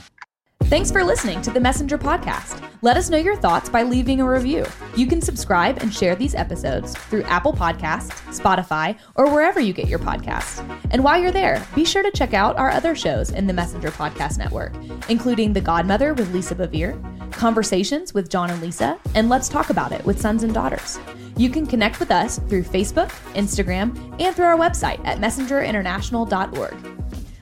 Thanks 0.69 0.91
for 0.91 1.03
listening 1.03 1.41
to 1.43 1.51
the 1.51 1.61
Messenger 1.61 1.97
Podcast. 1.97 2.63
Let 2.83 2.99
us 2.99 3.09
know 3.09 3.17
your 3.17 3.37
thoughts 3.37 3.71
by 3.71 3.85
leaving 3.85 4.21
a 4.21 4.29
review. 4.29 4.67
You 4.95 5.07
can 5.07 5.23
subscribe 5.23 5.79
and 5.79 5.93
share 5.93 6.15
these 6.15 6.35
episodes 6.35 6.95
through 6.95 7.23
Apple 7.23 7.55
Podcasts, 7.55 8.11
Spotify, 8.39 8.99
or 9.15 9.33
wherever 9.33 9.61
you 9.61 9.73
get 9.73 9.89
your 9.89 9.99
podcasts. 9.99 10.59
And 10.91 11.03
while 11.03 11.19
you're 11.19 11.33
there, 11.33 11.67
be 11.75 11.87
sure 11.87 12.03
to 12.03 12.11
check 12.11 12.35
out 12.35 12.59
our 12.59 12.71
other 12.71 12.95
shows 12.95 13.31
in 13.31 13.47
the 13.47 13.55
Messenger 13.55 13.89
Podcast 13.93 14.37
Network, 14.37 14.75
including 15.09 15.55
The 15.55 15.63
Godmother 15.63 16.13
with 16.13 16.35
Lisa 16.35 16.55
Bevere, 16.55 17.33
Conversations 17.33 18.13
with 18.13 18.29
John 18.29 18.51
and 18.51 18.61
Lisa, 18.61 19.01
and 19.15 19.31
Let's 19.31 19.49
Talk 19.49 19.71
About 19.71 19.93
It 19.93 20.05
with 20.05 20.21
Sons 20.21 20.43
and 20.43 20.53
Daughters. 20.53 20.99
You 21.39 21.49
can 21.49 21.67
connect 21.67 21.99
with 21.99 22.11
us 22.11 22.41
through 22.41 22.65
Facebook, 22.65 23.09
Instagram, 23.33 23.97
and 24.21 24.37
through 24.37 24.45
our 24.45 24.59
website 24.59 25.03
at 25.07 25.17
messengerinternational.org. 25.17 26.77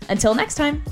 Until 0.09 0.35
next 0.37 0.55
time. 0.55 0.85